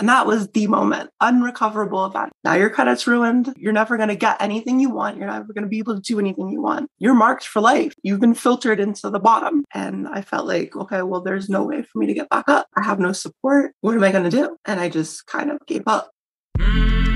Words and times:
And 0.00 0.08
that 0.08 0.26
was 0.26 0.48
the 0.48 0.66
moment, 0.66 1.10
unrecoverable 1.20 2.06
event. 2.06 2.32
Now 2.42 2.54
your 2.54 2.70
credit's 2.70 3.06
ruined. 3.06 3.54
You're 3.58 3.72
never 3.72 3.98
going 3.98 4.08
to 4.08 4.16
get 4.16 4.40
anything 4.40 4.80
you 4.80 4.88
want. 4.88 5.18
You're 5.18 5.26
never 5.26 5.52
going 5.52 5.64
to 5.64 5.68
be 5.68 5.78
able 5.78 5.94
to 5.94 6.00
do 6.00 6.18
anything 6.18 6.48
you 6.48 6.62
want. 6.62 6.88
You're 6.98 7.14
marked 7.14 7.46
for 7.46 7.60
life. 7.60 7.92
You've 8.02 8.20
been 8.20 8.34
filtered 8.34 8.80
into 8.80 9.10
the 9.10 9.20
bottom. 9.20 9.62
And 9.74 10.08
I 10.08 10.22
felt 10.22 10.46
like, 10.46 10.74
okay, 10.74 11.02
well, 11.02 11.20
there's 11.20 11.50
no 11.50 11.64
way 11.64 11.82
for 11.82 11.98
me 11.98 12.06
to 12.06 12.14
get 12.14 12.30
back 12.30 12.48
up. 12.48 12.66
I 12.76 12.82
have 12.82 12.98
no 12.98 13.12
support. 13.12 13.74
What 13.82 13.94
am 13.94 14.02
I 14.02 14.10
going 14.10 14.24
to 14.24 14.30
do? 14.30 14.56
And 14.64 14.80
I 14.80 14.88
just 14.88 15.26
kind 15.26 15.50
of 15.50 15.58
gave 15.66 15.82
up. 15.86 16.10
Mm. 16.58 17.09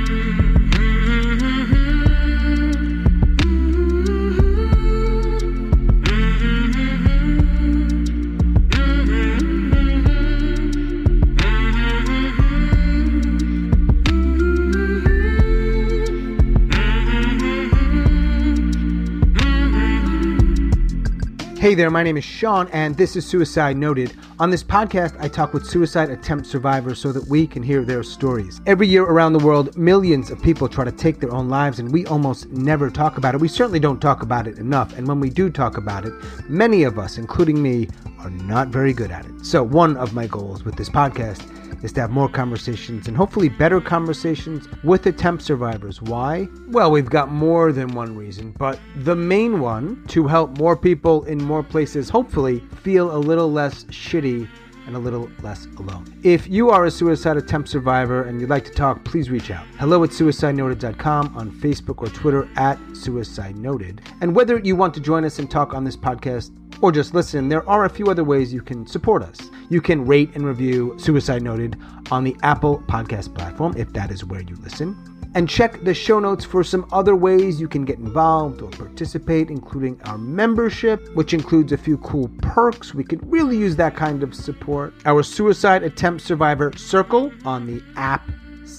Hey 21.64 21.74
there, 21.74 21.90
my 21.90 22.02
name 22.02 22.18
is 22.18 22.24
Sean, 22.24 22.68
and 22.74 22.94
this 22.94 23.16
is 23.16 23.24
Suicide 23.24 23.78
Noted. 23.78 24.14
On 24.38 24.50
this 24.50 24.62
podcast, 24.62 25.16
I 25.18 25.28
talk 25.28 25.54
with 25.54 25.64
suicide 25.64 26.10
attempt 26.10 26.46
survivors 26.46 26.98
so 26.98 27.10
that 27.10 27.26
we 27.26 27.46
can 27.46 27.62
hear 27.62 27.86
their 27.86 28.02
stories. 28.02 28.60
Every 28.66 28.86
year 28.86 29.04
around 29.04 29.32
the 29.32 29.38
world, 29.38 29.74
millions 29.74 30.30
of 30.30 30.42
people 30.42 30.68
try 30.68 30.84
to 30.84 30.92
take 30.92 31.20
their 31.20 31.32
own 31.32 31.48
lives, 31.48 31.78
and 31.78 31.90
we 31.90 32.04
almost 32.04 32.50
never 32.50 32.90
talk 32.90 33.16
about 33.16 33.34
it. 33.34 33.40
We 33.40 33.48
certainly 33.48 33.80
don't 33.80 33.98
talk 33.98 34.22
about 34.22 34.46
it 34.46 34.58
enough, 34.58 34.92
and 34.98 35.08
when 35.08 35.20
we 35.20 35.30
do 35.30 35.48
talk 35.48 35.78
about 35.78 36.04
it, 36.04 36.12
many 36.50 36.82
of 36.82 36.98
us, 36.98 37.16
including 37.16 37.62
me, 37.62 37.88
are 38.24 38.30
not 38.30 38.68
very 38.68 38.92
good 38.92 39.10
at 39.10 39.26
it. 39.26 39.44
So, 39.44 39.62
one 39.62 39.96
of 39.96 40.14
my 40.14 40.26
goals 40.26 40.64
with 40.64 40.76
this 40.76 40.88
podcast 40.88 41.50
is 41.84 41.92
to 41.92 42.00
have 42.00 42.10
more 42.10 42.28
conversations 42.28 43.08
and 43.08 43.16
hopefully 43.16 43.48
better 43.48 43.80
conversations 43.80 44.66
with 44.82 45.06
attempt 45.06 45.42
survivors. 45.42 46.00
Why? 46.00 46.48
Well, 46.68 46.90
we've 46.90 47.10
got 47.10 47.30
more 47.30 47.72
than 47.72 47.88
one 47.88 48.16
reason, 48.16 48.52
but 48.58 48.80
the 48.96 49.14
main 49.14 49.60
one 49.60 50.02
to 50.08 50.26
help 50.26 50.56
more 50.58 50.76
people 50.76 51.24
in 51.24 51.38
more 51.38 51.62
places 51.62 52.08
hopefully 52.08 52.60
feel 52.82 53.14
a 53.14 53.18
little 53.18 53.52
less 53.52 53.84
shitty 53.84 54.48
and 54.86 54.96
a 54.96 54.98
little 54.98 55.30
less 55.42 55.66
alone. 55.78 56.04
If 56.22 56.46
you 56.48 56.70
are 56.70 56.84
a 56.84 56.90
suicide 56.90 57.36
attempt 57.36 57.68
survivor 57.68 58.24
and 58.24 58.40
you'd 58.40 58.50
like 58.50 58.64
to 58.66 58.72
talk, 58.72 59.04
please 59.04 59.30
reach 59.30 59.50
out. 59.50 59.66
Hello 59.78 60.04
at 60.04 60.10
suicidenoted.com 60.10 61.36
on 61.36 61.50
Facebook 61.52 62.02
or 62.02 62.08
Twitter 62.08 62.48
at 62.56 62.78
suicide 62.92 63.56
noted. 63.56 64.02
And 64.20 64.34
whether 64.34 64.58
you 64.58 64.76
want 64.76 64.94
to 64.94 65.00
join 65.00 65.24
us 65.24 65.38
and 65.38 65.50
talk 65.50 65.74
on 65.74 65.84
this 65.84 65.96
podcast 65.96 66.50
or 66.84 66.92
just 66.92 67.14
listen, 67.14 67.48
there 67.48 67.66
are 67.66 67.86
a 67.86 67.88
few 67.88 68.08
other 68.08 68.24
ways 68.24 68.52
you 68.52 68.60
can 68.60 68.86
support 68.86 69.22
us. 69.22 69.50
You 69.70 69.80
can 69.80 70.04
rate 70.04 70.28
and 70.34 70.44
review 70.44 70.94
Suicide 70.98 71.40
Noted 71.40 71.80
on 72.10 72.24
the 72.24 72.36
Apple 72.42 72.80
Podcast 72.86 73.34
platform 73.34 73.72
if 73.74 73.90
that 73.94 74.10
is 74.10 74.22
where 74.22 74.42
you 74.42 74.54
listen. 74.56 74.94
And 75.34 75.48
check 75.48 75.82
the 75.82 75.94
show 75.94 76.20
notes 76.20 76.44
for 76.44 76.62
some 76.62 76.86
other 76.92 77.16
ways 77.16 77.58
you 77.58 77.68
can 77.68 77.86
get 77.86 77.98
involved 78.00 78.60
or 78.60 78.68
participate, 78.68 79.48
including 79.48 79.98
our 80.04 80.18
membership, 80.18 81.08
which 81.14 81.32
includes 81.32 81.72
a 81.72 81.78
few 81.78 81.96
cool 81.96 82.30
perks. 82.42 82.92
We 82.92 83.02
could 83.02 83.32
really 83.32 83.56
use 83.56 83.76
that 83.76 83.96
kind 83.96 84.22
of 84.22 84.34
support. 84.34 84.92
Our 85.06 85.22
Suicide 85.22 85.84
Attempt 85.84 86.22
Survivor 86.22 86.70
Circle 86.76 87.32
on 87.46 87.66
the 87.66 87.82
app 87.96 88.28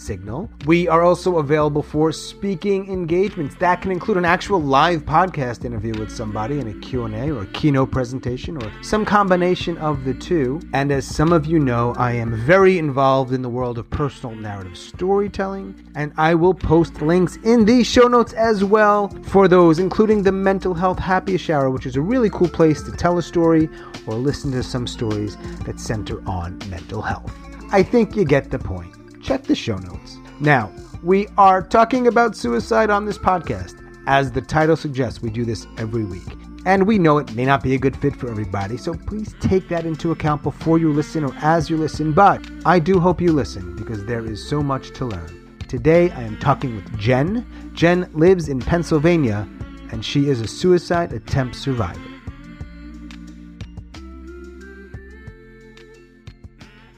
Signal. 0.05 0.49
We 0.65 0.87
are 0.87 1.01
also 1.01 1.39
available 1.39 1.81
for 1.81 2.11
speaking 2.11 2.91
engagements. 2.91 3.55
That 3.55 3.81
can 3.81 3.91
include 3.91 4.17
an 4.17 4.25
actual 4.25 4.61
live 4.61 5.03
podcast 5.03 5.65
interview 5.65 5.97
with 5.99 6.11
somebody 6.11 6.59
in 6.59 6.67
a 6.67 6.73
Q&A 6.75 7.31
or 7.31 7.41
a 7.41 7.45
keynote 7.47 7.91
presentation 7.91 8.61
or 8.61 8.71
some 8.83 9.03
combination 9.03 9.77
of 9.79 10.03
the 10.05 10.13
two. 10.13 10.61
And 10.73 10.91
as 10.91 11.05
some 11.05 11.33
of 11.33 11.47
you 11.47 11.57
know, 11.57 11.93
I 11.97 12.11
am 12.11 12.35
very 12.35 12.77
involved 12.77 13.33
in 13.33 13.41
the 13.41 13.49
world 13.49 13.79
of 13.79 13.89
personal 13.89 14.35
narrative 14.35 14.77
storytelling, 14.77 15.75
and 15.95 16.13
I 16.17 16.35
will 16.35 16.53
post 16.53 17.01
links 17.01 17.37
in 17.43 17.65
the 17.65 17.83
show 17.83 18.07
notes 18.07 18.33
as 18.33 18.63
well 18.63 19.09
for 19.23 19.47
those, 19.47 19.79
including 19.79 20.21
the 20.21 20.31
Mental 20.31 20.73
Health 20.73 20.99
Happy 20.99 21.39
Hour, 21.51 21.71
which 21.71 21.85
is 21.85 21.95
a 21.95 22.01
really 22.01 22.29
cool 22.29 22.47
place 22.47 22.83
to 22.83 22.91
tell 22.91 23.17
a 23.17 23.23
story 23.23 23.69
or 24.05 24.13
listen 24.13 24.51
to 24.51 24.61
some 24.61 24.85
stories 24.85 25.35
that 25.65 25.79
center 25.79 26.21
on 26.29 26.59
mental 26.69 27.01
health. 27.01 27.33
I 27.71 27.81
think 27.81 28.15
you 28.15 28.23
get 28.25 28.51
the 28.51 28.59
point 28.59 28.95
check 29.25 29.43
the 29.43 29.55
show 29.55 29.77
notes. 29.77 30.17
Now, 30.39 30.71
we 31.01 31.27
are 31.37 31.61
talking 31.61 32.05
about 32.07 32.37
suicide 32.37 32.91
on 32.91 33.05
this 33.05 33.17
podcast. 33.17 33.81
As 34.05 34.31
the 34.31 34.41
title 34.41 34.75
suggests, 34.75 35.21
we 35.21 35.31
do 35.31 35.43
this 35.43 35.65
every 35.79 36.05
week. 36.05 36.27
And 36.67 36.85
we 36.85 36.99
know 36.99 37.17
it 37.17 37.33
may 37.35 37.45
not 37.45 37.63
be 37.63 37.73
a 37.73 37.79
good 37.79 37.97
fit 37.97 38.15
for 38.15 38.29
everybody, 38.29 38.77
so 38.77 38.93
please 38.93 39.35
take 39.39 39.67
that 39.69 39.85
into 39.85 40.11
account 40.11 40.43
before 40.43 40.77
you 40.77 40.91
listen 40.93 41.23
or 41.23 41.33
as 41.37 41.69
you 41.69 41.77
listen. 41.77 42.11
But 42.11 42.45
I 42.65 42.77
do 42.79 42.99
hope 42.99 43.19
you 43.19 43.31
listen 43.33 43.75
because 43.75 44.05
there 44.05 44.25
is 44.25 44.47
so 44.47 44.61
much 44.61 44.91
to 44.91 45.05
learn. 45.05 45.57
Today 45.67 46.11
I 46.11 46.21
am 46.21 46.37
talking 46.39 46.75
with 46.75 46.97
Jen. 46.97 47.45
Jen 47.73 48.09
lives 48.13 48.47
in 48.47 48.59
Pennsylvania 48.59 49.47
and 49.91 50.05
she 50.05 50.29
is 50.29 50.41
a 50.41 50.47
suicide 50.47 51.13
attempt 51.13 51.55
survivor. 51.55 51.99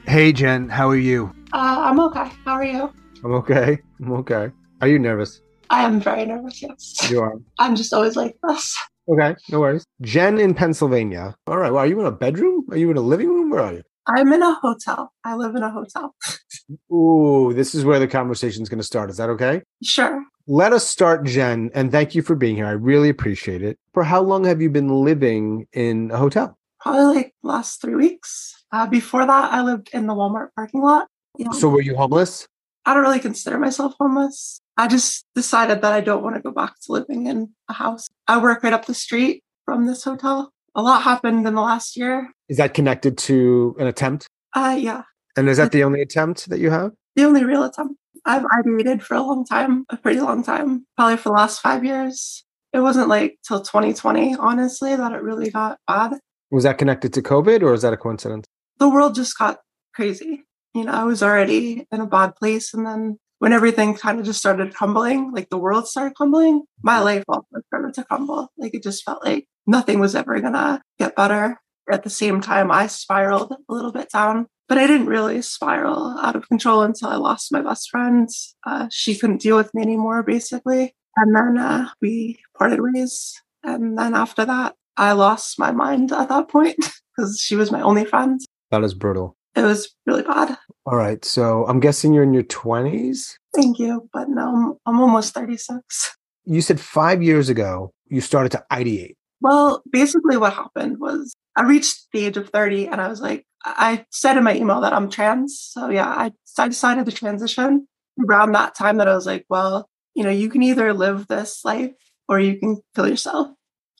Hey 0.06 0.32
Jen, 0.32 0.68
how 0.70 0.88
are 0.88 0.96
you? 0.96 1.34
Uh, 1.52 1.80
I'm 1.84 1.98
okay. 2.00 2.30
How 2.44 2.54
are 2.54 2.64
you? 2.64 2.92
I'm 3.24 3.32
okay. 3.34 3.78
I'm 4.00 4.12
okay. 4.12 4.50
Are 4.80 4.88
you 4.88 4.98
nervous? 4.98 5.40
I 5.70 5.82
am 5.84 6.00
very 6.00 6.26
nervous, 6.26 6.60
yes. 6.62 7.10
You 7.10 7.20
are. 7.20 7.34
I'm 7.58 7.74
just 7.74 7.92
always 7.92 8.16
like 8.16 8.36
this. 8.46 8.76
Okay, 9.08 9.34
no 9.50 9.60
worries. 9.60 9.84
Jen 10.02 10.38
in 10.38 10.52
Pennsylvania. 10.52 11.34
All 11.46 11.56
right. 11.56 11.72
Well, 11.72 11.82
are 11.82 11.86
you 11.86 11.98
in 12.00 12.06
a 12.06 12.12
bedroom? 12.12 12.66
Are 12.70 12.76
you 12.76 12.90
in 12.90 12.98
a 12.98 13.02
living 13.02 13.28
room? 13.28 13.50
Where 13.50 13.62
are 13.62 13.72
you? 13.72 13.82
I'm 14.06 14.30
in 14.32 14.42
a 14.42 14.54
hotel. 14.54 15.12
I 15.24 15.34
live 15.36 15.54
in 15.54 15.62
a 15.62 15.70
hotel. 15.70 16.14
Ooh, 16.92 17.54
this 17.54 17.74
is 17.74 17.84
where 17.84 17.98
the 17.98 18.08
conversation 18.08 18.62
is 18.62 18.68
going 18.68 18.78
to 18.78 18.84
start. 18.84 19.08
Is 19.08 19.16
that 19.16 19.30
okay? 19.30 19.62
Sure. 19.82 20.22
Let 20.46 20.72
us 20.74 20.86
start, 20.86 21.24
Jen, 21.24 21.70
and 21.74 21.90
thank 21.90 22.14
you 22.14 22.22
for 22.22 22.34
being 22.34 22.56
here. 22.56 22.66
I 22.66 22.72
really 22.72 23.08
appreciate 23.08 23.62
it. 23.62 23.78
For 23.92 24.04
how 24.04 24.20
long 24.22 24.44
have 24.44 24.62
you 24.62 24.70
been 24.70 24.88
living 24.88 25.66
in 25.72 26.10
a 26.10 26.16
hotel? 26.18 26.58
Probably 26.80 27.14
like 27.14 27.34
last 27.42 27.80
three 27.82 27.94
weeks. 27.94 28.54
Uh, 28.72 28.86
before 28.86 29.26
that, 29.26 29.52
I 29.52 29.62
lived 29.62 29.90
in 29.92 30.06
the 30.06 30.14
Walmart 30.14 30.48
parking 30.54 30.82
lot. 30.82 31.08
So 31.52 31.68
were 31.68 31.80
you 31.80 31.96
homeless? 31.96 32.46
I 32.84 32.94
don't 32.94 33.02
really 33.02 33.20
consider 33.20 33.58
myself 33.58 33.94
homeless. 33.98 34.60
I 34.76 34.88
just 34.88 35.26
decided 35.34 35.82
that 35.82 35.92
I 35.92 36.00
don't 36.00 36.22
want 36.22 36.36
to 36.36 36.42
go 36.42 36.50
back 36.50 36.74
to 36.82 36.92
living 36.92 37.26
in 37.26 37.50
a 37.68 37.72
house. 37.72 38.08
I 38.26 38.40
work 38.40 38.62
right 38.62 38.72
up 38.72 38.86
the 38.86 38.94
street 38.94 39.42
from 39.64 39.86
this 39.86 40.04
hotel. 40.04 40.52
A 40.74 40.82
lot 40.82 41.02
happened 41.02 41.46
in 41.46 41.54
the 41.54 41.60
last 41.60 41.96
year. 41.96 42.32
Is 42.48 42.56
that 42.56 42.74
connected 42.74 43.18
to 43.18 43.76
an 43.78 43.86
attempt? 43.86 44.26
Uh, 44.54 44.76
yeah. 44.78 45.02
And 45.36 45.48
is 45.48 45.58
that 45.58 45.72
the 45.72 45.84
only 45.84 46.00
attempt 46.00 46.48
that 46.48 46.60
you 46.60 46.70
have? 46.70 46.92
The 47.16 47.24
only 47.24 47.44
real 47.44 47.64
attempt. 47.64 47.94
I've 48.24 48.44
ideated 48.44 49.02
for 49.02 49.14
a 49.14 49.22
long 49.22 49.44
time, 49.44 49.84
a 49.90 49.96
pretty 49.96 50.20
long 50.20 50.42
time, 50.42 50.86
probably 50.96 51.16
for 51.16 51.30
the 51.30 51.34
last 51.34 51.60
five 51.60 51.84
years. 51.84 52.44
It 52.72 52.80
wasn't 52.80 53.08
like 53.08 53.38
till 53.46 53.60
2020, 53.60 54.36
honestly, 54.36 54.94
that 54.96 55.12
it 55.12 55.22
really 55.22 55.50
got 55.50 55.78
bad. 55.86 56.14
Was 56.50 56.64
that 56.64 56.78
connected 56.78 57.12
to 57.14 57.22
COVID 57.22 57.62
or 57.62 57.74
is 57.74 57.82
that 57.82 57.92
a 57.92 57.96
coincidence? 57.96 58.46
The 58.78 58.88
world 58.88 59.14
just 59.14 59.36
got 59.36 59.58
crazy 59.94 60.44
you 60.74 60.84
know, 60.84 60.92
I 60.92 61.04
was 61.04 61.22
already 61.22 61.86
in 61.90 62.00
a 62.00 62.06
bad 62.06 62.36
place. 62.36 62.74
And 62.74 62.86
then 62.86 63.18
when 63.38 63.52
everything 63.52 63.94
kind 63.94 64.18
of 64.18 64.26
just 64.26 64.40
started 64.40 64.74
crumbling, 64.74 65.32
like 65.32 65.48
the 65.48 65.58
world 65.58 65.86
started 65.86 66.14
crumbling, 66.14 66.62
my 66.82 66.98
life 66.98 67.24
also 67.28 67.46
started 67.66 67.94
to 67.94 68.04
crumble. 68.04 68.50
Like 68.56 68.74
it 68.74 68.82
just 68.82 69.04
felt 69.04 69.24
like 69.24 69.46
nothing 69.66 70.00
was 70.00 70.14
ever 70.14 70.40
going 70.40 70.54
to 70.54 70.80
get 70.98 71.16
better. 71.16 71.60
At 71.90 72.02
the 72.02 72.10
same 72.10 72.40
time, 72.40 72.70
I 72.70 72.86
spiraled 72.86 73.52
a 73.52 73.72
little 73.72 73.92
bit 73.92 74.10
down, 74.10 74.46
but 74.68 74.76
I 74.76 74.86
didn't 74.86 75.06
really 75.06 75.40
spiral 75.40 76.18
out 76.18 76.36
of 76.36 76.46
control 76.48 76.82
until 76.82 77.08
I 77.08 77.16
lost 77.16 77.50
my 77.50 77.62
best 77.62 77.88
friend. 77.90 78.28
Uh, 78.66 78.88
she 78.90 79.16
couldn't 79.16 79.40
deal 79.40 79.56
with 79.56 79.72
me 79.72 79.82
anymore, 79.82 80.22
basically. 80.22 80.94
And 81.16 81.34
then 81.34 81.58
uh, 81.58 81.88
we 82.02 82.38
parted 82.58 82.80
ways. 82.80 83.40
And 83.64 83.98
then 83.98 84.14
after 84.14 84.44
that, 84.44 84.74
I 84.98 85.12
lost 85.12 85.58
my 85.58 85.72
mind 85.72 86.12
at 86.12 86.28
that 86.28 86.48
point 86.48 86.76
because 87.16 87.40
she 87.40 87.56
was 87.56 87.72
my 87.72 87.80
only 87.80 88.04
friend. 88.04 88.38
That 88.70 88.84
is 88.84 88.92
brutal. 88.92 89.37
It 89.54 89.62
was 89.62 89.94
really 90.06 90.22
bad. 90.22 90.56
All 90.86 90.96
right. 90.96 91.24
So 91.24 91.66
I'm 91.66 91.80
guessing 91.80 92.12
you're 92.12 92.22
in 92.22 92.32
your 92.32 92.44
20s? 92.44 93.34
Thank 93.54 93.78
you. 93.78 94.08
But 94.12 94.28
no, 94.28 94.48
I'm, 94.86 94.94
I'm 94.94 95.00
almost 95.00 95.34
36. 95.34 96.16
You 96.44 96.60
said 96.60 96.80
five 96.80 97.22
years 97.22 97.48
ago 97.48 97.92
you 98.08 98.20
started 98.20 98.52
to 98.52 98.64
ideate. 98.72 99.14
Well, 99.40 99.82
basically, 99.90 100.36
what 100.36 100.52
happened 100.52 100.98
was 100.98 101.34
I 101.56 101.62
reached 101.62 102.08
the 102.12 102.26
age 102.26 102.36
of 102.36 102.50
30 102.50 102.88
and 102.88 103.00
I 103.00 103.08
was 103.08 103.20
like, 103.20 103.46
I 103.64 104.04
said 104.10 104.36
in 104.36 104.44
my 104.44 104.54
email 104.54 104.80
that 104.80 104.92
I'm 104.92 105.10
trans. 105.10 105.60
So, 105.60 105.90
yeah, 105.90 106.08
I, 106.08 106.32
I 106.58 106.68
decided 106.68 107.06
to 107.06 107.12
transition 107.12 107.86
around 108.26 108.52
that 108.52 108.74
time 108.74 108.98
that 108.98 109.08
I 109.08 109.14
was 109.14 109.26
like, 109.26 109.44
well, 109.48 109.88
you 110.14 110.24
know, 110.24 110.30
you 110.30 110.48
can 110.48 110.62
either 110.62 110.92
live 110.92 111.28
this 111.28 111.64
life 111.64 111.92
or 112.28 112.40
you 112.40 112.58
can 112.58 112.80
kill 112.94 113.08
yourself. 113.08 113.48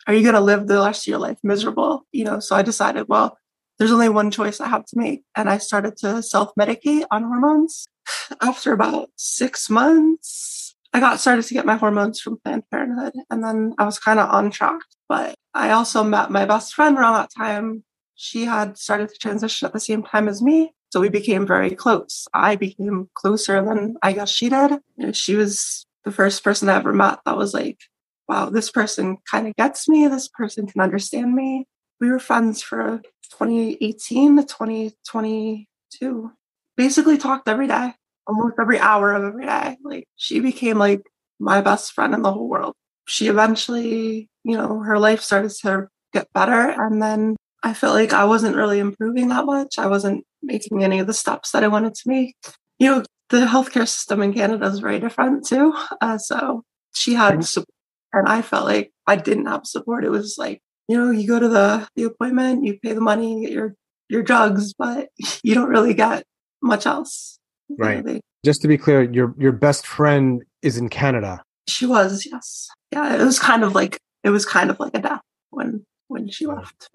Are 0.07 0.15
you 0.15 0.23
going 0.23 0.35
to 0.35 0.41
live 0.41 0.67
the 0.67 0.83
rest 0.83 1.07
of 1.07 1.11
your 1.11 1.19
life 1.19 1.39
miserable? 1.43 2.07
You 2.13 2.25
know, 2.25 2.41
so 2.41 2.57
I 2.57 2.63
decided, 2.63 3.07
well, 3.09 3.37
there's 3.79 3.93
only 3.93 4.09
one 4.09 4.31
choice 4.31 4.61
I 4.61 4.69
have 4.69 4.85
to 4.87 4.99
make. 4.99 5.23
And 5.37 5.49
I 5.49 5.59
started 5.59 5.97
to 5.99 6.23
self 6.23 6.53
medicate 6.59 7.05
on 7.11 7.23
hormones. 7.23 7.87
After 8.43 8.73
about 8.73 9.11
six 9.17 9.71
months, 9.71 10.75
I 10.93 11.01
got 11.01 11.21
started 11.21 11.45
to 11.45 11.55
get 11.55 11.67
my 11.67 11.77
hormones 11.77 12.21
from 12.21 12.39
Planned 12.39 12.65
Parenthood. 12.71 13.15
And 13.31 13.45
then 13.45 13.75
I 13.79 13.85
was 13.85 13.99
kind 13.99 14.19
of 14.19 14.29
on 14.31 14.51
track. 14.51 14.81
But 15.09 15.35
I 15.55 15.71
also 15.71 16.03
met 16.03 16.31
my 16.31 16.45
best 16.45 16.75
friend 16.75 16.99
around 16.99 17.15
that 17.15 17.31
time. 17.37 17.85
She 18.15 18.45
had 18.45 18.77
started 18.77 19.09
to 19.11 19.19
transition 19.19 19.67
at 19.67 19.73
the 19.73 19.81
same 19.81 20.03
time 20.03 20.29
as 20.29 20.43
me. 20.43 20.73
So 20.91 21.01
we 21.01 21.09
became 21.09 21.47
very 21.47 21.75
close. 21.75 22.27
I 22.33 22.57
became 22.57 23.11
closer 23.15 23.63
than 23.63 23.97
I 24.03 24.13
guess 24.13 24.31
she 24.31 24.49
did. 24.49 24.81
She 25.13 25.35
was 25.35 25.85
the 26.05 26.11
first 26.11 26.43
person 26.43 26.69
I 26.69 26.77
ever 26.77 26.93
met 26.93 27.21
that 27.27 27.37
was 27.37 27.53
like, 27.53 27.79
wow, 28.27 28.49
this 28.51 28.71
person 28.71 29.19
kind 29.31 29.47
of 29.47 29.55
gets 29.57 29.89
me. 29.89 30.09
This 30.09 30.29
person 30.29 30.67
can 30.67 30.81
understand 30.81 31.35
me. 31.35 31.67
We 32.01 32.11
were 32.11 32.19
friends 32.19 32.63
for 32.63 33.01
2018 33.31 34.37
to 34.37 34.43
2022. 34.45 36.33
Basically 36.77 37.19
talked 37.19 37.49
every 37.49 37.67
day, 37.67 37.93
almost 38.27 38.55
every 38.61 38.79
hour 38.79 39.13
of 39.13 39.25
every 39.25 39.47
day. 39.47 39.77
Like 39.83 40.05
she 40.17 40.41
became 40.41 40.79
like 40.79 41.03
my 41.41 41.61
best 41.61 41.93
friend 41.93 42.15
in 42.15 42.23
the 42.23 42.33
whole 42.33 42.49
world. 42.49 42.75
She 43.07 43.29
eventually, 43.29 44.29
you 44.45 44.57
know, 44.57 44.81
her 44.81 44.99
life 44.99 45.21
started 45.21 45.51
to 45.63 45.89
get 46.13 46.33
better. 46.33 46.71
And 46.71 47.03
then 47.03 47.37
I 47.63 47.75
felt 47.75 47.95
like 47.95 48.13
I 48.13 48.25
wasn't 48.25 48.57
really 48.57 48.79
improving 48.79 49.29
that 49.29 49.47
much. 49.47 49.79
I 49.79 49.87
wasn't 49.87 50.25
making 50.43 50.85
any 50.85 50.99
of 51.01 51.07
the 51.07 51.15
steps 51.15 51.51
that 51.53 51.65
I 51.65 51.69
wanted 51.69 51.95
to 51.95 52.03
make. 52.09 52.37
You 52.79 52.91
know, 52.91 53.05
the 53.31 53.47
healthcare 53.47 53.89
system 53.89 54.23
in 54.23 54.33
Canada 54.33 54.67
is 54.67 54.79
very 54.79 55.01
different 55.01 55.47
too. 55.47 55.75
Uh, 56.01 56.19
so 56.19 56.63
she 56.95 57.15
had 57.15 57.45
support, 57.45 57.69
and 58.13 58.29
I 58.29 58.43
felt 58.43 58.65
like 58.65 58.93
I 59.07 59.17
didn't 59.17 59.47
have 59.47 59.67
support. 59.67 60.05
It 60.05 60.11
was 60.11 60.37
like, 60.39 60.61
you 60.89 60.97
know, 60.97 61.11
you 61.11 61.29
go 61.29 61.39
to 61.39 61.49
the, 61.49 61.87
the 61.95 62.05
appointment, 62.05 62.65
you 62.65 62.79
pay 62.79 62.95
the 62.95 63.01
money, 63.01 63.35
you 63.35 63.47
get 63.47 63.53
your, 63.53 63.75
your 64.09 64.23
drugs, 64.23 64.73
but 64.73 65.09
you 65.43 65.55
don't 65.55 65.69
really 65.69 65.95
get 65.95 66.25
much 66.63 66.87
else. 66.87 67.39
Right. 67.79 68.05
They, 68.05 68.21
Just 68.45 68.63
to 68.63 68.69
be 68.69 68.79
clear, 68.79 69.03
your, 69.03 69.35
your 69.39 69.53
best 69.53 69.87
friend 69.87 70.43
is 70.63 70.79
in 70.79 70.89
Canada. 70.89 71.43
She 71.69 71.85
was, 71.85 72.27
yes. 72.31 72.69
Yeah. 72.91 73.21
It 73.21 73.25
was 73.25 73.39
kind 73.39 73.63
of 73.63 73.75
like, 73.75 73.99
it 74.25 74.31
was 74.31 74.47
kind 74.47 74.71
of 74.71 74.81
like 74.81 74.95
a 74.95 75.03
death 75.03 75.21
when, 75.51 75.85
when 76.09 76.31
she 76.31 76.47
left. 76.47 76.89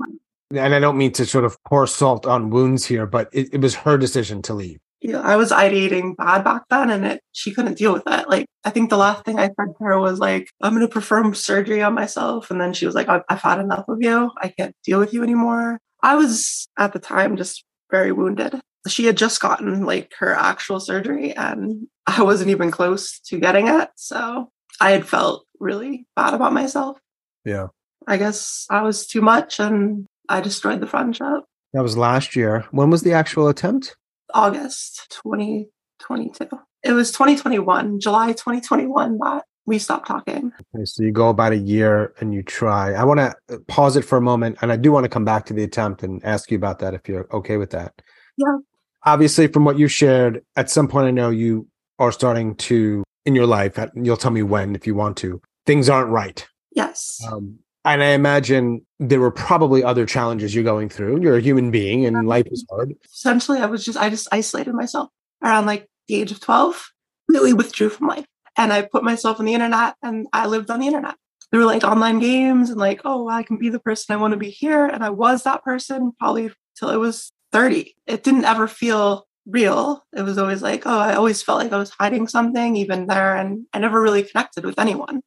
And 0.50 0.74
I 0.76 0.80
don't 0.80 0.98
mean 0.98 1.12
to 1.14 1.26
sort 1.26 1.46
of 1.46 1.56
pour 1.64 1.86
salt 1.86 2.26
on 2.26 2.50
wounds 2.50 2.86
here, 2.86 3.06
but 3.06 3.30
it, 3.32 3.50
it 3.54 3.62
was 3.62 3.76
her 3.76 3.98
decision 3.98 4.42
to 4.44 4.54
leave 4.54 4.80
you 5.04 5.12
know, 5.12 5.22
I 5.22 5.36
was 5.36 5.52
ideating 5.52 6.16
bad 6.16 6.46
back 6.46 6.64
then 6.70 6.90
and 6.90 7.06
it 7.06 7.22
she 7.34 7.54
couldn't 7.54 7.78
deal 7.78 7.92
with 7.92 8.04
it. 8.08 8.30
Like 8.30 8.48
I 8.64 8.70
think 8.70 8.90
the 8.90 8.98
last 8.98 9.26
thing 9.26 9.38
I 9.38 9.48
said 9.48 9.76
to 9.78 9.84
her 9.84 10.00
was 10.00 10.18
like, 10.18 10.50
I'm 10.62 10.74
gonna 10.74 10.88
perform 10.88 11.36
surgery 11.36 11.84
on 11.84 11.94
myself. 11.94 12.50
And 12.50 12.60
then 12.60 12.72
she 12.74 12.86
was 12.86 12.96
like, 12.96 13.10
I've, 13.10 13.24
I've 13.30 13.42
had 13.42 13.60
enough 13.60 13.84
of 13.90 13.98
you. 14.00 14.32
I 14.38 14.48
can't 14.48 14.74
deal 14.86 15.00
with 15.00 15.14
you 15.14 15.22
anymore. 15.22 15.78
I 16.02 16.16
was 16.16 16.68
at 16.78 16.94
the 16.94 17.00
time 17.00 17.36
just 17.36 17.66
very 17.92 18.14
wounded. 18.14 18.60
She 18.88 19.06
had 19.06 19.18
just 19.18 19.42
gotten 19.42 19.86
like 19.86 20.14
her 20.20 20.34
actual 20.34 20.80
surgery 20.80 21.34
and 21.34 21.88
I 22.08 22.24
wasn't 22.24 22.52
even 22.52 22.72
close 22.72 23.20
to 23.26 23.40
getting 23.40 23.68
it. 23.68 23.90
So 23.98 24.50
I 24.80 24.92
had 24.92 25.06
felt 25.06 25.46
really 25.60 26.06
bad 26.16 26.34
about 26.34 26.54
myself. 26.54 26.98
Yeah. 27.44 27.68
I 28.08 28.16
guess 28.16 28.66
I 28.70 28.84
was 28.84 29.06
too 29.06 29.22
much 29.22 29.60
and 29.60 30.06
I 30.30 30.40
destroyed 30.40 30.80
the 30.80 30.88
friendship. 30.88 31.44
That 31.74 31.84
was 31.84 31.98
last 31.98 32.38
year. 32.38 32.66
When 32.72 32.90
was 32.90 33.02
the 33.02 33.14
actual 33.14 33.50
attempt? 33.50 33.98
August 34.34 35.08
2022. 35.24 36.50
It 36.84 36.92
was 36.92 37.12
2021, 37.12 38.00
July 38.00 38.34
2021 38.34 39.18
that 39.20 39.44
we 39.66 39.80
stopped 39.80 40.08
talking. 40.08 40.52
Okay, 40.76 40.86
so 40.86 41.04
you 41.04 41.12
go 41.12 41.30
about 41.30 41.54
a 41.54 41.58
year 41.58 42.14
and 42.20 42.34
you 42.34 42.44
try. 42.44 42.94
I 42.94 43.04
want 43.04 43.20
to 43.20 43.36
uh, 43.50 43.58
pause 43.68 43.96
it 43.96 44.04
for 44.04 44.18
a 44.18 44.22
moment 44.22 44.58
and 44.62 44.72
I 44.72 44.76
do 44.76 44.92
want 44.92 45.06
to 45.06 45.10
come 45.10 45.26
back 45.26 45.46
to 45.48 45.54
the 45.54 45.64
attempt 45.64 46.04
and 46.04 46.24
ask 46.26 46.52
you 46.52 46.58
about 46.58 46.80
that 46.80 46.94
if 46.94 47.08
you're 47.08 47.28
okay 47.32 47.58
with 47.58 47.70
that. 47.72 47.94
Yeah. 48.38 48.58
Obviously, 49.06 49.48
from 49.48 49.66
what 49.66 49.78
you 49.78 49.88
shared, 49.88 50.44
at 50.56 50.70
some 50.70 50.88
point 50.88 51.08
I 51.08 51.12
know 51.12 51.30
you 51.30 51.68
are 52.00 52.12
starting 52.12 52.56
to, 52.56 53.04
in 53.26 53.36
your 53.36 53.48
life, 53.48 53.78
you'll 53.96 54.18
tell 54.18 54.32
me 54.32 54.44
when 54.44 54.76
if 54.76 54.88
you 54.88 54.96
want 54.96 55.18
to, 55.18 55.42
things 55.66 55.90
aren't 55.90 56.10
right. 56.10 56.46
Yes. 56.72 57.22
Um, 57.32 57.60
and 57.86 58.02
I 58.02 58.10
imagine 58.10 58.86
there 59.00 59.20
were 59.20 59.32
probably 59.32 59.84
other 59.84 60.06
challenges 60.06 60.56
you're 60.56 60.64
going 60.64 60.90
through. 60.90 61.22
You're 61.22 61.38
a 61.38 61.42
human 61.42 61.70
being 61.72 62.06
and 62.06 62.16
um, 62.16 62.26
life 62.26 62.48
is 62.50 62.66
hard. 62.70 62.94
Essentially, 63.06 63.60
I 63.60 63.66
was 63.66 63.84
just, 63.84 63.98
I 63.98 64.10
just 64.10 64.28
isolated 64.32 64.74
myself 64.74 65.10
around 65.44 65.66
like 65.66 65.90
the 66.08 66.16
age 66.16 66.32
of 66.32 66.40
12, 66.40 66.92
really 67.28 67.54
withdrew 67.54 67.90
from 67.90 68.08
life. 68.08 68.26
And 68.58 68.72
I 68.72 68.84
put 68.84 69.04
myself 69.04 69.40
on 69.40 69.46
the 69.46 69.54
internet 69.54 69.96
and 70.02 70.28
I 70.32 70.46
lived 70.46 70.70
on 70.70 70.80
the 70.80 70.88
internet. 70.88 71.16
There 71.52 71.60
were 71.60 71.66
like 71.66 71.84
online 71.84 72.20
games 72.20 72.70
and 72.70 72.80
like, 72.80 73.02
oh, 73.04 73.28
I 73.28 73.44
can 73.44 73.58
be 73.58 73.70
the 73.70 73.80
person 73.80 74.14
I 74.14 74.18
want 74.18 74.32
to 74.32 74.40
be 74.40 74.50
here. 74.50 74.86
And 74.86 75.04
I 75.04 75.10
was 75.10 75.44
that 75.44 75.64
person 75.64 76.14
probably 76.18 76.52
till 76.78 76.90
I 76.90 76.98
was 76.98 77.32
30. 77.52 77.96
It 78.08 78.24
didn't 78.24 78.46
ever 78.46 78.68
feel 78.68 79.28
real. 79.46 80.04
It 80.16 80.22
was 80.22 80.38
always 80.38 80.62
like, 80.62 80.84
oh, 80.86 80.98
I 80.98 81.16
always 81.16 81.44
felt 81.44 81.60
like 81.60 81.74
I 81.74 81.78
was 81.78 81.92
hiding 81.92 82.28
something 82.28 82.76
even 82.78 83.08
there. 83.08 83.36
And 83.36 83.66
I 83.74 83.80
never 83.80 84.02
really 84.02 84.24
connected 84.24 84.66
with 84.66 84.80
anyone 84.80 85.22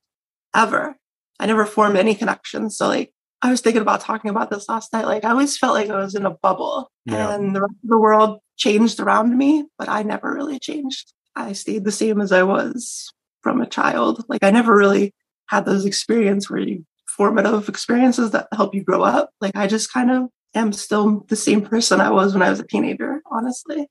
ever. 0.54 0.96
I 1.38 1.46
never 1.46 1.66
formed 1.66 1.96
any 1.96 2.14
connections. 2.14 2.76
So 2.76 2.88
like 2.88 3.12
I 3.42 3.50
was 3.50 3.60
thinking 3.60 3.82
about 3.82 4.00
talking 4.00 4.30
about 4.30 4.50
this 4.50 4.68
last 4.68 4.92
night. 4.92 5.06
Like 5.06 5.24
I 5.24 5.30
always 5.30 5.56
felt 5.56 5.74
like 5.74 5.90
I 5.90 5.96
was 5.96 6.14
in 6.14 6.26
a 6.26 6.30
bubble 6.30 6.90
yeah. 7.04 7.34
and 7.34 7.54
the 7.54 7.60
rest 7.60 7.74
of 7.84 7.90
the 7.90 7.98
world 7.98 8.40
changed 8.56 9.00
around 9.00 9.36
me, 9.36 9.64
but 9.78 9.88
I 9.88 10.02
never 10.02 10.32
really 10.32 10.58
changed. 10.58 11.12
I 11.34 11.52
stayed 11.52 11.84
the 11.84 11.92
same 11.92 12.20
as 12.20 12.32
I 12.32 12.42
was 12.42 13.12
from 13.42 13.60
a 13.60 13.66
child. 13.66 14.24
Like 14.28 14.42
I 14.42 14.50
never 14.50 14.74
really 14.74 15.14
had 15.48 15.64
those 15.64 15.84
experiences 15.84 16.50
where 16.50 16.60
you 16.60 16.84
formative 17.06 17.68
experiences 17.68 18.30
that 18.32 18.48
help 18.52 18.74
you 18.74 18.82
grow 18.82 19.02
up. 19.02 19.30
Like 19.40 19.56
I 19.56 19.66
just 19.66 19.92
kind 19.92 20.10
of 20.10 20.28
am 20.54 20.72
still 20.72 21.24
the 21.28 21.36
same 21.36 21.62
person 21.62 22.00
I 22.00 22.10
was 22.10 22.32
when 22.32 22.42
I 22.42 22.50
was 22.50 22.60
a 22.60 22.66
teenager, 22.66 23.22
honestly. 23.30 23.88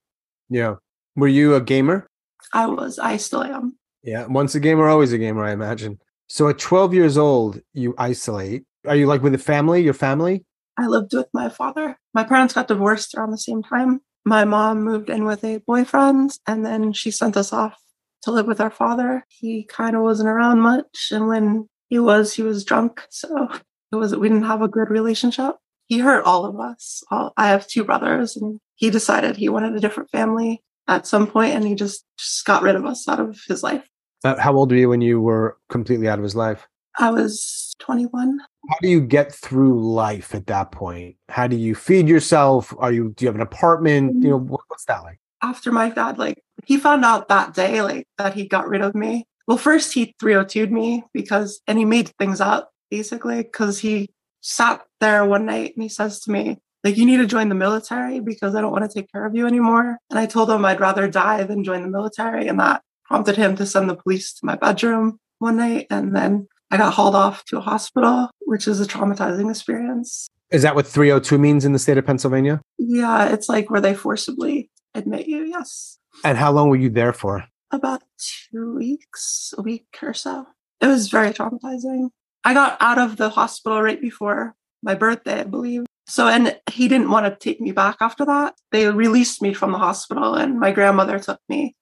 Yeah. 0.49 0.75
Were 1.15 1.27
you 1.27 1.55
a 1.55 1.61
gamer? 1.61 2.07
I 2.53 2.67
was. 2.67 2.99
I 2.99 3.17
still 3.17 3.43
am. 3.43 3.77
Yeah. 4.03 4.25
Once 4.27 4.53
a 4.55 4.59
gamer, 4.59 4.87
always 4.87 5.13
a 5.13 5.17
gamer, 5.17 5.43
I 5.43 5.51
imagine. 5.51 5.99
So 6.27 6.49
at 6.49 6.57
12 6.57 6.93
years 6.93 7.17
old, 7.17 7.61
you 7.73 7.93
isolate. 7.97 8.63
Are 8.87 8.95
you 8.95 9.05
like 9.07 9.21
with 9.21 9.33
a 9.33 9.39
family, 9.39 9.83
your 9.83 9.93
family? 9.93 10.45
I 10.77 10.87
lived 10.87 11.13
with 11.13 11.27
my 11.33 11.49
father. 11.49 11.97
My 12.13 12.23
parents 12.23 12.53
got 12.53 12.67
divorced 12.67 13.15
around 13.15 13.31
the 13.31 13.37
same 13.37 13.63
time. 13.63 14.01
My 14.25 14.43
mom 14.43 14.83
moved 14.83 15.09
in 15.09 15.25
with 15.25 15.43
a 15.43 15.59
boyfriend 15.65 16.31
and 16.47 16.65
then 16.65 16.93
she 16.93 17.11
sent 17.11 17.37
us 17.37 17.53
off 17.53 17.79
to 18.23 18.31
live 18.31 18.47
with 18.47 18.59
our 18.59 18.71
father. 18.71 19.23
He 19.29 19.63
kind 19.63 19.95
of 19.95 20.01
wasn't 20.01 20.29
around 20.29 20.59
much. 20.61 21.09
And 21.11 21.27
when 21.27 21.69
he 21.89 21.99
was, 21.99 22.33
he 22.33 22.41
was 22.41 22.65
drunk. 22.65 23.03
So 23.09 23.49
it 23.91 23.95
was, 23.95 24.15
we 24.15 24.27
didn't 24.27 24.45
have 24.45 24.63
a 24.63 24.67
good 24.67 24.89
relationship. 24.89 25.55
He 25.87 25.99
hurt 25.99 26.25
all 26.25 26.45
of 26.45 26.59
us. 26.59 27.03
All, 27.11 27.33
I 27.37 27.49
have 27.49 27.67
two 27.67 27.83
brothers 27.83 28.35
and 28.35 28.59
he 28.75 28.89
decided 28.89 29.37
he 29.37 29.49
wanted 29.49 29.75
a 29.75 29.79
different 29.79 30.09
family 30.09 30.63
at 30.87 31.07
some 31.07 31.27
point 31.27 31.53
and 31.53 31.65
he 31.65 31.75
just, 31.75 32.03
just 32.17 32.45
got 32.45 32.63
rid 32.63 32.75
of 32.75 32.85
us 32.85 33.07
out 33.07 33.19
of 33.19 33.39
his 33.47 33.61
life. 33.61 33.87
Uh, 34.25 34.35
how 34.39 34.55
old 34.55 34.71
were 34.71 34.77
you 34.77 34.89
when 34.89 35.01
you 35.01 35.21
were 35.21 35.55
completely 35.69 36.07
out 36.07 36.17
of 36.17 36.23
his 36.23 36.35
life? 36.35 36.67
I 36.97 37.11
was 37.11 37.75
21. 37.77 38.39
How 38.69 38.77
do 38.81 38.87
you 38.87 38.99
get 38.99 39.31
through 39.31 39.79
life 39.79 40.33
at 40.33 40.47
that 40.47 40.71
point? 40.71 41.15
How 41.29 41.45
do 41.45 41.55
you 41.55 41.75
feed 41.75 42.09
yourself? 42.09 42.73
Are 42.79 42.91
you 42.91 43.13
do 43.15 43.23
you 43.23 43.27
have 43.27 43.35
an 43.35 43.41
apartment? 43.41 44.23
You 44.23 44.31
know, 44.31 44.39
what's 44.39 44.85
that 44.85 45.03
like? 45.03 45.19
After 45.43 45.71
my 45.71 45.89
dad, 45.89 46.17
like 46.17 46.41
he 46.65 46.77
found 46.77 47.05
out 47.05 47.27
that 47.27 47.53
day, 47.53 47.83
like 47.83 48.07
that 48.17 48.33
he 48.33 48.47
got 48.47 48.67
rid 48.67 48.81
of 48.81 48.95
me. 48.95 49.27
Well, 49.47 49.59
first 49.59 49.93
he 49.93 50.15
302'd 50.19 50.71
me 50.71 51.03
because, 51.13 51.61
and 51.67 51.77
he 51.77 51.85
made 51.85 52.09
things 52.17 52.41
up 52.41 52.71
basically 52.89 53.43
because 53.43 53.77
he 53.77 54.09
sat 54.41 54.81
there 55.01 55.23
one 55.23 55.45
night 55.45 55.73
and 55.75 55.83
he 55.83 55.89
says 55.89 56.19
to 56.21 56.31
me, 56.31 56.57
like, 56.83 56.97
you 56.97 57.05
need 57.05 57.17
to 57.17 57.27
join 57.27 57.49
the 57.49 57.55
military 57.55 58.19
because 58.19 58.55
I 58.55 58.61
don't 58.61 58.71
want 58.71 58.89
to 58.89 58.93
take 58.93 59.11
care 59.11 59.25
of 59.25 59.35
you 59.35 59.45
anymore. 59.45 59.99
And 60.09 60.17
I 60.17 60.25
told 60.25 60.49
him 60.49 60.65
I'd 60.65 60.79
rather 60.79 61.07
die 61.07 61.43
than 61.43 61.63
join 61.63 61.83
the 61.83 61.89
military 61.89 62.47
and 62.47 62.59
that 62.59 62.81
prompted 63.05 63.37
him 63.37 63.55
to 63.55 63.65
send 63.65 63.89
the 63.89 63.95
police 63.95 64.33
to 64.33 64.45
my 64.45 64.55
bedroom 64.55 65.19
one 65.39 65.57
night. 65.57 65.87
And 65.89 66.15
then 66.15 66.47
I 66.71 66.77
got 66.77 66.93
hauled 66.93 67.15
off 67.15 67.45
to 67.45 67.57
a 67.57 67.61
hospital, 67.61 68.29
which 68.41 68.67
is 68.67 68.81
a 68.81 68.85
traumatizing 68.85 69.49
experience. 69.49 70.27
Is 70.51 70.61
that 70.61 70.75
what 70.75 70.87
302 70.87 71.37
means 71.37 71.65
in 71.65 71.73
the 71.73 71.79
state 71.79 71.97
of 71.97 72.05
Pennsylvania? 72.05 72.61
Yeah, 72.77 73.29
it's 73.29 73.49
like 73.49 73.69
where 73.69 73.81
they 73.81 73.93
forcibly 73.93 74.69
admit 74.93 75.27
you, 75.27 75.43
yes. 75.45 75.97
And 76.23 76.37
how 76.37 76.51
long 76.51 76.69
were 76.69 76.75
you 76.75 76.89
there 76.89 77.13
for? 77.13 77.45
About 77.71 78.03
two 78.17 78.75
weeks, 78.75 79.53
a 79.57 79.61
week 79.61 79.87
or 80.01 80.13
so. 80.13 80.45
It 80.81 80.87
was 80.87 81.09
very 81.09 81.31
traumatizing. 81.31 82.09
I 82.43 82.53
got 82.53 82.77
out 82.79 82.99
of 82.99 83.17
the 83.17 83.29
hospital 83.29 83.81
right 83.81 83.99
before 83.99 84.55
my 84.83 84.93
birthday, 84.93 85.41
I 85.41 85.43
believe. 85.43 85.85
So, 86.07 86.27
and 86.27 86.57
he 86.71 86.87
didn't 86.87 87.09
want 87.09 87.25
to 87.25 87.35
take 87.35 87.59
me 87.59 87.71
back 87.71 87.97
after 87.99 88.23
that. 88.25 88.53
They 88.71 88.87
released 88.89 89.41
me 89.41 89.53
from 89.53 89.71
the 89.71 89.79
hospital, 89.79 90.35
and 90.35 90.59
my 90.59 90.71
grandmother 90.71 91.17
took 91.19 91.39
me 91.49 91.75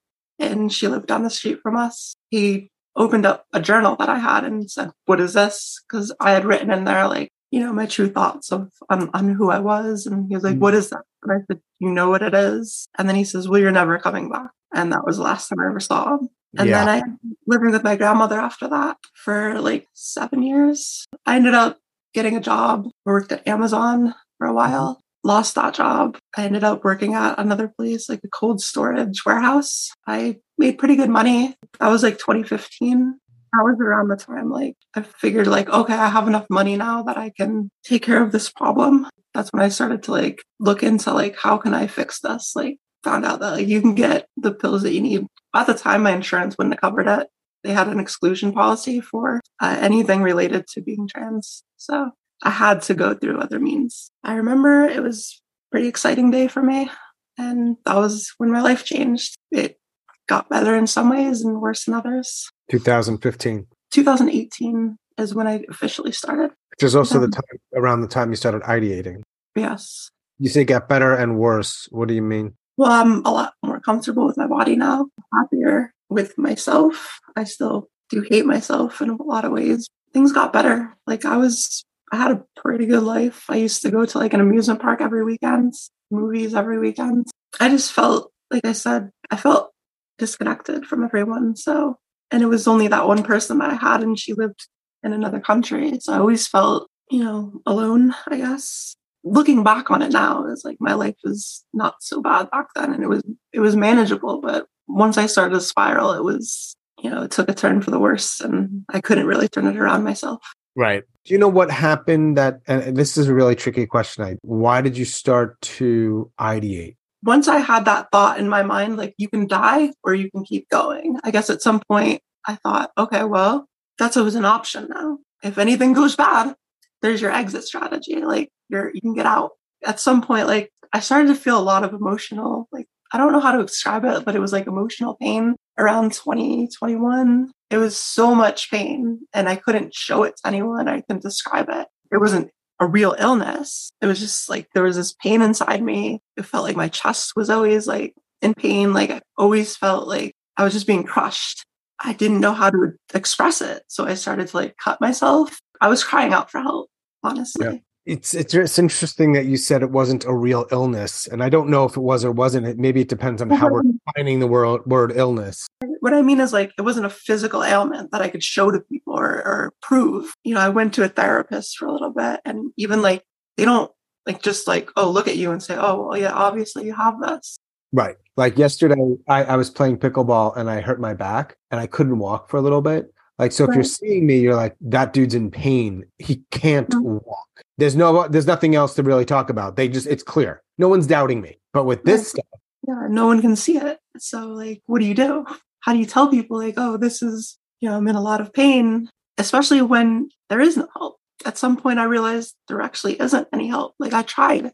and 0.52 0.72
she 0.72 0.88
lived 0.88 1.08
down 1.08 1.24
the 1.24 1.30
street 1.30 1.60
from 1.62 1.76
us. 1.76 2.16
He 2.30 2.70
opened 2.96 3.26
up 3.26 3.46
a 3.54 3.62
journal 3.62 3.96
that 3.98 4.10
I 4.10 4.20
had 4.20 4.44
and 4.44 4.70
said, 4.70 4.92
What 5.06 5.20
is 5.20 5.34
this? 5.34 5.82
Because 5.88 6.14
I 6.20 6.32
had 6.32 6.46
written 6.46 6.72
in 6.72 6.84
there, 6.84 7.08
like, 7.08 7.30
you 7.52 7.60
know, 7.60 7.74
my 7.74 7.86
true 7.86 8.10
thoughts 8.10 8.52
of 8.52 8.72
on, 8.90 9.10
on 9.14 9.34
who 9.34 9.50
I 9.50 9.60
was. 9.60 10.06
And 10.06 10.28
he 10.28 10.36
was 10.36 10.44
like, 10.44 10.54
mm-hmm. 10.54 10.62
What 10.62 10.74
is 10.74 10.90
that? 10.90 11.04
And 11.24 11.32
I 11.32 11.46
said, 11.48 11.62
You 11.80 11.90
know 11.90 12.10
what 12.10 12.24
it 12.24 12.34
is? 12.34 12.88
And 12.98 13.08
then 13.08 13.16
he 13.16 13.24
says, 13.24 13.48
Well, 13.48 13.60
you're 13.60 13.72
never 13.72 13.98
coming 14.00 14.30
back. 14.30 14.52
And 14.74 14.92
that 14.92 15.06
was 15.06 15.18
the 15.18 15.24
last 15.24 15.50
time 15.50 15.60
I 15.60 15.70
ever 15.70 15.80
saw 15.80 16.18
him. 16.18 16.30
And 16.58 16.70
yeah. 16.70 16.86
then 16.86 16.90
I 16.90 17.28
living 17.48 17.72
with 17.72 17.84
my 17.84 17.96
grandmother 17.96 18.40
after 18.40 18.68
that 18.68 18.98
for 19.16 19.60
like 19.60 19.88
seven 19.94 20.44
years. 20.44 21.06
I 21.26 21.36
ended 21.36 21.56
up 21.56 21.80
getting 22.14 22.38
a 22.38 22.42
job. 22.42 22.86
I 23.08 23.10
worked 23.10 23.32
at 23.32 23.48
Amazon 23.48 24.14
for 24.38 24.48
a 24.48 24.50
mm-hmm. 24.50 24.56
while 24.56 25.03
lost 25.24 25.56
that 25.56 25.74
job. 25.74 26.18
I 26.38 26.46
ended 26.46 26.64
up 26.64 26.84
working 26.84 27.14
at 27.14 27.40
another 27.40 27.68
place, 27.68 28.10
like 28.10 28.22
a 28.24 28.30
cold 28.30 28.62
storage 28.62 29.26
warehouse. 29.26 29.90
I 30.08 30.38
made 30.58 30.78
pretty 30.78 30.96
good 30.96 31.10
money. 31.10 31.56
That 31.80 31.90
was 31.90 32.04
like 32.04 32.18
2015. 32.18 33.20
that 33.54 33.64
was 33.64 33.78
around 33.80 34.10
the 34.10 34.16
time 34.16 34.50
like 34.50 34.76
I 34.96 35.02
figured 35.02 35.48
like, 35.48 35.70
okay, 35.70 35.94
I 35.94 36.10
have 36.10 36.28
enough 36.28 36.48
money 36.50 36.76
now 36.76 37.04
that 37.04 37.18
I 37.18 37.32
can 37.36 37.70
take 37.84 38.04
care 38.04 38.22
of 38.22 38.32
this 38.32 38.52
problem. 38.52 39.08
That's 39.34 39.50
when 39.52 39.64
I 39.64 39.70
started 39.70 40.04
to 40.04 40.12
like 40.12 40.42
look 40.60 40.84
into 40.84 41.14
like 41.14 41.38
how 41.38 41.58
can 41.58 41.74
I 41.74 41.88
fix 41.88 42.20
this? 42.20 42.54
Like 42.56 42.78
found 43.04 43.26
out 43.26 43.40
that 43.40 43.54
like 43.54 43.68
you 43.68 43.82
can 43.82 43.96
get 43.96 44.28
the 44.38 44.54
pills 44.54 44.84
that 44.84 44.94
you 44.94 45.02
need. 45.02 45.26
At 45.56 45.68
the 45.68 45.74
time 45.74 46.04
my 46.04 46.12
insurance 46.12 46.58
wouldn't 46.58 46.76
have 46.76 46.82
covered 46.82 47.08
it. 47.08 47.28
They 47.64 47.72
had 47.72 47.88
an 47.88 48.00
exclusion 48.00 48.52
policy 48.52 49.00
for 49.00 49.40
uh, 49.62 49.78
anything 49.80 50.22
related 50.22 50.68
to 50.74 50.82
being 50.82 51.08
trans. 51.08 51.64
So 51.78 52.12
I 52.44 52.50
had 52.50 52.82
to 52.84 52.94
go 52.94 53.14
through 53.14 53.40
other 53.40 53.60
means. 53.60 54.12
I 54.24 54.36
remember 54.36 54.84
it 54.84 55.02
was 55.02 55.42
pretty 55.72 55.88
exciting 55.88 56.30
day 56.30 56.48
for 56.48 56.62
me. 56.62 56.92
And 57.38 57.78
that 57.86 57.96
was 57.96 58.32
when 58.38 58.52
my 58.52 58.62
life 58.62 58.86
changed. 58.86 59.36
It 59.52 59.80
got 60.28 60.50
better 60.50 60.76
in 60.76 60.86
some 60.86 61.10
ways 61.10 61.42
and 61.42 61.62
worse 61.62 61.88
in 61.88 61.94
others. 61.94 62.50
2015. 62.70 63.66
2018 63.92 64.98
is 65.18 65.34
when 65.34 65.48
I 65.48 65.64
officially 65.70 66.12
started. 66.12 66.52
Which 66.72 66.84
is 66.84 66.96
also 66.96 67.20
the 67.20 67.26
um, 67.26 67.32
time 67.32 67.44
around 67.76 68.02
the 68.02 68.08
time 68.08 68.30
you 68.30 68.36
started 68.36 68.62
ideating. 68.64 69.22
Yes. 69.56 70.10
You 70.38 70.50
say 70.50 70.64
get 70.64 70.90
better 70.90 71.16
and 71.16 71.38
worse. 71.38 71.88
What 71.92 72.08
do 72.08 72.14
you 72.14 72.22
mean? 72.22 72.56
Well, 72.78 72.92
I'm 72.92 73.24
a 73.26 73.32
lot 73.32 73.54
more 73.64 73.80
comfortable 73.80 74.26
with 74.26 74.38
my 74.38 74.48
body 74.48 74.76
now, 74.76 75.08
happier 75.34 75.94
with 76.10 76.38
myself. 76.38 77.20
I 77.36 77.44
still 77.44 77.88
do 78.10 78.26
hate 78.28 78.46
myself 78.46 79.02
in 79.02 79.10
a 79.10 79.24
lot 79.24 79.46
of 79.46 79.52
ways. 79.52 79.88
Things 80.12 80.32
got 80.32 80.54
better. 80.54 80.94
Like 81.06 81.26
I 81.26 81.38
was 81.38 81.84
I 82.14 82.18
had 82.18 82.32
a 82.32 82.44
pretty 82.56 82.86
good 82.86 83.02
life. 83.02 83.46
I 83.50 83.56
used 83.56 83.82
to 83.82 83.90
go 83.90 84.06
to 84.06 84.18
like 84.20 84.36
an 84.36 84.40
amusement 84.40 84.80
park 84.80 85.02
every 85.02 85.26
weekend, 85.26 85.74
movies 86.12 86.54
every 86.54 86.78
weekend. 86.78 87.26
I 87.60 87.70
just 87.70 87.92
felt, 87.92 88.32
like 88.52 88.64
I 88.66 88.74
said, 88.74 89.10
I 89.32 89.36
felt 89.36 89.72
disconnected 90.20 90.86
from 90.86 91.04
everyone. 91.04 91.56
So, 91.56 91.98
and 92.30 92.44
it 92.44 92.46
was 92.46 92.68
only 92.68 92.88
that 92.90 93.08
one 93.08 93.24
person 93.24 93.58
that 93.58 93.72
I 93.72 93.74
had, 93.74 94.04
and 94.04 94.20
she 94.20 94.34
lived 94.34 94.68
in 95.02 95.12
another 95.12 95.40
country. 95.40 95.98
So 96.02 96.14
I 96.14 96.20
always 96.20 96.48
felt, 96.48 96.88
you 97.10 97.24
know, 97.24 97.62
alone, 97.66 98.14
I 98.28 98.38
guess. 98.38 98.96
Looking 99.24 99.64
back 99.64 99.90
on 99.90 100.04
it 100.04 100.12
now, 100.12 100.46
it's 100.52 100.64
like 100.64 100.78
my 100.80 100.94
life 100.94 101.16
was 101.24 101.66
not 101.74 101.96
so 102.02 102.22
bad 102.22 102.52
back 102.52 102.68
then 102.76 102.94
and 102.94 103.04
it 103.04 103.08
was 103.08 103.24
it 103.54 103.60
was 103.62 103.76
manageable. 103.76 104.40
But 104.40 104.68
once 104.88 105.18
I 105.18 105.26
started 105.26 105.56
to 105.56 105.62
spiral, 105.62 106.12
it 106.12 106.24
was, 106.24 106.76
you 107.02 107.10
know, 107.10 107.24
it 107.24 107.32
took 107.32 107.50
a 107.50 107.54
turn 107.56 107.82
for 107.82 107.90
the 107.90 108.00
worse 108.00 108.40
and 108.40 108.84
I 108.90 109.00
couldn't 109.02 109.26
really 109.26 109.48
turn 109.48 109.66
it 109.66 109.78
around 109.78 110.04
myself. 110.04 110.44
Right. 110.76 111.04
Do 111.26 111.34
you 111.34 111.38
know 111.38 111.48
what 111.48 111.72
happened 111.72 112.38
that, 112.38 112.60
and 112.68 112.98
this 112.98 113.18
is 113.18 113.28
a 113.28 113.34
really 113.34 113.56
tricky 113.56 113.86
question. 113.86 114.40
Why 114.42 114.82
did 114.82 114.98
you 114.98 115.06
start 115.06 115.60
to 115.62 116.32
ideate? 116.40 116.96
Once 117.24 117.48
I 117.48 117.60
had 117.60 117.86
that 117.86 118.08
thought 118.12 118.40
in 118.40 118.50
my 118.50 118.64
mind, 118.64 118.98
like 118.98 119.14
you 119.18 119.30
can 119.30 119.48
die 119.48 119.94
or 120.04 120.14
you 120.14 120.30
can 120.30 120.44
keep 120.44 120.68
going. 120.70 121.18
I 121.24 121.32
guess 121.32 121.50
at 121.50 121.62
some 121.62 121.82
point 121.88 122.22
I 122.46 122.56
thought, 122.56 122.92
okay, 122.98 123.24
well, 123.24 123.66
that's 123.98 124.18
always 124.18 124.36
an 124.36 124.46
option 124.46 124.90
now. 124.90 125.20
If 125.42 125.58
anything 125.58 125.94
goes 125.94 126.16
bad, 126.16 126.56
there's 127.02 127.22
your 127.22 127.32
exit 127.32 127.64
strategy. 127.64 128.22
Like 128.26 128.50
you're, 128.68 128.92
you 128.94 129.00
can 129.00 129.14
get 129.14 129.26
out. 129.26 129.52
At 129.86 130.00
some 130.00 130.22
point, 130.22 130.48
like 130.48 130.72
I 130.92 131.00
started 131.00 131.28
to 131.28 131.36
feel 131.36 131.58
a 131.58 131.64
lot 131.64 131.84
of 131.84 131.94
emotional, 131.94 132.68
like 132.72 132.88
I 133.14 133.18
don't 133.18 133.32
know 133.32 133.40
how 133.40 133.54
to 133.54 133.64
describe 133.64 134.04
it, 134.04 134.26
but 134.26 134.36
it 134.36 134.40
was 134.40 134.52
like 134.52 134.68
emotional 134.68 135.16
pain 135.16 135.56
around 135.78 136.14
2021. 136.14 137.52
it 137.70 137.78
was 137.78 137.98
so 137.98 138.36
much 138.36 138.70
pain 138.70 139.20
and 139.34 139.50
I 139.50 139.56
couldn't 139.56 139.94
show 139.94 140.24
it 140.24 140.38
to 140.38 140.48
anyone. 140.48 140.88
I 140.88 141.02
couldn't 141.02 141.24
describe 141.24 141.68
it. 141.70 141.88
It 142.12 142.18
wasn't 142.18 142.52
a 142.80 142.88
real 142.88 143.16
illness. 143.18 143.92
It 144.02 144.06
was 144.06 144.20
just 144.20 144.50
like 144.50 144.68
there 144.74 144.84
was 144.84 144.96
this 144.96 145.14
pain 145.14 145.42
inside 145.42 145.82
me. 145.82 146.22
It 146.38 146.46
felt 146.46 146.66
like 146.66 146.76
my 146.76 146.90
chest 146.90 147.34
was 147.36 147.50
always 147.50 147.88
like 147.88 148.14
in 148.42 148.54
pain. 148.54 148.94
Like 148.94 149.10
I 149.10 149.22
always 149.38 149.76
felt 149.76 150.08
like 150.08 150.36
I 150.58 150.64
was 150.64 150.74
just 150.74 150.88
being 150.88 151.04
crushed. 151.04 151.66
I 152.00 152.14
didn't 152.14 152.42
know 152.42 152.54
how 152.54 152.70
to 152.70 152.94
express 153.14 153.62
it. 153.62 153.84
So 153.88 154.06
I 154.06 154.14
started 154.16 154.48
to 154.50 154.58
like 154.58 154.76
cut 154.78 155.02
myself. 155.02 155.60
I 155.82 155.88
was 155.88 156.04
crying 156.04 156.34
out 156.34 156.52
for 156.52 156.62
help, 156.62 156.90
honestly. 157.24 157.66
Yeah 157.66 157.78
it's 158.06 158.34
it's 158.34 158.54
it's 158.54 158.78
interesting 158.78 159.34
that 159.34 159.46
you 159.46 159.56
said 159.56 159.82
it 159.82 159.92
wasn't 159.92 160.26
a 160.26 160.34
real 160.34 160.66
illness, 160.72 161.28
and 161.28 161.42
I 161.42 161.50
don't 161.50 161.70
know 161.70 161.86
if 161.86 161.96
it 161.96 162.02
was 162.02 162.26
or 162.26 162.32
wasn't. 162.32 162.68
It 162.68 162.78
maybe 162.78 163.02
it 163.02 163.08
depends 163.08 163.42
on 163.42 163.50
how 163.50 163.70
we're 163.70 163.84
defining 163.84 164.40
the 164.40 164.48
word 164.48 164.86
word 164.86 165.14
illness. 165.16 165.68
What 166.02 166.14
I 166.14 166.22
mean 166.22 166.42
is 166.42 166.52
like 166.52 166.72
it 166.78 166.82
wasn't 166.82 167.06
a 167.06 167.10
physical 167.10 167.64
ailment 167.64 168.12
that 168.12 168.22
I 168.22 168.30
could 168.30 168.44
show 168.44 168.72
to 168.72 168.80
people 168.82 169.18
or, 169.18 169.36
or 169.46 169.74
prove. 169.82 170.34
You 170.44 170.56
know, 170.56 170.62
I 170.62 170.70
went 170.70 170.94
to 170.96 171.04
a 171.04 171.10
therapist 171.10 171.78
for 171.78 171.88
a 171.88 171.94
little 171.94 172.12
bit, 172.12 172.42
and 172.44 172.72
even 172.78 173.02
like 173.02 173.24
they 173.56 173.64
don't 173.64 173.92
like 174.26 174.42
just 174.42 174.68
like 174.68 174.90
oh 174.98 175.10
look 175.10 175.28
at 175.28 175.38
you 175.38 175.52
and 175.52 175.62
say 175.62 175.76
oh 175.78 176.08
well 176.08 176.18
yeah 176.18 176.34
obviously 176.34 176.86
you 176.86 176.94
have 176.94 177.20
this. 177.22 177.58
Right. 177.94 178.16
Like 178.36 178.58
yesterday, 178.58 178.96
I, 179.30 179.44
I 179.44 179.56
was 179.56 179.70
playing 179.70 179.98
pickleball 180.00 180.58
and 180.58 180.68
I 180.68 180.82
hurt 180.82 181.00
my 181.00 181.14
back 181.14 181.58
and 181.70 181.80
I 181.80 181.86
couldn't 181.86 182.18
walk 182.18 182.50
for 182.50 182.58
a 182.58 182.62
little 182.62 182.82
bit. 182.82 183.13
Like, 183.40 183.52
so 183.52 183.64
if 183.66 183.74
you're 183.74 183.84
seeing 183.84 184.28
me, 184.28 184.40
you're 184.40 184.56
like, 184.56 184.76
that 184.82 185.12
dude's 185.12 185.34
in 185.34 185.50
pain. 185.50 186.06
He 186.20 186.44
can't 186.52 186.90
mm-hmm. 186.90 187.18
walk. 187.26 187.48
There's 187.78 187.96
no, 187.96 188.28
there's 188.28 188.46
nothing 188.46 188.76
else 188.76 188.94
to 188.96 189.04
really 189.04 189.26
talk 189.26 189.50
about. 189.50 189.76
They 189.76 189.88
just, 189.88 190.08
it's 190.08 190.24
clear. 190.24 190.62
No 190.78 190.88
one's 190.88 191.08
doubting 191.08 191.42
me. 191.42 191.58
But 191.74 191.86
with 191.86 192.04
this 192.04 192.30
stuff, 192.30 192.46
yeah, 192.88 193.08
no 193.10 193.26
one 193.26 193.42
can 193.42 193.56
see 193.56 193.78
it. 193.78 194.00
So, 194.18 194.48
like, 194.48 194.82
what 194.86 195.00
do 195.00 195.06
you 195.06 195.16
do? 195.16 195.46
How 195.80 195.94
do 195.94 196.00
you 196.00 196.06
tell 196.06 196.30
people, 196.30 196.58
like, 196.58 196.76
oh, 196.78 196.98
this 196.98 197.22
is, 197.22 197.58
you 197.82 197.90
know, 197.90 197.98
I'm 197.98 198.08
in 198.08 198.16
a 198.16 198.22
lot 198.22 198.42
of 198.42 198.54
pain, 198.54 199.10
especially 199.38 199.82
when 199.82 200.30
there 200.50 200.62
is 200.62 200.78
no 200.78 200.88
help? 200.96 201.18
At 201.46 201.58
some 201.58 201.76
point, 201.76 202.00
I 202.00 202.04
realized 202.04 202.54
there 202.68 202.82
actually 202.82 203.20
isn't 203.20 203.48
any 203.52 203.68
help. 203.68 203.96
Like, 204.00 204.14
I 204.14 204.22
tried. 204.22 204.68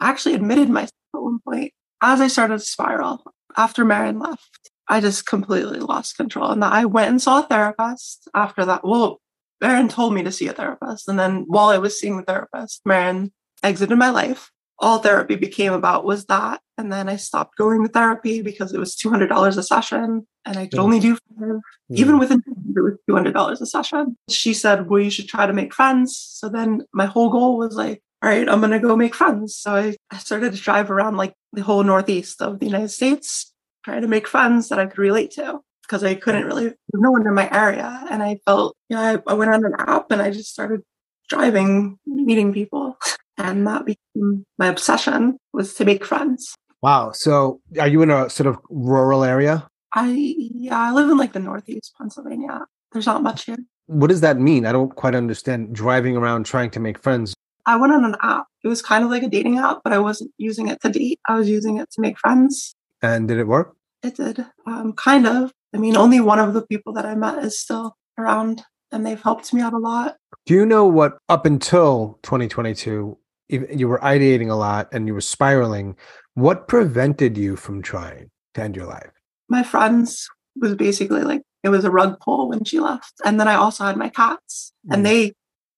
I 0.00 0.08
actually 0.08 0.34
admitted 0.34 0.70
myself 0.70 0.90
at 1.14 1.22
one 1.22 1.38
point 1.46 1.72
as 2.02 2.20
I 2.20 2.28
started 2.28 2.58
to 2.58 2.64
spiral 2.64 3.22
after 3.56 3.84
Marion 3.84 4.18
left. 4.18 4.70
I 4.88 5.00
just 5.00 5.26
completely 5.26 5.80
lost 5.80 6.16
control. 6.16 6.50
And 6.50 6.64
I 6.64 6.84
went 6.84 7.10
and 7.10 7.20
saw 7.20 7.40
a 7.40 7.46
therapist 7.46 8.28
after 8.34 8.64
that. 8.64 8.84
Well, 8.84 9.20
Marin 9.60 9.88
told 9.88 10.14
me 10.14 10.22
to 10.22 10.32
see 10.32 10.48
a 10.48 10.52
therapist. 10.52 11.08
And 11.08 11.18
then 11.18 11.44
while 11.46 11.68
I 11.68 11.78
was 11.78 11.98
seeing 11.98 12.16
the 12.16 12.22
therapist, 12.22 12.82
Marin 12.84 13.32
exited 13.62 13.96
my 13.98 14.10
life. 14.10 14.50
All 14.78 14.98
therapy 14.98 15.36
became 15.36 15.72
about 15.72 16.04
was 16.04 16.26
that. 16.26 16.60
And 16.76 16.92
then 16.92 17.08
I 17.08 17.16
stopped 17.16 17.56
going 17.56 17.82
to 17.82 17.88
therapy 17.88 18.42
because 18.42 18.74
it 18.74 18.78
was 18.78 18.94
$200 18.94 19.56
a 19.56 19.62
session 19.62 20.26
and 20.44 20.58
I 20.58 20.66
could 20.66 20.78
only 20.78 21.00
do 21.00 21.16
five. 21.16 21.56
Yeah. 21.88 22.00
Even 22.00 22.18
with 22.18 22.30
it 22.30 22.40
was 22.76 22.98
$200 23.10 23.60
a 23.60 23.66
session. 23.66 24.16
She 24.28 24.52
said, 24.52 24.88
well, 24.88 25.00
you 25.00 25.10
should 25.10 25.28
try 25.28 25.46
to 25.46 25.52
make 25.52 25.72
friends. 25.72 26.16
So 26.16 26.48
then 26.48 26.82
my 26.92 27.06
whole 27.06 27.30
goal 27.30 27.56
was 27.56 27.74
like, 27.74 28.02
all 28.22 28.30
right, 28.30 28.48
I'm 28.48 28.60
going 28.60 28.70
to 28.70 28.78
go 28.78 28.96
make 28.96 29.14
friends. 29.14 29.56
So 29.56 29.74
I, 29.74 29.96
I 30.10 30.18
started 30.18 30.52
to 30.52 30.60
drive 30.60 30.90
around 30.90 31.16
like 31.16 31.34
the 31.52 31.62
whole 31.62 31.82
Northeast 31.82 32.42
of 32.42 32.60
the 32.60 32.66
United 32.66 32.88
States, 32.88 33.52
trying 33.86 34.02
to 34.02 34.08
make 34.08 34.26
friends 34.26 34.68
that 34.68 34.80
I 34.80 34.86
could 34.86 34.98
relate 34.98 35.30
to 35.32 35.60
because 35.82 36.02
I 36.02 36.16
couldn't 36.16 36.44
really, 36.44 36.64
there's 36.64 36.76
no 36.94 37.12
one 37.12 37.24
in 37.24 37.34
my 37.34 37.48
area. 37.52 38.04
And 38.10 38.20
I 38.20 38.40
felt, 38.44 38.76
you 38.88 38.96
know, 38.96 39.02
I, 39.02 39.30
I 39.30 39.34
went 39.34 39.54
on 39.54 39.64
an 39.64 39.74
app 39.78 40.10
and 40.10 40.20
I 40.20 40.32
just 40.32 40.50
started 40.50 40.82
driving, 41.28 41.98
meeting 42.04 42.52
people. 42.52 42.98
And 43.38 43.66
that 43.66 43.84
became 43.84 44.46
my 44.56 44.68
obsession 44.68 45.36
was 45.52 45.74
to 45.74 45.84
make 45.84 46.06
friends. 46.06 46.54
Wow. 46.80 47.12
So 47.12 47.60
are 47.78 47.86
you 47.86 48.00
in 48.00 48.08
a 48.08 48.30
sort 48.30 48.46
of 48.46 48.56
rural 48.70 49.24
area? 49.24 49.68
I, 49.94 50.08
yeah, 50.08 50.80
I 50.80 50.90
live 50.92 51.10
in 51.10 51.18
like 51.18 51.34
the 51.34 51.40
Northeast 51.40 51.92
Pennsylvania. 51.98 52.62
There's 52.92 53.04
not 53.04 53.22
much 53.22 53.44
here. 53.44 53.58
What 53.88 54.06
does 54.06 54.22
that 54.22 54.38
mean? 54.38 54.64
I 54.64 54.72
don't 54.72 54.96
quite 54.96 55.14
understand 55.14 55.74
driving 55.74 56.16
around 56.16 56.46
trying 56.46 56.70
to 56.70 56.80
make 56.80 56.98
friends. 56.98 57.34
I 57.66 57.76
went 57.76 57.92
on 57.92 58.06
an 58.06 58.16
app. 58.22 58.46
It 58.64 58.68
was 58.68 58.80
kind 58.80 59.04
of 59.04 59.10
like 59.10 59.22
a 59.22 59.28
dating 59.28 59.58
app, 59.58 59.80
but 59.84 59.92
I 59.92 59.98
wasn't 59.98 60.30
using 60.38 60.68
it 60.68 60.80
to 60.80 60.88
date. 60.88 61.20
I 61.28 61.34
was 61.34 61.46
using 61.46 61.76
it 61.76 61.90
to 61.90 62.00
make 62.00 62.18
friends. 62.18 62.74
And 63.02 63.28
did 63.28 63.38
it 63.38 63.46
work? 63.46 63.76
It 64.02 64.16
did. 64.16 64.44
Um, 64.66 64.92
kind 64.92 65.26
of. 65.26 65.52
I 65.74 65.78
mean, 65.78 65.96
only 65.96 66.20
one 66.20 66.38
of 66.38 66.54
the 66.54 66.62
people 66.62 66.92
that 66.94 67.06
I 67.06 67.14
met 67.14 67.44
is 67.44 67.58
still 67.58 67.96
around 68.18 68.62
and 68.92 69.04
they've 69.04 69.20
helped 69.20 69.52
me 69.52 69.60
out 69.60 69.72
a 69.72 69.78
lot. 69.78 70.16
Do 70.46 70.54
you 70.54 70.64
know 70.64 70.86
what, 70.86 71.18
up 71.28 71.44
until 71.44 72.18
2022, 72.22 73.18
you 73.48 73.88
were 73.88 73.98
ideating 73.98 74.50
a 74.50 74.54
lot 74.54 74.88
and 74.92 75.06
you 75.06 75.14
were 75.14 75.20
spiraling? 75.20 75.96
What 76.34 76.68
prevented 76.68 77.36
you 77.36 77.56
from 77.56 77.82
trying 77.82 78.30
to 78.54 78.62
end 78.62 78.76
your 78.76 78.86
life? 78.86 79.10
My 79.48 79.62
friends 79.62 80.28
was 80.56 80.74
basically 80.74 81.22
like, 81.22 81.42
it 81.62 81.68
was 81.68 81.84
a 81.84 81.90
rug 81.90 82.20
pull 82.20 82.48
when 82.48 82.64
she 82.64 82.80
left. 82.80 83.12
And 83.24 83.40
then 83.40 83.48
I 83.48 83.54
also 83.54 83.84
had 83.84 83.96
my 83.96 84.08
cats, 84.08 84.72
mm. 84.88 84.94
and 84.94 85.04
they 85.04 85.32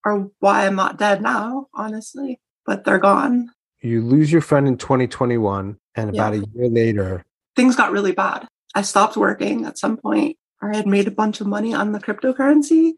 are 0.04 0.28
why 0.40 0.66
I'm 0.66 0.76
not 0.76 0.98
dead 0.98 1.22
now, 1.22 1.68
honestly, 1.74 2.40
but 2.66 2.84
they're 2.84 2.98
gone. 2.98 3.50
You 3.80 4.02
lose 4.02 4.30
your 4.30 4.40
friend 4.40 4.66
in 4.66 4.76
2021, 4.76 5.78
and 5.98 6.10
about 6.10 6.34
yeah. 6.34 6.40
a 6.40 6.58
year 6.58 6.68
later, 6.68 7.24
things 7.56 7.76
got 7.76 7.92
really 7.92 8.12
bad. 8.12 8.46
I 8.74 8.82
stopped 8.82 9.16
working 9.16 9.64
at 9.64 9.78
some 9.78 9.96
point. 9.96 10.36
I 10.62 10.76
had 10.76 10.86
made 10.86 11.08
a 11.08 11.12
bunch 11.12 11.40
of 11.40 11.46
money 11.46 11.74
on 11.74 11.92
the 11.92 11.98
cryptocurrency. 11.98 12.92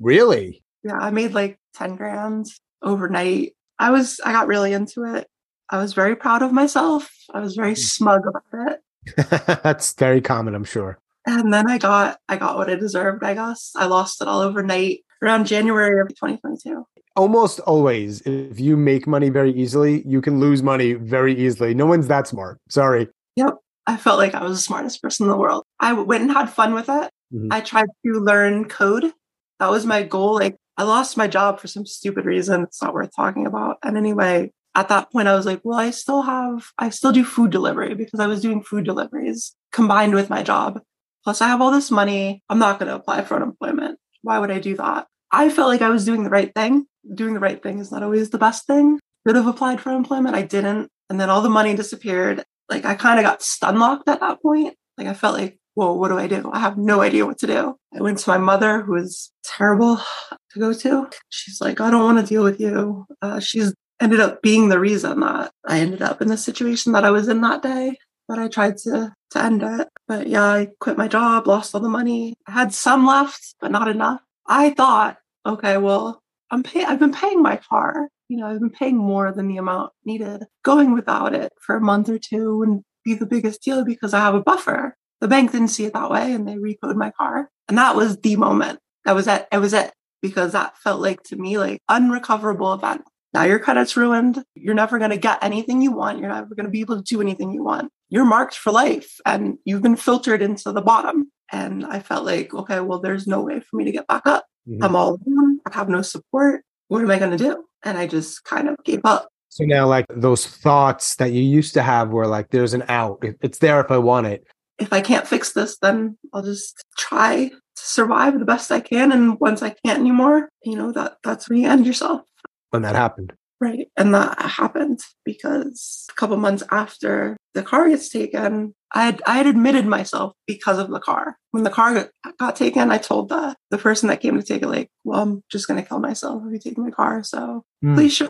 Really? 0.00 0.62
Yeah, 0.82 0.98
I 0.98 1.10
made 1.10 1.32
like 1.32 1.58
10 1.74 1.96
grand 1.96 2.46
overnight. 2.82 3.54
I 3.78 3.90
was, 3.90 4.20
I 4.24 4.32
got 4.32 4.46
really 4.46 4.72
into 4.72 5.04
it. 5.04 5.28
I 5.70 5.78
was 5.78 5.94
very 5.94 6.14
proud 6.14 6.42
of 6.42 6.52
myself. 6.52 7.10
I 7.32 7.40
was 7.40 7.56
very 7.56 7.72
hmm. 7.72 7.80
smug 7.80 8.22
about 8.26 8.72
it. 8.72 8.80
That's 9.62 9.94
very 9.94 10.20
common, 10.20 10.54
I'm 10.54 10.64
sure. 10.64 10.98
And 11.26 11.52
then 11.52 11.70
I 11.70 11.78
got, 11.78 12.18
I 12.28 12.36
got 12.36 12.56
what 12.56 12.68
I 12.68 12.74
deserved, 12.74 13.24
I 13.24 13.34
guess. 13.34 13.72
I 13.76 13.86
lost 13.86 14.20
it 14.20 14.28
all 14.28 14.40
overnight 14.40 15.00
around 15.22 15.46
January 15.46 16.00
of 16.00 16.08
2022 16.08 16.86
almost 17.16 17.60
always 17.60 18.20
if 18.22 18.58
you 18.58 18.76
make 18.76 19.06
money 19.06 19.28
very 19.28 19.52
easily 19.52 20.02
you 20.06 20.20
can 20.20 20.40
lose 20.40 20.62
money 20.62 20.94
very 20.94 21.34
easily 21.34 21.74
no 21.74 21.86
one's 21.86 22.08
that 22.08 22.26
smart 22.26 22.58
sorry 22.68 23.08
yep 23.36 23.54
I 23.86 23.96
felt 23.96 24.18
like 24.18 24.34
I 24.34 24.42
was 24.42 24.58
the 24.58 24.62
smartest 24.62 25.02
person 25.02 25.24
in 25.24 25.30
the 25.30 25.36
world. 25.36 25.64
I 25.78 25.92
went 25.92 26.22
and 26.22 26.32
had 26.32 26.50
fun 26.50 26.74
with 26.74 26.88
it. 26.88 27.10
Mm-hmm. 27.32 27.48
I 27.50 27.60
tried 27.60 27.88
to 28.04 28.12
learn 28.12 28.66
code. 28.66 29.12
That 29.60 29.70
was 29.70 29.86
my 29.86 30.02
goal. 30.02 30.34
Like 30.34 30.56
I 30.76 30.84
lost 30.84 31.16
my 31.16 31.28
job 31.28 31.60
for 31.60 31.68
some 31.68 31.86
stupid 31.86 32.24
reason. 32.24 32.62
It's 32.62 32.82
not 32.82 32.94
worth 32.94 33.14
talking 33.14 33.46
about. 33.46 33.78
And 33.82 33.96
anyway, 33.96 34.52
at 34.74 34.88
that 34.88 35.12
point, 35.12 35.28
I 35.28 35.34
was 35.34 35.46
like, 35.46 35.60
well, 35.62 35.78
I 35.78 35.90
still 35.90 36.22
have, 36.22 36.72
I 36.78 36.90
still 36.90 37.12
do 37.12 37.24
food 37.24 37.50
delivery 37.50 37.94
because 37.94 38.20
I 38.20 38.26
was 38.26 38.40
doing 38.40 38.62
food 38.62 38.84
deliveries 38.84 39.54
combined 39.72 40.14
with 40.14 40.30
my 40.30 40.42
job. 40.42 40.80
Plus, 41.22 41.40
I 41.40 41.48
have 41.48 41.60
all 41.60 41.70
this 41.70 41.90
money. 41.90 42.42
I'm 42.48 42.58
not 42.58 42.78
going 42.78 42.88
to 42.88 42.96
apply 42.96 43.22
for 43.22 43.36
unemployment. 43.36 43.98
Why 44.22 44.38
would 44.38 44.50
I 44.50 44.58
do 44.58 44.76
that? 44.76 45.06
I 45.30 45.48
felt 45.48 45.68
like 45.68 45.82
I 45.82 45.90
was 45.90 46.04
doing 46.04 46.24
the 46.24 46.30
right 46.30 46.52
thing. 46.54 46.86
Doing 47.12 47.34
the 47.34 47.40
right 47.40 47.62
thing 47.62 47.78
is 47.78 47.90
not 47.90 48.02
always 48.02 48.30
the 48.30 48.38
best 48.38 48.66
thing. 48.66 48.98
Could 49.26 49.36
have 49.36 49.46
applied 49.46 49.80
for 49.80 49.90
employment. 49.90 50.36
I 50.36 50.42
didn't. 50.42 50.90
And 51.10 51.20
then 51.20 51.30
all 51.30 51.42
the 51.42 51.48
money 51.48 51.74
disappeared. 51.74 52.44
Like 52.68 52.84
I 52.84 52.94
kind 52.94 53.18
of 53.18 53.24
got 53.24 53.42
stun 53.42 53.78
locked 53.78 54.08
at 54.08 54.20
that 54.20 54.40
point. 54.42 54.74
Like 54.96 55.06
I 55.06 55.14
felt 55.14 55.38
like, 55.38 55.58
well, 55.76 55.98
what 55.98 56.08
do 56.08 56.18
I 56.18 56.26
do? 56.26 56.50
I 56.52 56.60
have 56.60 56.78
no 56.78 57.00
idea 57.00 57.26
what 57.26 57.38
to 57.38 57.46
do. 57.46 57.76
I 57.94 58.00
went 58.00 58.18
to 58.18 58.30
my 58.30 58.38
mother, 58.38 58.82
who 58.82 58.92
was 58.92 59.32
terrible 59.42 59.96
to 60.52 60.58
go 60.58 60.72
to. 60.72 61.10
She's 61.28 61.60
like, 61.60 61.80
I 61.80 61.90
don't 61.90 62.04
want 62.04 62.20
to 62.20 62.26
deal 62.26 62.44
with 62.44 62.60
you. 62.60 63.06
Uh, 63.20 63.40
she's 63.40 63.74
ended 64.00 64.20
up 64.20 64.42
being 64.42 64.68
the 64.68 64.80
reason 64.80 65.20
that 65.20 65.52
I 65.66 65.80
ended 65.80 66.02
up 66.02 66.22
in 66.22 66.28
the 66.28 66.36
situation 66.36 66.92
that 66.92 67.04
I 67.04 67.10
was 67.10 67.28
in 67.28 67.40
that 67.42 67.62
day. 67.62 67.98
But 68.26 68.38
I 68.38 68.48
tried 68.48 68.78
to 68.78 69.12
to 69.34 69.44
end 69.44 69.62
it. 69.62 69.88
But 70.08 70.28
yeah, 70.28 70.44
I 70.44 70.68
quit 70.80 70.96
my 70.96 71.08
job, 71.08 71.46
lost 71.46 71.74
all 71.74 71.80
the 71.80 71.88
money. 71.88 72.34
I 72.46 72.52
had 72.52 72.72
some 72.72 73.06
left, 73.06 73.54
but 73.60 73.70
not 73.70 73.88
enough. 73.88 74.20
I 74.46 74.70
thought, 74.70 75.18
okay, 75.44 75.76
well, 75.76 76.22
I'm 76.50 76.62
pay- 76.62 76.84
I've 76.84 76.98
been 76.98 77.12
paying 77.12 77.42
my 77.42 77.56
car. 77.56 78.08
You 78.28 78.38
know, 78.38 78.46
I've 78.46 78.60
been 78.60 78.70
paying 78.70 78.96
more 78.96 79.32
than 79.32 79.48
the 79.48 79.56
amount 79.56 79.92
needed. 80.04 80.44
Going 80.62 80.92
without 80.92 81.34
it 81.34 81.52
for 81.60 81.76
a 81.76 81.80
month 81.80 82.08
or 82.08 82.18
two 82.18 82.56
wouldn't 82.58 82.84
be 83.04 83.14
the 83.14 83.26
biggest 83.26 83.62
deal 83.62 83.84
because 83.84 84.14
I 84.14 84.20
have 84.20 84.34
a 84.34 84.42
buffer. 84.42 84.96
The 85.20 85.28
bank 85.28 85.52
didn't 85.52 85.68
see 85.68 85.84
it 85.84 85.92
that 85.94 86.10
way 86.10 86.32
and 86.32 86.48
they 86.48 86.56
repoed 86.56 86.96
my 86.96 87.10
car. 87.10 87.50
And 87.68 87.78
that 87.78 87.96
was 87.96 88.18
the 88.18 88.36
moment. 88.36 88.80
That 89.04 89.14
was 89.14 89.26
it. 89.26 89.46
It 89.52 89.58
was 89.58 89.72
it 89.72 89.92
because 90.22 90.52
that 90.52 90.78
felt 90.78 91.00
like 91.00 91.22
to 91.24 91.36
me 91.36 91.58
like 91.58 91.80
unrecoverable 91.88 92.72
event. 92.72 93.02
Now 93.34 93.42
your 93.42 93.58
credit's 93.58 93.96
ruined. 93.96 94.42
You're 94.54 94.74
never 94.74 94.98
going 94.98 95.10
to 95.10 95.16
get 95.16 95.42
anything 95.42 95.82
you 95.82 95.92
want. 95.92 96.18
You're 96.18 96.28
never 96.28 96.54
going 96.54 96.66
to 96.66 96.70
be 96.70 96.80
able 96.80 96.96
to 96.96 97.02
do 97.02 97.20
anything 97.20 97.52
you 97.52 97.64
want. 97.64 97.90
You're 98.08 98.24
marked 98.24 98.54
for 98.54 98.72
life 98.72 99.16
and 99.26 99.58
you've 99.64 99.82
been 99.82 99.96
filtered 99.96 100.40
into 100.40 100.72
the 100.72 100.80
bottom. 100.80 101.30
And 101.52 101.84
I 101.84 102.00
felt 102.00 102.24
like, 102.24 102.54
okay, 102.54 102.80
well, 102.80 103.00
there's 103.00 103.26
no 103.26 103.42
way 103.42 103.60
for 103.60 103.76
me 103.76 103.84
to 103.84 103.92
get 103.92 104.06
back 104.06 104.26
up. 104.26 104.46
Mm-hmm. 104.68 104.82
I'm 104.82 104.96
all 104.96 105.18
alone. 105.26 105.60
I 105.66 105.74
have 105.74 105.88
no 105.88 106.02
support. 106.02 106.62
What 106.88 107.02
am 107.02 107.10
I 107.10 107.18
going 107.18 107.36
to 107.36 107.36
do? 107.36 107.64
And 107.82 107.98
I 107.98 108.06
just 108.06 108.44
kind 108.44 108.68
of 108.68 108.76
gave 108.84 109.00
up. 109.04 109.28
So 109.48 109.64
now, 109.64 109.86
like 109.86 110.06
those 110.10 110.46
thoughts 110.46 111.16
that 111.16 111.32
you 111.32 111.42
used 111.42 111.74
to 111.74 111.82
have 111.82 112.10
were 112.10 112.26
like, 112.26 112.50
there's 112.50 112.74
an 112.74 112.84
out. 112.88 113.22
It's 113.40 113.58
there 113.58 113.80
if 113.80 113.90
I 113.90 113.98
want 113.98 114.26
it. 114.26 114.44
If 114.78 114.92
I 114.92 115.00
can't 115.00 115.28
fix 115.28 115.52
this, 115.52 115.78
then 115.78 116.18
I'll 116.32 116.42
just 116.42 116.82
try 116.98 117.48
to 117.48 117.60
survive 117.76 118.38
the 118.38 118.44
best 118.44 118.72
I 118.72 118.80
can. 118.80 119.12
And 119.12 119.38
once 119.38 119.62
I 119.62 119.70
can't 119.84 120.00
anymore, 120.00 120.48
you 120.64 120.76
know, 120.76 120.90
that 120.92 121.18
that's 121.22 121.48
when 121.48 121.58
you 121.58 121.68
end 121.68 121.86
yourself 121.86 122.22
when 122.70 122.82
that 122.82 122.96
happened. 122.96 123.32
Right. 123.60 123.88
And 123.96 124.14
that 124.14 124.40
happened 124.42 125.00
because 125.24 126.06
a 126.10 126.14
couple 126.14 126.36
months 126.36 126.62
after 126.70 127.36
the 127.54 127.62
car 127.62 127.88
gets 127.88 128.08
taken, 128.08 128.74
I 128.92 129.04
had 129.04 129.22
I 129.26 129.36
had 129.36 129.46
admitted 129.46 129.86
myself 129.86 130.32
because 130.46 130.78
of 130.78 130.90
the 130.90 131.00
car. 131.00 131.36
When 131.52 131.62
the 131.62 131.70
car 131.70 132.10
got, 132.38 132.56
taken, 132.56 132.90
I 132.90 132.98
told 132.98 133.28
the 133.28 133.54
the 133.70 133.78
person 133.78 134.08
that 134.08 134.20
came 134.20 134.36
to 134.36 134.42
take 134.42 134.62
it, 134.62 134.68
like, 134.68 134.90
well, 135.04 135.22
I'm 135.22 135.42
just 135.50 135.68
gonna 135.68 135.82
kill 135.82 136.00
myself 136.00 136.42
if 136.46 136.52
you 136.52 136.58
take 136.58 136.78
my 136.78 136.90
car. 136.90 137.22
So 137.22 137.64
mm. 137.82 137.94
please 137.94 138.14
show 138.14 138.28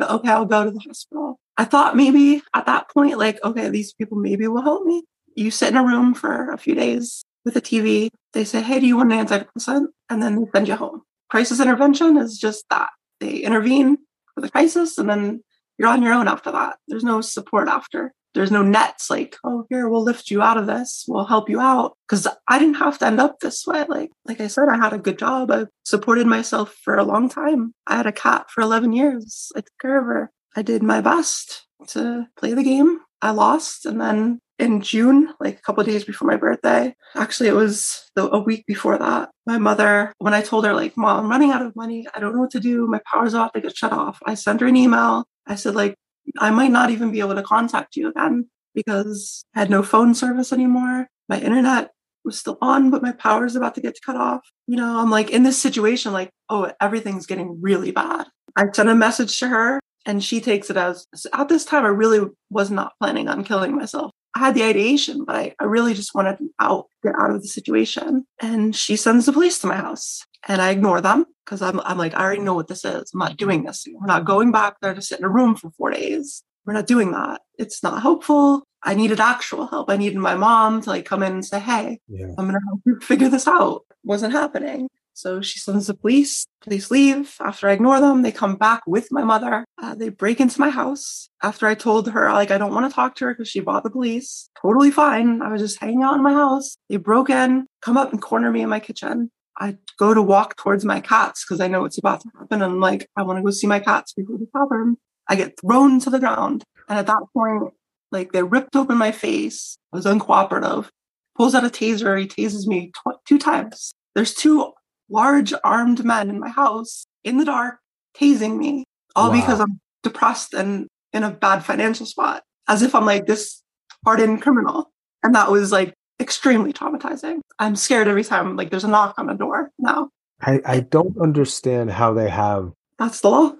okay, 0.00 0.30
I'll 0.30 0.44
go 0.44 0.64
to 0.64 0.70
the 0.70 0.78
hospital. 0.80 1.38
I 1.56 1.64
thought 1.64 1.96
maybe 1.96 2.42
at 2.54 2.66
that 2.66 2.88
point, 2.90 3.18
like, 3.18 3.42
okay, 3.44 3.68
these 3.68 3.92
people 3.92 4.18
maybe 4.18 4.46
will 4.46 4.62
help 4.62 4.84
me. 4.84 5.04
You 5.34 5.50
sit 5.50 5.70
in 5.70 5.76
a 5.76 5.84
room 5.84 6.14
for 6.14 6.52
a 6.52 6.58
few 6.58 6.74
days 6.74 7.22
with 7.44 7.56
a 7.56 7.60
TV. 7.60 8.10
They 8.32 8.44
say, 8.44 8.62
hey, 8.62 8.80
do 8.80 8.86
you 8.86 8.96
want 8.96 9.12
an 9.12 9.26
antidepressant? 9.26 9.86
And 10.08 10.22
then 10.22 10.36
they 10.36 10.50
send 10.54 10.68
you 10.68 10.76
home. 10.76 11.02
Crisis 11.28 11.60
intervention 11.60 12.16
is 12.16 12.38
just 12.38 12.64
that 12.70 12.90
they 13.20 13.38
intervene 13.38 13.98
for 14.40 14.46
the 14.46 14.50
crisis 14.50 14.98
and 14.98 15.08
then 15.08 15.42
you're 15.78 15.88
on 15.88 16.02
your 16.02 16.12
own 16.12 16.28
after 16.28 16.50
that. 16.52 16.76
There's 16.88 17.04
no 17.04 17.20
support 17.20 17.68
after. 17.68 18.12
There's 18.32 18.50
no 18.50 18.62
nets 18.62 19.10
like, 19.10 19.36
oh, 19.44 19.66
here, 19.70 19.88
we'll 19.88 20.04
lift 20.04 20.30
you 20.30 20.40
out 20.40 20.56
of 20.56 20.66
this. 20.66 21.04
We'll 21.08 21.24
help 21.24 21.50
you 21.50 21.60
out. 21.60 21.96
Cause 22.08 22.28
I 22.48 22.58
didn't 22.58 22.74
have 22.74 22.98
to 22.98 23.06
end 23.06 23.20
up 23.20 23.40
this 23.40 23.66
way. 23.66 23.84
Like, 23.88 24.10
like 24.24 24.40
I 24.40 24.46
said, 24.46 24.68
I 24.70 24.76
had 24.76 24.92
a 24.92 24.98
good 24.98 25.18
job. 25.18 25.50
I 25.50 25.66
supported 25.84 26.26
myself 26.26 26.76
for 26.84 26.96
a 26.96 27.04
long 27.04 27.28
time. 27.28 27.74
I 27.86 27.96
had 27.96 28.06
a 28.06 28.12
cat 28.12 28.50
for 28.50 28.60
11 28.60 28.92
years. 28.92 29.50
I 29.56 29.60
took 29.60 29.78
care 29.80 29.98
of 29.98 30.06
her. 30.06 30.30
I 30.54 30.62
did 30.62 30.82
my 30.82 31.00
best 31.00 31.66
to 31.88 32.26
play 32.36 32.54
the 32.54 32.62
game. 32.62 33.00
I 33.20 33.32
lost. 33.32 33.84
And 33.84 34.00
then 34.00 34.40
in 34.60 34.80
June, 34.80 35.32
like 35.40 35.58
a 35.58 35.62
couple 35.62 35.82
days 35.84 36.04
before 36.04 36.28
my 36.28 36.36
birthday. 36.36 36.94
Actually, 37.16 37.48
it 37.48 37.54
was 37.54 38.10
the, 38.14 38.28
a 38.30 38.38
week 38.38 38.66
before 38.66 38.98
that. 38.98 39.30
My 39.46 39.58
mother, 39.58 40.12
when 40.18 40.34
I 40.34 40.42
told 40.42 40.64
her, 40.64 40.74
like, 40.74 40.96
Mom, 40.96 41.24
I'm 41.24 41.30
running 41.30 41.50
out 41.50 41.62
of 41.62 41.74
money. 41.74 42.06
I 42.14 42.20
don't 42.20 42.34
know 42.34 42.40
what 42.40 42.50
to 42.52 42.60
do. 42.60 42.86
My 42.86 43.00
power's 43.10 43.34
off. 43.34 43.52
They 43.52 43.60
get 43.60 43.76
shut 43.76 43.92
off. 43.92 44.20
I 44.26 44.34
sent 44.34 44.60
her 44.60 44.66
an 44.66 44.76
email. 44.76 45.24
I 45.46 45.54
said, 45.54 45.74
like, 45.74 45.94
I 46.38 46.50
might 46.50 46.70
not 46.70 46.90
even 46.90 47.10
be 47.10 47.20
able 47.20 47.34
to 47.34 47.42
contact 47.42 47.96
you 47.96 48.08
again 48.08 48.48
because 48.74 49.44
I 49.54 49.60
had 49.60 49.70
no 49.70 49.82
phone 49.82 50.14
service 50.14 50.52
anymore. 50.52 51.08
My 51.28 51.40
internet 51.40 51.90
was 52.24 52.38
still 52.38 52.58
on, 52.60 52.90
but 52.90 53.02
my 53.02 53.12
power 53.12 53.46
about 53.46 53.74
to 53.74 53.80
get 53.80 53.98
cut 54.04 54.16
off. 54.16 54.40
You 54.66 54.76
know, 54.76 54.98
I'm 54.98 55.10
like 55.10 55.30
in 55.30 55.42
this 55.42 55.60
situation, 55.60 56.12
like, 56.12 56.30
oh, 56.48 56.70
everything's 56.80 57.26
getting 57.26 57.60
really 57.60 57.90
bad. 57.90 58.26
I 58.56 58.66
sent 58.72 58.88
a 58.88 58.94
message 58.94 59.38
to 59.38 59.48
her 59.48 59.80
and 60.06 60.22
she 60.22 60.40
takes 60.40 60.70
it 60.70 60.76
as 60.76 61.06
at 61.32 61.48
this 61.48 61.64
time, 61.64 61.84
I 61.84 61.88
really 61.88 62.26
was 62.50 62.70
not 62.70 62.92
planning 63.00 63.28
on 63.28 63.44
killing 63.44 63.76
myself. 63.76 64.12
I 64.34 64.38
had 64.40 64.54
the 64.54 64.62
ideation, 64.62 65.24
but 65.24 65.36
I, 65.36 65.54
I 65.58 65.64
really 65.64 65.94
just 65.94 66.14
wanted 66.14 66.38
out, 66.60 66.86
get 67.02 67.14
out 67.18 67.30
of 67.30 67.42
the 67.42 67.48
situation. 67.48 68.26
And 68.40 68.74
she 68.74 68.96
sends 68.96 69.26
the 69.26 69.32
police 69.32 69.58
to 69.60 69.66
my 69.66 69.76
house 69.76 70.24
and 70.46 70.62
I 70.62 70.70
ignore 70.70 71.00
them 71.00 71.26
because 71.44 71.62
I'm, 71.62 71.80
I'm 71.80 71.98
like, 71.98 72.14
I 72.14 72.22
already 72.22 72.42
know 72.42 72.54
what 72.54 72.68
this 72.68 72.84
is. 72.84 73.10
I'm 73.12 73.18
not 73.18 73.36
doing 73.36 73.64
this. 73.64 73.86
We're 73.92 74.06
not 74.06 74.24
going 74.24 74.52
back 74.52 74.76
there 74.80 74.94
to 74.94 75.02
sit 75.02 75.18
in 75.18 75.24
a 75.24 75.28
room 75.28 75.56
for 75.56 75.70
four 75.72 75.90
days. 75.90 76.42
We're 76.64 76.74
not 76.74 76.86
doing 76.86 77.12
that. 77.12 77.40
It's 77.58 77.82
not 77.82 78.02
helpful. 78.02 78.62
I 78.82 78.94
needed 78.94 79.20
actual 79.20 79.66
help. 79.66 79.90
I 79.90 79.96
needed 79.96 80.18
my 80.18 80.34
mom 80.34 80.80
to 80.82 80.90
like 80.90 81.04
come 81.04 81.22
in 81.22 81.32
and 81.32 81.44
say, 81.44 81.58
Hey, 81.58 82.00
yeah. 82.08 82.26
I'm 82.38 82.48
going 82.48 82.52
to 82.52 82.60
help 82.66 82.80
you 82.86 82.98
figure 83.00 83.28
this 83.28 83.48
out. 83.48 83.82
Wasn't 84.04 84.32
happening. 84.32 84.88
So 85.20 85.42
she 85.42 85.58
sends 85.58 85.86
the 85.86 85.94
police. 85.94 86.46
Police 86.62 86.90
leave. 86.90 87.36
After 87.40 87.68
I 87.68 87.72
ignore 87.72 88.00
them, 88.00 88.22
they 88.22 88.32
come 88.32 88.56
back 88.56 88.82
with 88.86 89.12
my 89.12 89.22
mother. 89.22 89.66
Uh, 89.76 89.94
they 89.94 90.08
break 90.08 90.40
into 90.40 90.58
my 90.58 90.70
house. 90.70 91.28
After 91.42 91.66
I 91.66 91.74
told 91.74 92.08
her, 92.08 92.32
like, 92.32 92.50
I 92.50 92.56
don't 92.56 92.72
want 92.72 92.90
to 92.90 92.94
talk 92.94 93.16
to 93.16 93.26
her 93.26 93.34
because 93.34 93.48
she 93.48 93.60
bought 93.60 93.82
the 93.82 93.90
police. 93.90 94.48
Totally 94.60 94.90
fine. 94.90 95.42
I 95.42 95.52
was 95.52 95.60
just 95.60 95.78
hanging 95.78 96.02
out 96.02 96.14
in 96.14 96.22
my 96.22 96.32
house. 96.32 96.78
They 96.88 96.96
broke 96.96 97.28
in, 97.28 97.66
come 97.82 97.98
up 97.98 98.12
and 98.12 98.22
corner 98.22 98.50
me 98.50 98.62
in 98.62 98.70
my 98.70 98.80
kitchen. 98.80 99.30
I 99.58 99.76
go 99.98 100.14
to 100.14 100.22
walk 100.22 100.56
towards 100.56 100.86
my 100.86 101.00
cats 101.00 101.44
because 101.44 101.60
I 101.60 101.68
know 101.68 101.84
it's 101.84 101.98
about 101.98 102.22
to 102.22 102.30
happen. 102.38 102.62
And 102.62 102.64
I'm 102.64 102.80
like, 102.80 103.06
I 103.14 103.22
want 103.22 103.38
to 103.38 103.42
go 103.42 103.50
see 103.50 103.66
my 103.66 103.80
cats 103.80 104.14
before 104.14 104.38
the 104.38 104.46
problem. 104.46 104.96
I 105.28 105.36
get 105.36 105.60
thrown 105.60 106.00
to 106.00 106.08
the 106.08 106.18
ground. 106.18 106.64
And 106.88 106.98
at 106.98 107.06
that 107.08 107.22
point, 107.34 107.74
like 108.10 108.32
they 108.32 108.42
ripped 108.42 108.74
open 108.74 108.96
my 108.96 109.12
face. 109.12 109.76
I 109.92 109.96
was 109.96 110.06
uncooperative. 110.06 110.88
Pulls 111.36 111.54
out 111.54 111.64
a 111.64 111.68
taser. 111.68 112.18
He 112.18 112.26
tases 112.26 112.66
me 112.66 112.90
tw- 112.90 113.20
two 113.28 113.38
times. 113.38 113.92
There's 114.14 114.34
two 114.34 114.72
large 115.10 115.52
armed 115.64 116.04
men 116.04 116.30
in 116.30 116.38
my 116.38 116.48
house 116.48 117.04
in 117.24 117.36
the 117.36 117.44
dark, 117.44 117.78
tasing 118.14 118.56
me, 118.56 118.84
all 119.14 119.30
wow. 119.30 119.40
because 119.40 119.60
I'm 119.60 119.80
depressed 120.02 120.54
and 120.54 120.86
in 121.12 121.22
a 121.22 121.30
bad 121.30 121.64
financial 121.64 122.06
spot, 122.06 122.42
as 122.68 122.82
if 122.82 122.94
I'm 122.94 123.06
like 123.06 123.26
this 123.26 123.62
hardened 124.04 124.42
criminal. 124.42 124.90
And 125.22 125.34
that 125.34 125.50
was 125.50 125.72
like 125.72 125.94
extremely 126.20 126.72
traumatizing. 126.72 127.40
I'm 127.58 127.76
scared 127.76 128.08
every 128.08 128.24
time 128.24 128.56
like 128.56 128.70
there's 128.70 128.84
a 128.84 128.88
knock 128.88 129.14
on 129.18 129.26
the 129.26 129.34
door 129.34 129.70
now. 129.78 130.08
I, 130.40 130.60
I 130.64 130.80
don't 130.80 131.18
understand 131.18 131.90
how 131.90 132.14
they 132.14 132.30
have 132.30 132.72
that's 133.00 133.22
the 133.22 133.30
law. 133.30 133.52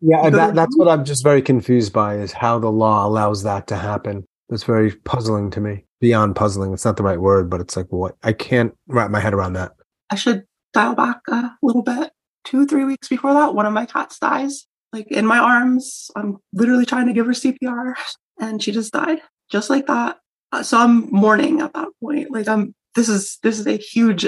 Yeah, 0.00 0.28
that, 0.28 0.54
that's 0.54 0.76
what 0.76 0.88
I'm 0.88 1.04
just 1.04 1.22
very 1.22 1.40
confused 1.40 1.92
by 1.92 2.16
is 2.16 2.32
how 2.32 2.58
the 2.58 2.70
law 2.70 3.06
allows 3.06 3.44
that 3.44 3.68
to 3.68 3.76
happen. 3.76 4.24
That's 4.48 4.64
very 4.64 4.90
puzzling 4.92 5.50
to 5.52 5.60
me. 5.60 5.84
Beyond 6.00 6.36
puzzling, 6.36 6.72
it's 6.72 6.84
not 6.84 6.96
the 6.96 7.02
right 7.02 7.20
word, 7.20 7.48
but 7.48 7.60
it's 7.60 7.76
like 7.76 7.86
what 7.90 8.16
I 8.22 8.32
can't 8.32 8.74
wrap 8.88 9.10
my 9.10 9.20
head 9.20 9.34
around 9.34 9.54
that. 9.54 9.72
I 10.10 10.16
should 10.16 10.44
dial 10.72 10.94
back 10.94 11.20
a 11.28 11.52
little 11.62 11.82
bit. 11.82 12.10
Two, 12.44 12.66
three 12.66 12.84
weeks 12.84 13.08
before 13.08 13.34
that, 13.34 13.54
one 13.54 13.66
of 13.66 13.72
my 13.72 13.86
cats 13.86 14.18
dies, 14.18 14.66
like 14.92 15.08
in 15.08 15.26
my 15.26 15.38
arms. 15.38 16.10
I'm 16.16 16.38
literally 16.52 16.86
trying 16.86 17.06
to 17.06 17.12
give 17.12 17.26
her 17.26 17.32
CPR, 17.32 17.94
and 18.40 18.62
she 18.62 18.72
just 18.72 18.92
died, 18.92 19.20
just 19.50 19.70
like 19.70 19.86
that. 19.86 20.18
Uh, 20.52 20.62
so 20.62 20.78
I'm 20.78 21.10
mourning 21.10 21.60
at 21.60 21.74
that 21.74 21.88
point. 22.02 22.30
Like 22.30 22.48
I'm. 22.48 22.74
This 22.94 23.08
is 23.08 23.38
this 23.42 23.60
is 23.60 23.66
a 23.66 23.76
huge, 23.76 24.26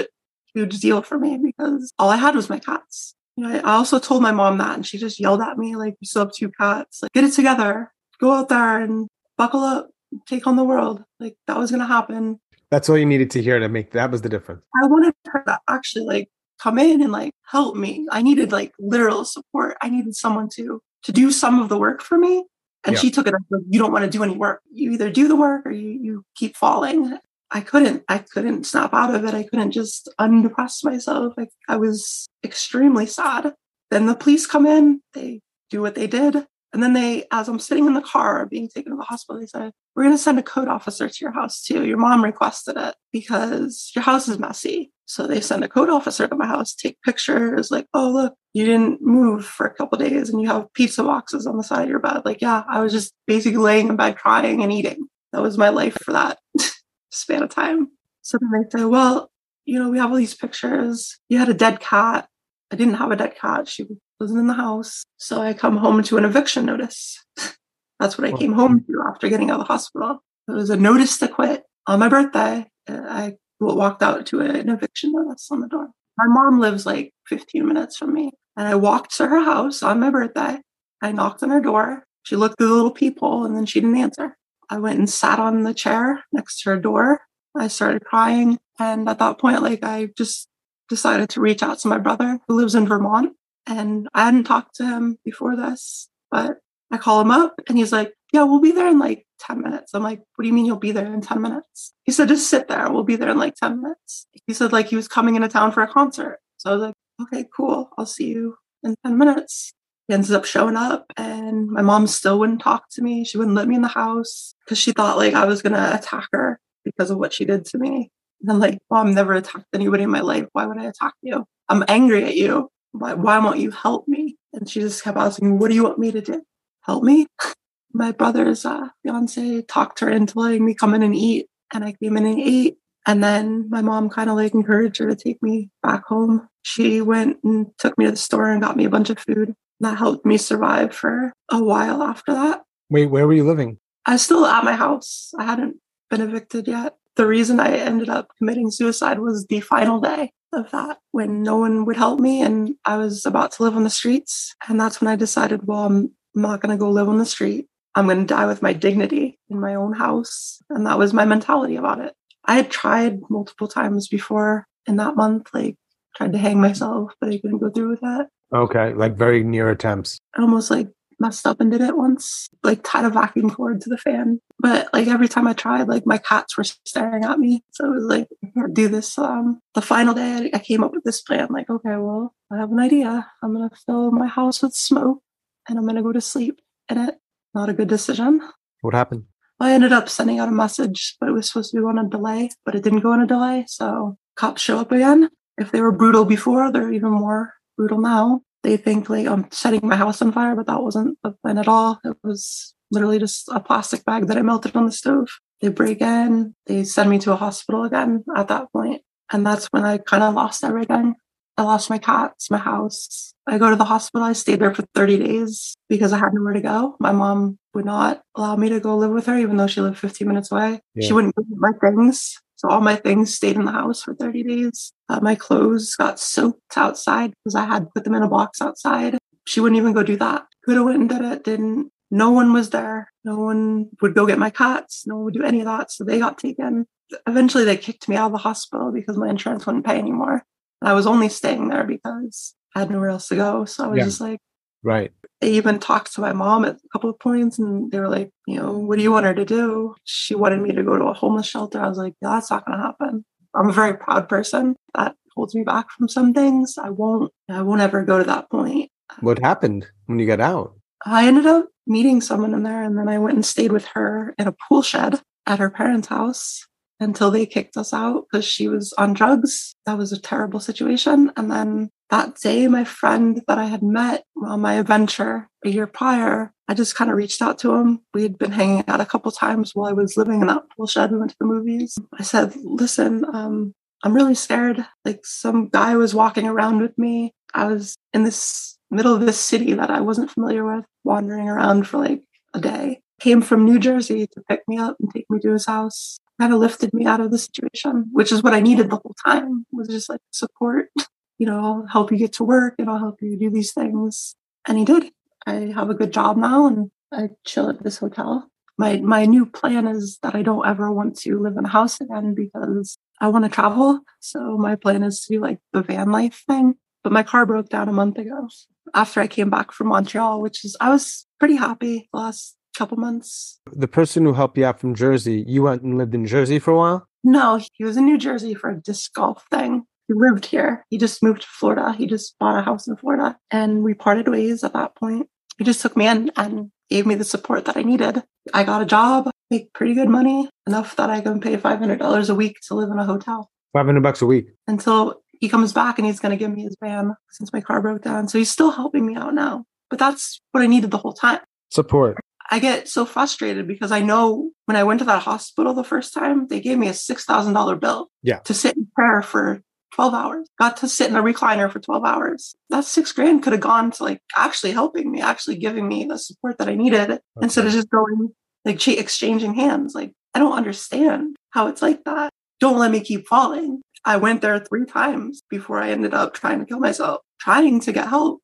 huge 0.53 0.79
deal 0.79 1.01
for 1.01 1.17
me 1.17 1.37
because 1.37 1.91
all 1.97 2.09
I 2.09 2.15
had 2.17 2.35
was 2.35 2.49
my 2.49 2.59
cats. 2.59 3.15
You 3.35 3.47
know, 3.47 3.59
I 3.59 3.73
also 3.73 3.97
told 3.97 4.21
my 4.21 4.31
mom 4.31 4.59
that, 4.59 4.75
and 4.75 4.85
she 4.85 4.97
just 4.97 5.19
yelled 5.19 5.41
at 5.41 5.57
me 5.57 5.75
like, 5.75 5.95
"You 5.99 6.05
still 6.05 6.25
have 6.25 6.33
two 6.33 6.51
cats. 6.59 7.01
Like, 7.01 7.11
get 7.13 7.23
it 7.23 7.33
together. 7.33 7.91
Go 8.19 8.31
out 8.33 8.49
there 8.49 8.79
and 8.79 9.07
buckle 9.37 9.61
up. 9.61 9.89
Take 10.27 10.45
on 10.45 10.57
the 10.57 10.63
world. 10.63 11.03
Like 11.19 11.35
that 11.47 11.57
was 11.57 11.71
gonna 11.71 11.87
happen." 11.87 12.39
That's 12.71 12.89
all 12.89 12.97
you 12.97 13.05
needed 13.05 13.29
to 13.31 13.41
hear 13.41 13.59
to 13.59 13.69
make 13.69 13.91
that 13.91 14.11
was 14.11 14.21
the 14.21 14.29
difference. 14.29 14.63
I 14.81 14.87
wanted 14.87 15.13
her 15.27 15.43
to 15.45 15.59
actually 15.69 16.05
like 16.05 16.29
come 16.59 16.79
in 16.79 17.01
and 17.01 17.11
like 17.11 17.33
help 17.45 17.75
me. 17.75 18.07
I 18.11 18.21
needed 18.21 18.51
like 18.51 18.71
literal 18.79 19.25
support. 19.25 19.77
I 19.81 19.89
needed 19.89 20.15
someone 20.15 20.49
to 20.55 20.81
to 21.03 21.11
do 21.11 21.31
some 21.31 21.61
of 21.61 21.69
the 21.69 21.77
work 21.77 22.01
for 22.01 22.17
me. 22.17 22.45
And 22.83 22.95
yeah. 22.95 23.01
she 23.01 23.11
took 23.11 23.27
it 23.27 23.33
as 23.33 23.61
you 23.69 23.79
don't 23.79 23.91
want 23.91 24.05
to 24.05 24.09
do 24.09 24.23
any 24.23 24.35
work. 24.35 24.61
You 24.71 24.91
either 24.91 25.11
do 25.11 25.27
the 25.27 25.35
work 25.35 25.65
or 25.65 25.71
you, 25.71 25.99
you 26.01 26.25
keep 26.35 26.55
falling. 26.55 27.17
I 27.51 27.61
couldn't, 27.61 28.03
I 28.07 28.19
couldn't 28.19 28.65
snap 28.65 28.93
out 28.93 29.13
of 29.13 29.25
it. 29.25 29.33
I 29.33 29.43
couldn't 29.43 29.71
just 29.71 30.09
undepress 30.17 30.83
myself. 30.83 31.33
Like 31.37 31.49
I 31.67 31.77
was 31.77 32.27
extremely 32.43 33.05
sad. 33.05 33.53
Then 33.91 34.05
the 34.05 34.15
police 34.15 34.47
come 34.47 34.65
in, 34.65 35.01
they 35.13 35.41
do 35.69 35.81
what 35.81 35.95
they 35.95 36.07
did. 36.07 36.47
And 36.73 36.81
then 36.81 36.93
they, 36.93 37.25
as 37.31 37.49
I'm 37.49 37.59
sitting 37.59 37.85
in 37.85 37.93
the 37.93 38.01
car 38.01 38.45
being 38.45 38.69
taken 38.69 38.91
to 38.91 38.97
the 38.97 39.03
hospital, 39.03 39.39
they 39.39 39.47
said, 39.47 39.71
We're 39.95 40.03
going 40.03 40.15
to 40.15 40.21
send 40.21 40.39
a 40.39 40.43
code 40.43 40.69
officer 40.69 41.09
to 41.09 41.17
your 41.19 41.33
house 41.33 41.61
too. 41.61 41.85
Your 41.85 41.97
mom 41.97 42.23
requested 42.23 42.77
it 42.77 42.95
because 43.11 43.91
your 43.93 44.03
house 44.03 44.27
is 44.29 44.39
messy. 44.39 44.91
So 45.05 45.27
they 45.27 45.41
send 45.41 45.63
a 45.65 45.67
code 45.67 45.89
officer 45.89 46.27
to 46.27 46.35
my 46.35 46.45
house, 46.45 46.73
take 46.73 47.01
pictures, 47.01 47.69
like, 47.71 47.87
oh, 47.93 48.09
look, 48.09 48.33
you 48.53 48.65
didn't 48.65 49.01
move 49.01 49.45
for 49.45 49.65
a 49.65 49.73
couple 49.73 49.97
days 49.97 50.29
and 50.29 50.41
you 50.41 50.47
have 50.47 50.71
pizza 50.73 51.03
boxes 51.03 51.45
on 51.45 51.57
the 51.57 51.63
side 51.63 51.83
of 51.83 51.89
your 51.89 51.99
bed. 51.99 52.21
Like, 52.23 52.41
yeah, 52.41 52.63
I 52.69 52.79
was 52.79 52.93
just 52.93 53.13
basically 53.27 53.57
laying 53.57 53.89
in 53.89 53.97
bed 53.97 54.17
crying 54.17 54.63
and 54.63 54.71
eating. 54.71 55.07
That 55.33 55.41
was 55.41 55.57
my 55.57 55.69
life 55.69 55.97
for 56.03 56.13
that 56.13 56.39
span 57.09 57.43
of 57.43 57.49
time. 57.49 57.89
So 58.21 58.37
then 58.39 58.61
they 58.61 58.79
say, 58.79 58.85
well, 58.85 59.29
you 59.65 59.79
know, 59.79 59.89
we 59.89 59.97
have 59.97 60.11
all 60.11 60.17
these 60.17 60.33
pictures. 60.33 61.17
You 61.27 61.37
had 61.37 61.49
a 61.49 61.53
dead 61.53 61.81
cat. 61.81 62.29
I 62.71 62.77
didn't 62.77 62.95
have 62.95 63.11
a 63.11 63.15
dead 63.15 63.35
cat. 63.35 63.67
She 63.67 63.85
wasn't 64.21 64.39
in 64.39 64.47
the 64.47 64.53
house. 64.53 65.03
So 65.17 65.41
I 65.41 65.53
come 65.53 65.77
home 65.77 66.01
to 66.03 66.17
an 66.17 66.25
eviction 66.25 66.65
notice. 66.65 67.23
That's 67.99 68.17
what 68.17 68.27
I 68.27 68.37
came 68.37 68.53
home 68.53 68.83
to 68.85 69.03
after 69.07 69.29
getting 69.29 69.49
out 69.49 69.59
of 69.59 69.67
the 69.67 69.73
hospital. 69.73 70.23
It 70.47 70.53
was 70.53 70.69
a 70.69 70.77
notice 70.77 71.17
to 71.19 71.27
quit 71.27 71.63
on 71.87 71.99
my 71.99 72.09
birthday. 72.09 72.67
Uh, 72.89 73.01
I 73.07 73.33
walked 73.59 74.01
out 74.01 74.25
to 74.27 74.41
an 74.41 74.69
eviction 74.69 75.11
notice 75.11 75.47
on 75.51 75.59
the 75.59 75.67
door. 75.67 75.89
My 76.17 76.25
mom 76.27 76.59
lives 76.59 76.85
like 76.85 77.13
15 77.27 77.67
minutes 77.67 77.97
from 77.97 78.13
me. 78.13 78.31
And 78.57 78.67
I 78.67 78.75
walked 78.75 79.15
to 79.17 79.27
her 79.27 79.43
house 79.43 79.81
on 79.81 79.99
my 79.99 80.09
birthday. 80.09 80.59
I 81.01 81.11
knocked 81.11 81.43
on 81.43 81.49
her 81.49 81.61
door. 81.61 82.03
She 82.23 82.35
looked 82.35 82.57
through 82.57 82.69
the 82.69 82.75
little 82.75 82.91
peephole 82.91 83.45
and 83.45 83.55
then 83.55 83.65
she 83.65 83.79
didn't 83.79 83.97
answer. 83.97 84.37
I 84.69 84.77
went 84.77 84.99
and 84.99 85.09
sat 85.09 85.39
on 85.39 85.63
the 85.63 85.73
chair 85.73 86.23
next 86.31 86.61
to 86.61 86.71
her 86.71 86.79
door. 86.79 87.21
I 87.57 87.67
started 87.67 88.05
crying. 88.05 88.59
And 88.79 89.07
at 89.09 89.19
that 89.19 89.39
point, 89.39 89.61
like 89.61 89.83
I 89.83 90.09
just 90.17 90.47
decided 90.89 91.29
to 91.29 91.41
reach 91.41 91.63
out 91.63 91.79
to 91.79 91.87
my 91.87 91.97
brother 91.97 92.39
who 92.47 92.55
lives 92.55 92.75
in 92.75 92.87
Vermont. 92.87 93.33
And 93.65 94.07
I 94.13 94.25
hadn't 94.25 94.45
talked 94.45 94.75
to 94.75 94.85
him 94.85 95.17
before 95.23 95.55
this, 95.55 96.09
but 96.29 96.57
I 96.91 96.97
call 96.97 97.21
him 97.21 97.31
up 97.31 97.59
and 97.67 97.77
he's 97.77 97.91
like, 97.91 98.13
Yeah, 98.33 98.43
we'll 98.43 98.61
be 98.61 98.71
there 98.71 98.87
in 98.87 98.99
like 98.99 99.25
10 99.39 99.61
minutes. 99.61 99.93
I'm 99.93 100.03
like, 100.03 100.19
What 100.35 100.43
do 100.43 100.47
you 100.47 100.53
mean 100.53 100.65
you'll 100.65 100.77
be 100.77 100.91
there 100.91 101.11
in 101.11 101.21
10 101.21 101.41
minutes? 101.41 101.93
He 102.03 102.11
said, 102.11 102.27
Just 102.27 102.49
sit 102.49 102.67
there. 102.67 102.91
We'll 102.91 103.03
be 103.03 103.15
there 103.15 103.29
in 103.29 103.37
like 103.37 103.55
10 103.55 103.81
minutes. 103.81 104.27
He 104.47 104.53
said, 104.53 104.73
like, 104.73 104.87
he 104.87 104.95
was 104.95 105.07
coming 105.07 105.35
into 105.35 105.47
town 105.47 105.71
for 105.71 105.83
a 105.83 105.87
concert. 105.87 106.39
So 106.57 106.71
I 106.71 106.73
was 106.73 106.81
like, 106.83 106.95
Okay, 107.21 107.45
cool. 107.55 107.89
I'll 107.97 108.05
see 108.05 108.27
you 108.27 108.57
in 108.83 108.95
10 109.05 109.17
minutes. 109.17 109.73
He 110.07 110.13
ends 110.13 110.31
up 110.31 110.45
showing 110.45 110.75
up, 110.75 111.05
and 111.15 111.69
my 111.69 111.81
mom 111.81 112.07
still 112.07 112.39
wouldn't 112.39 112.59
talk 112.61 112.89
to 112.91 113.01
me. 113.01 113.23
She 113.23 113.37
wouldn't 113.37 113.55
let 113.55 113.67
me 113.67 113.75
in 113.75 113.81
the 113.81 113.87
house 113.87 114.55
because 114.65 114.77
she 114.77 114.91
thought 114.91 115.17
like 115.17 115.33
I 115.33 115.45
was 115.45 115.61
going 115.61 115.73
to 115.73 115.95
attack 115.95 116.27
her 116.33 116.59
because 116.83 117.11
of 117.11 117.17
what 117.17 117.31
she 117.31 117.45
did 117.45 117.65
to 117.65 117.77
me. 117.77 118.11
And 118.41 118.51
I'm 118.51 118.59
like, 118.59 118.79
Mom, 118.89 119.13
never 119.13 119.33
attacked 119.33 119.67
anybody 119.73 120.03
in 120.03 120.09
my 120.09 120.21
life. 120.21 120.47
Why 120.51 120.65
would 120.65 120.79
I 120.79 120.85
attack 120.85 121.13
you? 121.21 121.45
I'm 121.69 121.85
angry 121.87 122.25
at 122.25 122.35
you. 122.35 122.69
Why, 122.93 123.13
why 123.13 123.39
won't 123.39 123.59
you 123.59 123.71
help 123.71 124.07
me? 124.07 124.37
And 124.53 124.69
she 124.69 124.81
just 124.81 125.03
kept 125.03 125.17
asking, 125.17 125.59
What 125.59 125.69
do 125.69 125.75
you 125.75 125.83
want 125.83 125.99
me 125.99 126.11
to 126.11 126.21
do? 126.21 126.43
help 126.81 127.03
me. 127.03 127.27
My 127.93 128.11
brother's 128.11 128.65
uh, 128.65 128.87
fiance 129.03 129.63
talked 129.63 129.99
her 129.99 130.09
into 130.09 130.39
letting 130.39 130.65
me 130.65 130.73
come 130.73 130.93
in 130.93 131.03
and 131.03 131.15
eat, 131.15 131.47
and 131.73 131.83
I 131.83 131.93
came 132.01 132.15
in 132.15 132.25
and 132.25 132.39
ate. 132.39 132.77
And 133.05 133.21
then 133.21 133.67
my 133.69 133.81
mom 133.81 134.09
kind 134.09 134.29
of 134.29 134.37
like 134.37 134.53
encouraged 134.53 134.99
her 134.99 135.09
to 135.09 135.15
take 135.15 135.41
me 135.41 135.71
back 135.83 136.05
home. 136.05 136.47
She 136.61 137.01
went 137.01 137.37
and 137.43 137.67
took 137.79 137.97
me 137.97 138.05
to 138.05 138.11
the 138.11 138.17
store 138.17 138.49
and 138.49 138.61
got 138.61 138.77
me 138.77 138.85
a 138.85 138.89
bunch 138.89 139.09
of 139.09 139.19
food. 139.19 139.55
That 139.81 139.97
helped 139.97 140.25
me 140.25 140.37
survive 140.37 140.95
for 140.95 141.33
a 141.49 141.61
while 141.61 142.03
after 142.03 142.31
that. 142.31 142.61
Wait, 142.89 143.07
where 143.07 143.27
were 143.27 143.33
you 143.33 143.43
living? 143.43 143.79
I 144.05 144.13
was 144.13 144.21
still 144.21 144.45
at 144.45 144.63
my 144.63 144.73
house. 144.73 145.33
I 145.37 145.43
hadn't 145.43 145.77
been 146.09 146.21
evicted 146.21 146.67
yet. 146.67 146.95
The 147.15 147.25
reason 147.27 147.59
I 147.59 147.71
ended 147.75 148.07
up 148.07 148.29
committing 148.37 148.71
suicide 148.71 149.19
was 149.19 149.47
the 149.47 149.59
final 149.59 149.99
day 149.99 150.31
of 150.53 150.71
that 150.71 150.99
when 151.11 151.43
no 151.43 151.57
one 151.57 151.85
would 151.85 151.97
help 151.97 152.19
me 152.19 152.41
and 152.41 152.75
I 152.85 152.97
was 152.97 153.25
about 153.25 153.53
to 153.53 153.63
live 153.63 153.75
on 153.75 153.83
the 153.83 153.89
streets. 153.89 154.55
And 154.67 154.79
that's 154.79 155.01
when 155.01 155.07
I 155.07 155.15
decided, 155.15 155.67
well, 155.67 155.85
I'm 155.85 156.11
not 156.35 156.61
going 156.61 156.75
to 156.75 156.79
go 156.79 156.89
live 156.89 157.09
on 157.09 157.17
the 157.17 157.25
street. 157.25 157.67
I'm 157.95 158.05
going 158.05 158.19
to 158.19 158.25
die 158.25 158.45
with 158.45 158.61
my 158.61 158.73
dignity 158.73 159.39
in 159.49 159.59
my 159.59 159.75
own 159.75 159.93
house. 159.93 160.61
And 160.69 160.85
that 160.85 160.97
was 160.97 161.13
my 161.13 161.25
mentality 161.25 161.75
about 161.75 161.99
it. 161.99 162.13
I 162.45 162.55
had 162.55 162.71
tried 162.71 163.19
multiple 163.29 163.67
times 163.67 164.07
before 164.07 164.67
in 164.87 164.95
that 164.97 165.15
month, 165.15 165.49
like 165.53 165.75
tried 166.15 166.33
to 166.33 166.39
hang 166.39 166.59
myself, 166.59 167.13
but 167.19 167.29
I 167.29 167.37
couldn't 167.39 167.59
go 167.59 167.69
through 167.69 167.91
with 167.91 168.01
that. 168.01 168.27
Okay. 168.53 168.93
Like 168.93 169.15
very 169.15 169.43
near 169.43 169.69
attempts. 169.69 170.17
Almost 170.37 170.71
like 170.71 170.89
messed 171.21 171.47
up 171.47 171.61
and 171.61 171.71
did 171.71 171.81
it 171.81 171.95
once, 171.95 172.49
like 172.63 172.81
tied 172.83 173.05
a 173.05 173.09
vacuum 173.09 173.49
cord 173.51 173.79
to 173.81 173.89
the 173.89 173.97
fan. 173.97 174.41
But 174.59 174.89
like 174.93 175.07
every 175.07 175.27
time 175.27 175.47
I 175.47 175.53
tried, 175.53 175.87
like 175.87 176.05
my 176.05 176.17
cats 176.17 176.57
were 176.57 176.63
staring 176.63 177.23
at 177.23 177.39
me. 177.39 177.63
So 177.71 177.85
it 177.85 177.95
was 177.95 178.03
like, 178.03 178.27
I 178.43 178.47
can't 178.53 178.73
do 178.73 178.87
this. 178.87 179.17
Um, 179.17 179.61
the 179.73 179.81
final 179.81 180.13
day 180.13 180.49
I 180.53 180.59
came 180.59 180.83
up 180.83 180.91
with 180.91 181.03
this 181.03 181.21
plan, 181.21 181.47
like, 181.51 181.69
okay, 181.69 181.95
well, 181.95 182.33
I 182.51 182.57
have 182.57 182.71
an 182.71 182.79
idea. 182.79 183.27
I'm 183.41 183.53
going 183.53 183.69
to 183.69 183.75
fill 183.85 184.11
my 184.11 184.27
house 184.27 184.61
with 184.61 184.73
smoke 184.73 185.21
and 185.69 185.77
I'm 185.77 185.85
going 185.85 185.95
to 185.95 186.03
go 186.03 186.11
to 186.11 186.21
sleep 186.21 186.59
in 186.89 186.97
it. 186.97 187.15
Not 187.53 187.69
a 187.69 187.73
good 187.73 187.87
decision. 187.87 188.41
What 188.81 188.93
happened? 188.93 189.25
I 189.59 189.73
ended 189.73 189.93
up 189.93 190.09
sending 190.09 190.39
out 190.39 190.49
a 190.49 190.51
message, 190.51 191.17
but 191.19 191.29
it 191.29 191.33
was 191.33 191.47
supposed 191.47 191.71
to 191.71 191.77
be 191.77 191.83
on 191.83 191.99
a 191.99 192.09
delay, 192.09 192.49
but 192.65 192.73
it 192.73 192.83
didn't 192.83 193.01
go 193.01 193.11
on 193.11 193.21
a 193.21 193.27
delay. 193.27 193.65
So 193.67 194.17
cops 194.35 194.61
show 194.61 194.79
up 194.79 194.91
again. 194.91 195.29
If 195.57 195.71
they 195.71 195.81
were 195.81 195.91
brutal 195.91 196.25
before, 196.25 196.71
they're 196.71 196.91
even 196.91 197.11
more 197.11 197.53
brutal 197.77 198.01
now. 198.01 198.41
They 198.63 198.77
think 198.77 199.09
like 199.09 199.27
I'm 199.27 199.49
setting 199.51 199.81
my 199.83 199.95
house 199.95 200.21
on 200.21 200.31
fire, 200.31 200.55
but 200.55 200.67
that 200.67 200.83
wasn't 200.83 201.17
the 201.23 201.31
plan 201.31 201.57
at 201.57 201.67
all. 201.67 201.99
It 202.03 202.17
was 202.23 202.75
literally 202.91 203.19
just 203.19 203.49
a 203.49 203.59
plastic 203.59 204.05
bag 204.05 204.27
that 204.27 204.37
I 204.37 204.41
melted 204.41 204.75
on 204.75 204.85
the 204.85 204.91
stove. 204.91 205.29
They 205.61 205.69
break 205.69 206.01
in, 206.01 206.55
they 206.67 206.83
send 206.83 207.09
me 207.09 207.19
to 207.19 207.33
a 207.33 207.35
hospital 207.35 207.83
again 207.83 208.23
at 208.35 208.47
that 208.49 208.71
point. 208.71 209.01
And 209.31 209.45
that's 209.45 209.67
when 209.67 209.83
I 209.83 209.97
kind 209.97 210.23
of 210.23 210.33
lost 210.33 210.63
everything. 210.63 211.15
I 211.57 211.63
lost 211.63 211.89
my 211.89 211.97
cats, 211.97 212.49
my 212.49 212.57
house. 212.57 213.33
I 213.47 213.57
go 213.57 213.69
to 213.69 213.75
the 213.75 213.85
hospital. 213.85 214.25
I 214.25 214.33
stayed 214.33 214.59
there 214.59 214.73
for 214.73 214.83
30 214.95 215.19
days 215.19 215.75
because 215.89 216.13
I 216.13 216.17
had 216.17 216.33
nowhere 216.33 216.53
to 216.53 216.61
go. 216.61 216.95
My 216.99 217.11
mom 217.11 217.59
would 217.73 217.85
not 217.85 218.21
allow 218.35 218.55
me 218.55 218.69
to 218.69 218.79
go 218.79 218.97
live 218.97 219.11
with 219.11 219.25
her, 219.25 219.37
even 219.37 219.57
though 219.57 219.67
she 219.67 219.81
lived 219.81 219.97
15 219.97 220.27
minutes 220.27 220.51
away. 220.51 220.81
Yeah. 220.95 221.07
She 221.07 221.13
wouldn't 221.13 221.35
give 221.35 221.49
me 221.49 221.57
my 221.59 221.71
things. 221.79 222.39
So 222.61 222.69
all 222.69 222.79
my 222.79 222.95
things 222.95 223.33
stayed 223.33 223.55
in 223.55 223.65
the 223.65 223.71
house 223.71 224.03
for 224.03 224.13
30 224.13 224.43
days. 224.43 224.93
Uh, 225.09 225.19
my 225.19 225.33
clothes 225.33 225.95
got 225.95 226.19
soaked 226.19 226.77
outside 226.77 227.33
because 227.43 227.55
I 227.55 227.65
had 227.65 227.91
put 227.91 228.03
them 228.03 228.13
in 228.13 228.21
a 228.21 228.29
box 228.29 228.61
outside. 228.61 229.17
She 229.47 229.59
wouldn't 229.59 229.79
even 229.79 229.93
go 229.93 230.03
do 230.03 230.15
that. 230.17 230.45
Could 230.63 230.75
have 230.75 230.85
went 230.85 230.99
and 230.99 231.09
did 231.09 231.21
it, 231.23 231.43
didn't. 231.43 231.91
No 232.11 232.29
one 232.29 232.53
was 232.53 232.69
there. 232.69 233.11
No 233.25 233.39
one 233.39 233.89
would 234.03 234.13
go 234.13 234.27
get 234.27 234.37
my 234.37 234.51
cats. 234.51 235.07
No 235.07 235.15
one 235.15 235.25
would 235.25 235.33
do 235.33 235.41
any 235.41 235.61
of 235.61 235.65
that. 235.65 235.91
So 235.91 236.03
they 236.03 236.19
got 236.19 236.37
taken. 236.37 236.85
Eventually, 237.25 237.65
they 237.65 237.77
kicked 237.77 238.07
me 238.07 238.15
out 238.15 238.27
of 238.27 238.33
the 238.33 238.37
hospital 238.37 238.91
because 238.91 239.17
my 239.17 239.29
insurance 239.29 239.65
wouldn't 239.65 239.87
pay 239.87 239.97
anymore. 239.97 240.43
And 240.81 240.89
I 240.89 240.93
was 240.93 241.07
only 241.07 241.29
staying 241.29 241.69
there 241.69 241.83
because 241.83 242.53
I 242.75 242.81
had 242.81 242.91
nowhere 242.91 243.09
else 243.09 243.27
to 243.29 243.35
go. 243.35 243.65
So 243.65 243.85
I 243.85 243.87
was 243.87 243.97
yeah. 243.97 244.03
just 244.03 244.21
like, 244.21 244.39
right. 244.83 245.11
I 245.43 245.47
even 245.47 245.79
talked 245.79 246.13
to 246.13 246.21
my 246.21 246.33
mom 246.33 246.65
at 246.65 246.75
a 246.75 246.89
couple 246.93 247.09
of 247.09 247.19
points 247.19 247.57
and 247.57 247.91
they 247.91 247.99
were 247.99 248.09
like, 248.09 248.31
you 248.47 248.57
know, 248.57 248.77
what 248.77 248.97
do 248.97 249.03
you 249.03 249.11
want 249.11 249.25
her 249.25 249.33
to 249.33 249.45
do? 249.45 249.95
She 250.03 250.35
wanted 250.35 250.61
me 250.61 250.71
to 250.73 250.83
go 250.83 250.97
to 250.97 251.05
a 251.05 251.13
homeless 251.13 251.47
shelter. 251.47 251.81
I 251.81 251.87
was 251.87 251.97
like, 251.97 252.13
yeah, 252.21 252.29
that's 252.29 252.51
not 252.51 252.65
going 252.65 252.77
to 252.77 252.83
happen. 252.83 253.25
I'm 253.55 253.69
a 253.69 253.73
very 253.73 253.95
proud 253.95 254.29
person. 254.29 254.75
That 254.95 255.15
holds 255.35 255.55
me 255.55 255.63
back 255.63 255.89
from 255.89 256.07
some 256.07 256.33
things. 256.33 256.77
I 256.77 256.89
won't, 256.89 257.31
I 257.49 257.63
won't 257.63 257.81
ever 257.81 258.03
go 258.03 258.19
to 258.19 258.23
that 258.25 258.49
point. 258.51 258.91
What 259.19 259.39
happened 259.39 259.87
when 260.05 260.19
you 260.19 260.27
got 260.27 260.39
out? 260.39 260.75
I 261.05 261.27
ended 261.27 261.47
up 261.47 261.67
meeting 261.87 262.21
someone 262.21 262.53
in 262.53 262.63
there 262.63 262.83
and 262.83 262.97
then 262.97 263.09
I 263.09 263.17
went 263.17 263.35
and 263.35 263.45
stayed 263.45 263.71
with 263.71 263.85
her 263.93 264.35
in 264.37 264.47
a 264.47 264.55
pool 264.69 264.83
shed 264.83 265.21
at 265.47 265.59
her 265.59 265.69
parents' 265.69 266.07
house 266.07 266.67
until 266.99 267.31
they 267.31 267.47
kicked 267.47 267.75
us 267.75 267.93
out 267.93 268.25
because 268.31 268.45
she 268.45 268.67
was 268.67 268.93
on 268.93 269.13
drugs. 269.13 269.75
That 269.87 269.97
was 269.97 270.11
a 270.11 270.21
terrible 270.21 270.59
situation. 270.59 271.31
And 271.35 271.51
then 271.51 271.89
that 272.11 272.35
day, 272.35 272.67
my 272.67 272.83
friend 272.83 273.41
that 273.47 273.57
I 273.57 273.65
had 273.65 273.81
met 273.81 274.25
on 274.43 274.59
my 274.59 274.73
adventure 274.75 275.47
a 275.65 275.69
year 275.69 275.87
prior, 275.87 276.53
I 276.67 276.73
just 276.73 276.95
kind 276.95 277.09
of 277.09 277.15
reached 277.15 277.41
out 277.41 277.57
to 277.59 277.73
him. 277.73 278.01
We 278.13 278.23
had 278.23 278.37
been 278.37 278.51
hanging 278.51 278.83
out 278.87 278.99
a 278.99 279.05
couple 279.05 279.31
times 279.31 279.71
while 279.73 279.89
I 279.89 279.93
was 279.93 280.17
living 280.17 280.41
in 280.41 280.47
that 280.47 280.63
pool 280.75 280.87
shed. 280.87 281.11
We 281.11 281.17
went 281.17 281.31
to 281.31 281.37
the 281.39 281.45
movies. 281.45 281.97
I 282.19 282.23
said, 282.23 282.53
listen, 282.57 283.25
um, 283.33 283.73
I'm 284.03 284.13
really 284.13 284.35
scared. 284.35 284.85
Like 285.05 285.25
some 285.25 285.69
guy 285.69 285.95
was 285.95 286.13
walking 286.13 286.45
around 286.45 286.81
with 286.81 286.97
me. 286.97 287.33
I 287.53 287.65
was 287.67 287.95
in 288.13 288.23
this 288.23 288.77
middle 288.89 289.15
of 289.15 289.21
this 289.21 289.39
city 289.39 289.73
that 289.73 289.89
I 289.89 290.01
wasn't 290.01 290.31
familiar 290.31 290.65
with, 290.65 290.85
wandering 291.05 291.47
around 291.47 291.87
for 291.87 291.97
like 291.97 292.23
a 292.53 292.59
day. 292.59 293.01
Came 293.21 293.41
from 293.41 293.65
New 293.65 293.79
Jersey 293.79 294.27
to 294.27 294.41
pick 294.49 294.61
me 294.67 294.77
up 294.77 294.97
and 294.99 295.13
take 295.13 295.25
me 295.29 295.39
to 295.39 295.51
his 295.51 295.65
house 295.65 296.19
kind 296.41 296.53
of 296.53 296.59
lifted 296.59 296.91
me 296.91 297.05
out 297.05 297.19
of 297.19 297.29
the 297.29 297.37
situation, 297.37 298.05
which 298.11 298.31
is 298.31 298.41
what 298.41 298.53
I 298.53 298.61
needed 298.61 298.89
the 298.89 298.95
whole 298.95 299.15
time 299.23 299.63
was 299.71 299.87
just 299.87 300.09
like 300.09 300.21
support. 300.31 300.87
You 301.41 301.47
know, 301.47 301.59
I'll 301.59 301.87
help 301.87 302.11
you 302.11 302.19
get 302.19 302.33
to 302.33 302.43
work 302.43 302.75
and 302.77 302.87
I'll 302.87 302.99
help 302.99 303.19
you 303.19 303.35
do 303.35 303.49
these 303.49 303.73
things. 303.73 304.35
And 304.67 304.77
he 304.77 304.85
did. 304.85 305.11
I 305.47 305.73
have 305.73 305.89
a 305.89 305.95
good 305.95 306.13
job 306.13 306.37
now 306.37 306.67
and 306.67 306.91
I 307.11 307.29
chill 307.47 307.67
at 307.67 307.83
this 307.83 307.97
hotel. 307.97 308.47
My 308.77 308.97
my 308.97 309.25
new 309.25 309.47
plan 309.47 309.87
is 309.87 310.19
that 310.21 310.35
I 310.35 310.43
don't 310.43 310.67
ever 310.67 310.91
want 310.91 311.17
to 311.21 311.41
live 311.41 311.57
in 311.57 311.65
a 311.65 311.75
house 311.79 311.99
again 311.99 312.35
because 312.35 312.95
I 313.19 313.29
want 313.29 313.45
to 313.45 313.49
travel. 313.49 314.01
So 314.19 314.55
my 314.55 314.75
plan 314.75 315.01
is 315.01 315.21
to 315.21 315.33
do 315.33 315.41
like 315.41 315.57
the 315.73 315.81
van 315.81 316.11
life 316.11 316.43
thing. 316.47 316.75
But 317.03 317.11
my 317.11 317.23
car 317.23 317.47
broke 317.47 317.69
down 317.69 317.89
a 317.89 317.93
month 318.01 318.19
ago 318.19 318.47
after 318.93 319.19
I 319.19 319.25
came 319.25 319.49
back 319.49 319.71
from 319.71 319.87
Montreal, 319.87 320.43
which 320.43 320.63
is 320.63 320.77
I 320.79 320.89
was 320.89 321.25
pretty 321.39 321.55
happy 321.55 322.07
the 322.13 322.19
last 322.19 322.55
couple 322.77 322.97
months. 322.97 323.59
The 323.71 323.87
person 323.87 324.25
who 324.25 324.33
helped 324.33 324.59
you 324.59 324.65
out 324.65 324.79
from 324.79 324.93
Jersey, 324.93 325.43
you 325.47 325.63
went 325.63 325.81
and 325.81 325.97
lived 325.97 326.13
in 326.13 326.27
Jersey 326.27 326.59
for 326.59 326.71
a 326.71 326.77
while? 326.77 327.07
No, 327.23 327.59
he 327.73 327.83
was 327.83 327.97
in 327.97 328.05
New 328.05 328.19
Jersey 328.19 328.53
for 328.53 328.69
a 328.69 328.79
disc 328.79 329.11
golf 329.13 329.43
thing. 329.49 329.87
He 330.11 330.19
lived 330.19 330.45
here. 330.45 330.85
He 330.89 330.97
just 330.97 331.23
moved 331.23 331.43
to 331.43 331.47
Florida. 331.47 331.93
He 331.93 332.05
just 332.05 332.37
bought 332.37 332.59
a 332.59 332.61
house 332.61 332.85
in 332.85 332.97
Florida 332.97 333.37
and 333.49 333.81
we 333.81 333.93
parted 333.93 334.27
ways 334.27 334.61
at 334.61 334.73
that 334.73 334.93
point. 334.95 335.29
He 335.57 335.63
just 335.63 335.79
took 335.79 335.95
me 335.95 336.05
in 336.05 336.31
and 336.35 336.69
gave 336.89 337.05
me 337.05 337.15
the 337.15 337.23
support 337.23 337.63
that 337.63 337.77
I 337.77 337.83
needed. 337.83 338.21
I 338.53 338.65
got 338.65 338.81
a 338.81 338.85
job, 338.85 339.31
make 339.49 339.71
pretty 339.71 339.93
good 339.93 340.09
money, 340.09 340.49
enough 340.67 340.97
that 340.97 341.09
I 341.09 341.21
can 341.21 341.39
pay 341.39 341.55
$500 341.55 342.29
a 342.29 342.35
week 342.35 342.57
to 342.67 342.75
live 342.75 342.89
in 342.89 342.99
a 342.99 343.05
hotel. 343.05 343.49
500 343.71 344.03
bucks 344.03 344.21
a 344.21 344.25
week. 344.25 344.47
Until 344.67 345.21
he 345.39 345.47
comes 345.47 345.71
back 345.71 345.97
and 345.97 346.05
he's 346.05 346.19
going 346.19 346.31
to 346.31 346.37
give 346.37 346.53
me 346.53 346.63
his 346.63 346.75
van 346.83 347.15
since 347.29 347.53
my 347.53 347.61
car 347.61 347.81
broke 347.81 348.01
down. 348.01 348.27
So 348.27 348.37
he's 348.37 348.51
still 348.51 348.71
helping 348.71 349.05
me 349.05 349.15
out 349.15 349.33
now. 349.33 349.63
But 349.89 349.99
that's 349.99 350.41
what 350.51 350.61
I 350.61 350.67
needed 350.67 350.91
the 350.91 350.97
whole 350.97 351.13
time. 351.13 351.39
Support. 351.69 352.17
I 352.53 352.59
get 352.59 352.89
so 352.89 353.05
frustrated 353.05 353.65
because 353.65 353.93
I 353.93 354.01
know 354.01 354.51
when 354.65 354.75
I 354.75 354.83
went 354.83 354.99
to 354.99 355.05
that 355.05 355.23
hospital 355.23 355.73
the 355.73 355.85
first 355.85 356.13
time, 356.13 356.47
they 356.47 356.59
gave 356.59 356.77
me 356.77 356.89
a 356.89 356.91
$6,000 356.91 357.79
bill 357.79 358.09
yeah. 358.23 358.39
to 358.39 358.53
sit 358.53 358.75
in 358.75 358.87
prayer 358.93 359.21
for 359.21 359.61
12 359.93 360.13
hours. 360.13 360.47
Got 360.59 360.77
to 360.77 360.87
sit 360.87 361.09
in 361.09 361.15
a 361.15 361.23
recliner 361.23 361.71
for 361.71 361.79
12 361.79 362.05
hours. 362.05 362.55
That 362.69 362.85
six 362.85 363.11
grand 363.11 363.43
could 363.43 363.53
have 363.53 363.61
gone 363.61 363.91
to 363.91 364.03
like 364.03 364.21
actually 364.37 364.71
helping 364.71 365.11
me, 365.11 365.21
actually 365.21 365.57
giving 365.57 365.87
me 365.87 366.05
the 366.05 366.17
support 366.17 366.57
that 366.57 366.69
I 366.69 366.75
needed 366.75 367.11
okay. 367.11 367.19
instead 367.41 367.65
of 367.65 367.73
just 367.73 367.89
going 367.89 368.29
like 368.65 368.87
exchanging 368.87 369.53
hands. 369.53 369.93
Like, 369.95 370.13
I 370.33 370.39
don't 370.39 370.57
understand 370.57 371.35
how 371.51 371.67
it's 371.67 371.81
like 371.81 372.03
that. 372.05 372.31
Don't 372.59 372.79
let 372.79 372.91
me 372.91 373.01
keep 373.01 373.27
falling. 373.27 373.81
I 374.05 374.17
went 374.17 374.41
there 374.41 374.59
three 374.59 374.85
times 374.85 375.41
before 375.49 375.79
I 375.79 375.91
ended 375.91 376.13
up 376.13 376.33
trying 376.33 376.59
to 376.59 376.65
kill 376.65 376.79
myself, 376.79 377.21
trying 377.39 377.79
to 377.81 377.91
get 377.91 378.07
help. 378.07 378.39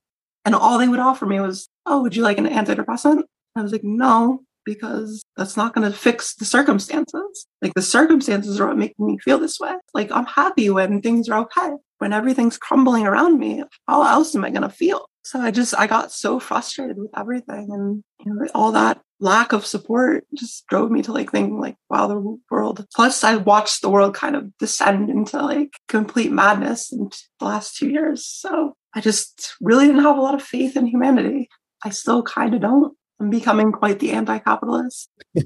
And 0.46 0.56
all 0.56 0.78
they 0.78 0.88
would 0.88 1.00
offer 1.00 1.26
me 1.26 1.40
was, 1.40 1.68
Oh, 1.86 2.02
would 2.02 2.16
you 2.16 2.24
like 2.24 2.38
an 2.38 2.48
antidepressant? 2.48 3.24
I 3.58 3.64
was 3.64 3.72
like, 3.72 3.84
no, 3.84 4.44
because 4.68 5.24
that's 5.38 5.56
not 5.56 5.74
going 5.74 5.90
to 5.90 5.98
fix 5.98 6.36
the 6.36 6.44
circumstances. 6.44 7.48
Like 7.62 7.74
the 7.74 7.82
circumstances 7.82 8.60
are 8.60 8.68
what 8.68 8.78
make 8.78 9.00
me 9.00 9.18
feel 9.20 9.40
this 9.40 9.60
way. 9.62 9.74
Like 9.94 10.12
I'm 10.12 10.26
happy 10.26 10.70
when 10.70 11.02
things 11.02 11.30
are 11.30 11.40
okay. 11.44 11.72
When 12.00 12.12
everything's 12.12 12.58
crumbling 12.58 13.08
around 13.08 13.40
me, 13.40 13.64
how 13.88 14.04
else 14.04 14.36
am 14.36 14.44
I 14.44 14.50
going 14.50 14.64
to 14.64 14.70
feel? 14.70 15.08
So 15.24 15.40
I 15.40 15.52
just, 15.52 15.74
I 15.78 15.88
got 15.88 16.12
so 16.12 16.40
frustrated 16.40 16.98
with 16.98 17.18
everything 17.18 17.70
and 17.72 18.04
you 18.20 18.34
know, 18.34 18.48
all 18.54 18.74
that 18.74 19.02
lack 19.20 19.54
of 19.54 19.66
support 19.66 20.26
just 20.36 20.68
drove 20.68 20.92
me 20.92 21.02
to 21.04 21.14
like 21.14 21.32
thinking 21.32 21.60
like, 21.60 21.76
wow, 21.90 22.08
the 22.08 22.38
world. 22.52 22.86
Plus 22.94 23.24
I 23.24 23.38
watched 23.38 23.82
the 23.82 23.90
world 23.90 24.14
kind 24.14 24.36
of 24.36 24.56
descend 24.58 25.10
into 25.10 25.42
like 25.42 25.72
complete 25.88 26.32
madness 26.32 26.92
in 26.92 27.10
the 27.40 27.46
last 27.46 27.78
two 27.78 27.90
years. 27.90 28.26
So 28.26 28.74
I 28.94 29.00
just 29.00 29.56
really 29.62 29.88
didn't 29.88 30.04
have 30.04 30.18
a 30.18 30.22
lot 30.22 30.36
of 30.36 30.44
faith 30.44 30.76
in 30.76 30.86
humanity. 30.88 31.50
I 31.84 31.90
still 31.90 32.22
kind 32.22 32.54
of 32.54 32.62
don't. 32.62 32.98
I'm 33.20 33.30
becoming 33.30 33.72
quite 33.72 34.00
the 34.00 34.12
anti 34.12 34.38
capitalist. 34.40 35.10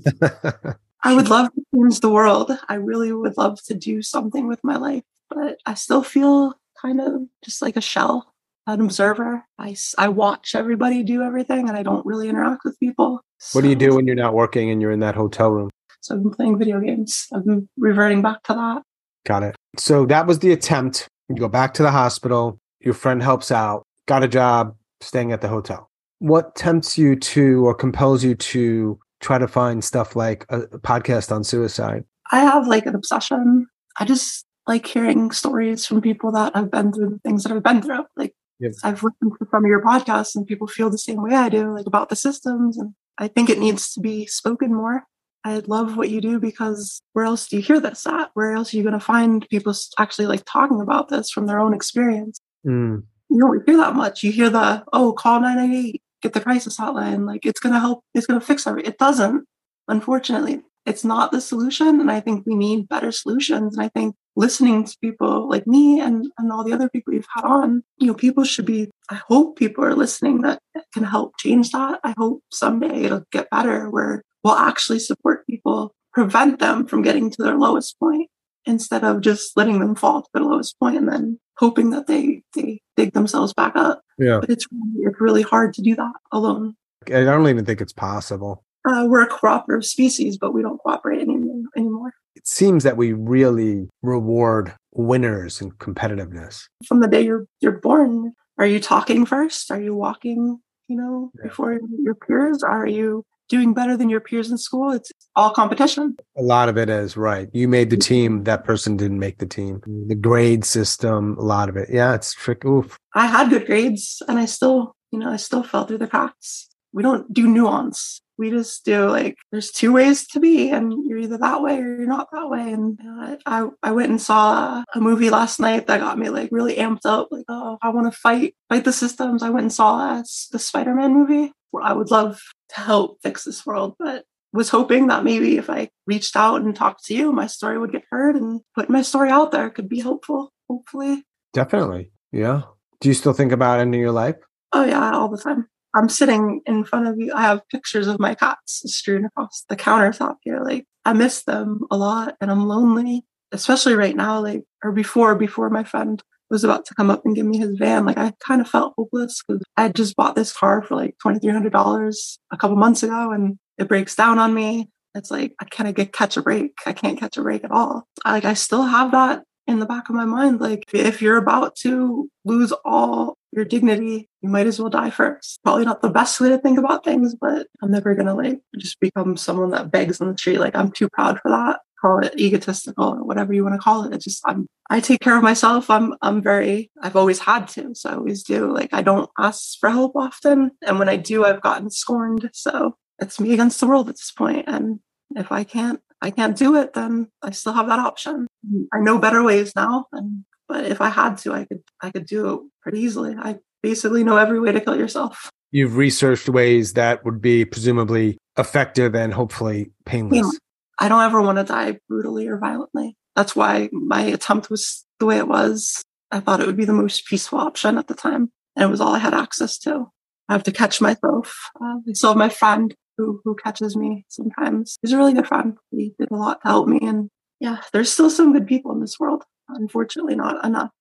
I 1.04 1.16
would 1.16 1.30
love 1.30 1.50
to 1.54 1.64
change 1.74 2.00
the 2.00 2.10
world. 2.10 2.52
I 2.68 2.76
really 2.76 3.12
would 3.12 3.38
love 3.38 3.62
to 3.64 3.74
do 3.74 4.02
something 4.02 4.48
with 4.48 4.64
my 4.64 4.78
life, 4.78 5.04
but 5.30 5.58
I 5.66 5.74
still 5.74 6.04
feel 6.04 6.54
kind 6.80 7.02
of 7.02 7.22
just 7.44 7.62
like 7.62 7.76
a 7.76 7.82
shell, 7.82 8.34
an 8.68 8.82
observer. 8.82 9.44
I, 9.58 9.76
I 9.98 10.10
watch 10.10 10.54
everybody 10.54 11.02
do 11.04 11.24
everything 11.24 11.70
and 11.70 11.78
I 11.78 11.84
don't 11.84 12.06
really 12.06 12.30
interact 12.30 12.62
with 12.66 12.80
people. 12.80 13.22
So, 13.40 13.58
what 13.58 13.64
do 13.64 13.70
you 13.70 13.76
do 13.76 13.96
when 13.96 14.06
you're 14.06 14.16
not 14.16 14.34
working 14.34 14.70
and 14.70 14.82
you're 14.82 14.92
in 14.92 15.00
that 15.00 15.16
hotel 15.16 15.50
room? 15.50 15.70
So 16.02 16.16
I've 16.16 16.24
been 16.24 16.32
playing 16.32 16.58
video 16.58 16.80
games. 16.80 17.28
I've 17.34 17.46
been 17.46 17.70
reverting 17.78 18.22
back 18.22 18.44
to 18.44 18.54
that. 18.54 18.82
Got 19.26 19.44
it. 19.44 19.56
So 19.78 20.06
that 20.08 20.28
was 20.28 20.40
the 20.40 20.52
attempt. 20.52 21.08
You 21.30 21.36
go 21.36 21.48
back 21.48 21.74
to 21.76 21.84
the 21.84 21.92
hospital, 21.92 22.60
your 22.80 22.96
friend 22.96 23.22
helps 23.22 23.52
out, 23.52 23.84
got 24.08 24.24
a 24.24 24.28
job, 24.28 24.76
staying 25.00 25.32
at 25.32 25.42
the 25.42 25.48
hotel 25.48 25.91
what 26.22 26.56
tempts 26.56 27.00
you 27.00 27.16
to 27.16 27.66
or 27.66 27.74
compels 27.74 28.24
you 28.24 28.36
to 28.36 29.00
try 29.22 29.40
to 29.40 29.48
find 29.48 29.84
stuff 29.84 30.16
like 30.16 30.46
a, 30.50 30.62
podcast 30.78 31.32
on 31.32 31.44
suicide? 31.44 32.04
I 32.32 32.42
have 32.42 32.68
like 32.68 32.86
an 32.86 32.94
obsession. 32.94 33.66
I 34.00 34.06
just 34.06 34.46
like 34.68 34.86
hearing 34.86 35.32
stories 35.32 35.84
from 35.88 36.00
people 36.00 36.32
that 36.34 36.56
have 36.56 36.70
been 36.70 36.94
through 36.94 37.10
the 37.10 37.20
things 37.26 37.44
that 37.44 37.52
I've 37.52 37.64
been 37.64 37.82
through. 37.82 38.06
Like 38.16 38.36
yep. 38.60 38.74
I've 38.84 39.02
listened 39.02 39.32
to 39.40 39.48
some 39.50 39.66
of 39.66 39.68
your 39.68 39.82
podcasts 39.82 40.36
and 40.36 40.46
people 40.46 40.68
feel 40.68 40.92
the 40.92 41.00
same 41.00 41.24
way 41.24 41.34
I 41.34 41.50
do, 41.50 41.76
like 41.76 41.88
about 41.88 42.10
the 42.10 42.16
systems. 42.16 42.78
And 42.78 42.94
I 43.18 43.28
think 43.28 43.50
it 43.50 43.58
needs 43.58 43.92
to 43.94 44.00
be 44.00 44.28
spoken 44.28 44.76
more. 44.76 45.04
I 45.44 45.58
love 45.66 45.98
what 45.98 46.12
you 46.12 46.22
do 46.22 46.40
because 46.40 47.02
where 47.14 47.26
else 47.26 47.48
do 47.48 47.56
you 47.56 47.64
hear 47.64 47.80
this 47.80 48.06
at? 48.06 48.30
Where 48.36 48.52
else 48.52 48.72
are 48.72 48.78
you 48.78 48.84
going 48.84 48.94
to 48.94 49.00
find 49.00 49.50
people 49.50 49.74
actually 49.98 50.28
like 50.28 50.44
talking 50.46 50.82
about 50.82 51.10
this 51.10 51.32
from 51.32 51.48
their 51.48 51.60
own 51.60 51.74
experience? 51.74 52.40
Mm. 52.64 53.06
You 53.32 53.40
don't 53.40 53.64
hear 53.66 53.78
that 53.78 53.96
much. 53.96 54.22
You 54.22 54.32
hear 54.32 54.52
the, 54.52 54.84
oh, 54.94 55.14
call 55.14 55.40
998, 55.40 56.00
get 56.22 56.34
the 56.34 56.42
crisis 56.42 56.78
hotline. 56.78 57.26
Like 57.26 57.46
it's 57.46 57.60
going 57.60 57.74
to 57.74 57.80
help. 57.80 58.04
It's 58.14 58.26
going 58.26 58.40
to 58.40 58.46
fix 58.46 58.68
everything. 58.68 58.92
It 58.92 58.98
doesn't. 58.98 59.46
Unfortunately, 59.88 60.62
it's 60.86 61.04
not 61.04 61.32
the 61.32 61.42
solution. 61.42 62.00
And 62.00 62.12
I 62.12 62.20
think 62.20 62.46
we 62.46 62.56
need 62.56 62.88
better 62.88 63.12
solutions. 63.12 63.76
And 63.76 63.84
I 63.84 63.90
think 63.90 64.16
listening 64.36 64.86
to 64.86 64.98
people 65.02 65.50
like 65.50 65.68
me 65.68 66.00
and, 66.00 66.26
and 66.38 66.52
all 66.52 66.64
the 66.64 66.74
other 66.74 66.90
people 66.90 67.14
you've 67.14 67.28
had 67.34 67.44
on, 67.44 67.84
you 67.98 68.08
know, 68.08 68.14
people 68.14 68.44
should 68.44 68.66
be, 68.66 68.90
I 69.10 69.16
hope 69.28 69.58
people 69.58 69.84
are 69.84 69.96
listening 69.96 70.42
that 70.42 70.60
can 70.94 71.04
help 71.04 71.38
change 71.38 71.72
that. 71.72 72.00
I 72.04 72.14
hope 72.18 72.42
someday 72.52 73.04
it'll 73.04 73.26
get 73.32 73.50
better 73.50 73.90
where 73.90 74.24
we'll 74.44 74.56
actually 74.56 75.00
support 75.00 75.46
people, 75.46 75.94
prevent 76.14 76.60
them 76.60 76.88
from 76.88 77.02
getting 77.02 77.30
to 77.30 77.44
their 77.44 77.58
lowest 77.58 78.00
point 78.00 78.30
instead 78.66 79.04
of 79.04 79.22
just 79.22 79.58
letting 79.58 79.80
them 79.80 79.96
fall 79.96 80.22
to 80.22 80.30
their 80.34 80.44
lowest 80.44 80.80
point 80.80 80.98
and 80.98 81.10
then 81.10 81.40
hoping 81.62 81.92
that 81.92 82.08
they, 82.08 82.42
they 82.56 82.82
dig 82.98 83.14
themselves 83.14 83.54
back 83.54 83.74
up. 83.76 84.02
Yeah. 84.18 84.40
But 84.42 84.50
it's 84.50 84.68
really, 84.72 85.06
it's 85.08 85.22
really 85.22 85.44
hard 85.44 85.74
to 85.76 85.82
do 85.82 85.96
that 85.96 86.14
alone. 86.34 86.76
I 87.08 87.24
don't 87.24 87.48
even 87.48 87.64
think 87.64 87.80
it's 87.80 87.94
possible. 87.94 88.64
Uh, 88.84 89.06
we're 89.08 89.22
a 89.22 89.28
cooperative 89.28 89.86
species, 89.86 90.38
but 90.38 90.54
we 90.54 90.64
don't 90.64 90.80
cooperate 90.80 91.22
any, 91.22 91.38
anymore. 91.78 92.14
It 92.36 92.48
seems 92.48 92.84
that 92.84 92.98
we 92.98 93.14
really 93.14 93.88
reward 94.02 94.74
winners 94.92 95.62
and 95.62 95.78
competitiveness. 95.78 96.64
From 96.88 97.00
the 97.00 97.08
day 97.08 97.22
you're 97.22 97.46
you're 97.60 97.80
born, 97.80 98.34
are 98.58 98.66
you 98.66 98.80
talking 98.80 99.26
first? 99.26 99.70
Are 99.70 99.80
you 99.80 99.94
walking, 99.94 100.60
you 100.88 100.98
know, 100.98 101.32
yeah. 101.36 101.44
before 101.44 101.80
your 102.00 102.16
peers? 102.16 102.64
Are 102.64 102.88
you 102.88 103.24
doing 103.50 103.74
better 103.74 103.98
than 103.98 104.10
your 104.10 104.22
peers 104.22 104.50
in 104.50 104.58
school. 104.58 104.92
It's 104.92 105.12
all 105.36 105.52
competition. 105.52 106.16
A 106.38 106.42
lot 106.42 106.70
of 106.70 106.78
it 106.78 106.90
is 106.90 107.18
right. 107.18 107.50
You 107.54 107.68
made 107.68 107.90
the 107.90 107.98
team. 107.98 108.44
That 108.46 108.64
person 108.64 108.98
didn't 108.98 109.20
make 109.20 109.40
the 109.40 109.46
team. 109.46 109.82
The 110.08 110.16
grade 110.16 110.66
system, 110.66 111.38
a 111.38 111.44
lot 111.44 111.70
of 111.70 111.76
it. 111.76 111.90
Yeah, 111.92 112.16
it's 112.16 112.34
trick. 112.34 112.64
Oof. 112.66 112.98
I 113.14 113.28
had 113.28 113.50
good 113.50 113.66
grades 113.66 114.22
and 114.28 114.40
I 114.40 114.46
still, 114.46 114.96
you 115.12 115.20
know, 115.20 115.30
I 115.30 115.38
still 115.38 115.64
fell 115.64 115.86
through 115.86 116.00
the 116.00 116.08
cracks. 116.08 116.70
We 116.94 117.04
don't 117.04 117.32
do 117.34 117.48
nuance. 117.48 118.22
We 118.38 118.50
just 118.50 118.86
do 118.86 119.08
like 119.08 119.38
there's 119.52 119.72
two 119.72 119.94
ways 119.94 120.26
to 120.30 120.40
be, 120.40 120.72
and 120.72 120.94
you're 121.06 121.20
either 121.20 121.38
that 121.38 121.62
way 121.62 121.78
or 121.78 121.96
you're 121.98 122.08
not 122.08 122.30
that 122.32 122.50
way. 122.50 122.74
And 122.74 122.98
uh, 123.00 123.36
I 123.46 123.68
I 123.84 123.92
went 123.92 124.10
and 124.10 124.20
saw 124.20 124.84
a 124.96 125.00
movie 125.00 125.30
last 125.30 125.60
night 125.60 125.86
that 125.88 126.00
got 126.00 126.18
me 126.18 126.30
like 126.30 126.50
really 126.52 126.76
amped 126.76 127.06
up. 127.06 127.28
Like, 127.30 127.46
oh, 127.48 127.78
I 127.84 127.90
want 127.90 128.12
to 128.12 128.18
fight 128.18 128.56
fight 128.68 128.84
the 128.84 128.94
systems. 128.94 129.44
I 129.44 129.52
went 129.52 129.66
and 129.66 129.72
saw 129.72 129.98
uh, 129.98 130.24
the 130.52 130.58
Spider-Man 130.58 131.14
movie. 131.14 131.54
I 131.84 131.94
would 131.94 132.12
love 132.12 132.42
to 132.70 132.82
help 132.82 133.20
fix 133.24 133.44
this 133.44 133.66
world, 133.66 133.96
but 134.00 134.26
was 134.54 134.70
hoping 134.70 135.08
that 135.08 135.24
maybe 135.24 135.58
if 135.58 135.70
I 135.70 135.90
reached 136.08 136.36
out 136.36 136.62
and 136.62 136.76
talked 136.76 137.06
to 137.06 137.16
you, 137.16 137.32
my 137.32 137.48
story 137.48 137.78
would 137.78 137.92
get 137.92 138.04
heard 138.10 138.36
and 138.36 138.62
putting 138.76 138.92
my 138.92 139.02
story 139.02 139.30
out 139.30 139.52
there 139.52 139.70
could 139.70 139.88
be 139.88 140.02
helpful, 140.02 140.52
hopefully. 140.70 141.24
Definitely. 141.54 142.12
Yeah. 142.32 142.64
Do 143.00 143.10
you 143.10 143.16
still 143.16 143.34
think 143.34 143.52
about 143.52 143.80
ending 143.80 144.02
your 144.02 144.12
life? 144.12 144.36
Oh, 144.74 144.84
yeah, 144.84 145.12
all 145.12 145.30
the 145.30 145.38
time. 145.38 145.68
I'm 145.94 146.10
sitting 146.10 146.62
in 146.66 146.86
front 146.86 147.08
of 147.08 147.18
you. 147.18 147.34
I 147.34 147.42
have 147.42 147.68
pictures 147.70 148.08
of 148.08 148.20
my 148.20 148.36
cats 148.36 148.84
strewn 148.86 149.26
across 149.26 149.66
the 149.68 149.76
countertop 149.76 150.36
here. 150.42 150.62
Like, 150.64 150.86
I 151.04 151.14
miss 151.14 151.44
them 151.44 151.82
a 151.90 151.98
lot 151.98 152.36
and 152.40 152.50
I'm 152.50 152.68
lonely, 152.68 153.26
especially 153.52 153.96
right 153.96 154.16
now, 154.16 154.40
like, 154.40 154.64
or 154.84 154.92
before, 154.92 155.36
before 155.36 155.70
my 155.70 155.84
friend 155.84 156.24
was 156.52 156.64
about 156.64 156.86
to 156.86 156.96
come 156.96 157.10
up 157.10 157.26
and 157.26 157.36
give 157.36 157.46
me 157.46 157.58
his 157.58 157.78
van, 157.78 158.06
like 158.06 158.18
I 158.18 158.34
kind 158.46 158.62
of 158.62 158.70
felt 158.70 158.94
hopeless 158.98 159.42
because 159.42 159.64
I 159.78 159.90
just 159.90 160.16
bought 160.16 160.36
this 160.36 160.54
car 160.54 160.84
for 160.84 160.96
like 160.96 161.16
twenty 161.20 161.40
three 161.40 161.52
hundred 161.52 161.72
dollars 161.72 162.38
a 162.52 162.58
couple 162.58 162.76
months 162.76 163.02
ago, 163.02 163.32
and 163.32 163.58
it 163.78 163.88
breaks 163.88 164.16
down 164.16 164.38
on 164.38 164.54
me. 164.54 164.90
It's 165.16 165.32
like 165.32 165.54
I 165.60 165.66
can't 165.66 165.96
get 165.96 166.14
catch 166.14 166.38
a 166.38 166.42
break. 166.42 166.74
I 166.86 166.94
can't 166.94 167.20
catch 167.20 167.38
a 167.38 167.42
break 167.42 167.64
at 167.64 167.72
all. 167.72 168.06
I, 168.26 168.34
like 168.34 168.46
I 168.46 168.54
still 168.54 168.84
have 168.84 169.12
that 169.12 169.44
in 169.68 169.80
the 169.80 169.86
back 169.86 170.10
of 170.10 170.16
my 170.16 170.26
mind. 170.26 170.60
Like 170.60 170.84
if 170.94 171.22
you're 171.22 171.38
about 171.38 171.76
to 171.78 172.30
lose 172.44 172.74
all 172.84 173.38
your 173.52 173.66
dignity, 173.66 174.30
you 174.42 174.50
might 174.50 174.68
as 174.68 174.80
well 174.80 174.90
die 174.90 175.10
first. 175.10 175.60
Probably 175.64 175.86
not 175.86 176.02
the 176.02 176.10
best 176.10 176.40
way 176.40 176.50
to 176.50 176.58
think 176.58 176.78
about 176.78 177.04
things, 177.06 177.34
but 177.34 177.68
I'm 177.82 177.92
never 177.92 178.14
gonna 178.14 178.36
like 178.36 178.60
just 178.78 179.00
become 179.00 179.38
someone 179.38 179.72
that 179.72 179.92
begs 179.92 180.20
on 180.20 180.32
the 180.32 180.38
street. 180.38 180.60
Like 180.60 180.76
I'm 180.76 180.92
too 180.92 181.10
proud 181.10 181.40
for 181.40 181.50
that 181.52 181.80
call 182.02 182.20
it 182.20 182.40
egotistical 182.40 183.06
or 183.06 183.24
whatever 183.24 183.54
you 183.54 183.64
want 183.64 183.76
to 183.76 183.80
call 183.80 184.04
it. 184.04 184.14
It's 184.14 184.26
just 184.26 184.42
I'm 184.46 184.68
I 184.90 185.00
take 185.00 185.22
care 185.22 185.38
of 185.38 185.44
myself. 185.44 185.90
I'm 185.90 186.16
I'm 186.22 186.42
very 186.42 186.92
I've 187.02 187.16
always 187.16 187.40
had 187.40 187.68
to, 187.70 187.94
so 187.94 188.10
I 188.10 188.16
always 188.16 188.44
do. 188.44 188.74
Like 188.74 188.90
I 188.94 189.02
don't 189.02 189.30
ask 189.40 189.80
for 189.80 189.90
help 189.90 190.16
often, 190.16 190.72
and 190.86 191.00
when 191.00 191.10
I 191.10 191.18
do, 191.18 191.46
I've 191.46 191.62
gotten 191.62 191.90
scorned. 191.90 192.50
So 192.54 192.96
it's 193.20 193.40
me 193.40 193.54
against 193.54 193.80
the 193.80 193.88
world 193.88 194.10
at 194.10 194.16
this 194.16 194.32
point. 194.32 194.66
And 194.68 195.00
if 195.36 195.52
I 195.52 195.64
can't 195.64 196.02
I 196.22 196.32
can't 196.32 196.58
do 196.58 196.76
it, 196.76 196.94
then 196.94 197.30
I 197.42 197.52
still 197.52 197.74
have 197.74 197.88
that 197.88 198.00
option. 198.00 198.48
I 198.94 199.00
know 199.00 199.18
better 199.18 199.44
ways 199.44 199.74
now, 199.76 200.06
and 200.12 200.44
but 200.68 200.86
if 200.86 201.02
I 201.02 201.10
had 201.10 201.38
to, 201.40 201.54
I 201.54 201.66
could 201.66 201.84
I 202.02 202.12
could 202.12 202.26
do 202.26 202.54
it 202.54 202.60
pretty 202.82 203.00
easily. 203.00 203.36
I 203.38 203.60
basically 203.82 204.24
know 204.24 204.38
every 204.38 204.60
way 204.60 204.72
to 204.72 204.80
kill 204.80 204.98
yourself. 204.98 205.50
You've 205.72 205.96
researched 205.96 206.50
ways 206.50 206.94
that 206.94 207.24
would 207.24 207.42
be 207.42 207.64
presumably 207.64 208.38
effective 208.58 209.16
and 209.16 209.34
hopefully 209.34 209.92
painless. 210.06 210.60
I 211.02 211.10
don't 211.10 211.24
ever 211.24 211.42
want 211.42 211.58
to 211.58 211.64
die 211.64 211.98
brutally 212.08 212.48
or 212.48 212.60
violently. 212.60 213.18
that's 213.36 213.56
why 213.56 213.90
my 213.92 214.22
attempt 214.22 214.70
was 214.70 215.04
the 215.20 215.26
way 215.26 215.38
it 215.38 215.48
was. 215.48 216.04
I 216.30 216.40
thought 216.40 216.60
it 216.60 216.68
would 216.68 216.78
be 216.78 216.86
the 216.86 216.94
most 216.94 217.26
peaceful 217.26 217.60
option 217.60 217.98
at 217.98 218.08
the 218.08 218.14
time. 218.14 218.52
And 218.76 218.86
it 218.86 218.92
was 218.92 219.02
all 219.02 219.16
I 219.16 219.20
had 219.20 219.34
access 219.34 219.78
to. 219.80 220.06
I 220.48 220.54
have 220.54 220.64
to 220.64 220.72
catch 220.72 221.02
myself. 221.02 221.56
Uh, 221.82 221.98
I 222.08 222.14
still 222.14 222.30
have 222.32 222.38
my 222.38 222.50
friend 222.50 222.94
who, 223.18 223.42
who 223.44 223.56
catches 223.56 223.96
me 223.96 224.26
sometimes. 224.30 224.98
He's 225.02 225.12
a 225.12 225.18
really 225.18 225.34
good 225.34 225.48
friend. 225.48 225.76
He 225.90 226.14
did 226.20 226.30
a 226.30 226.36
lot 226.36 226.62
to 226.62 226.68
help 226.68 226.88
me. 226.88 227.00
And 227.02 227.30
yeah, 227.60 227.78
there's 227.94 228.12
still 228.12 228.30
some 228.30 228.54
good 228.54 228.68
people 228.68 228.92
in 228.92 229.02
this 229.02 229.20
world. 229.20 229.44
Unfortunately, 229.70 230.36
not 230.36 230.64
enough. 230.64 230.92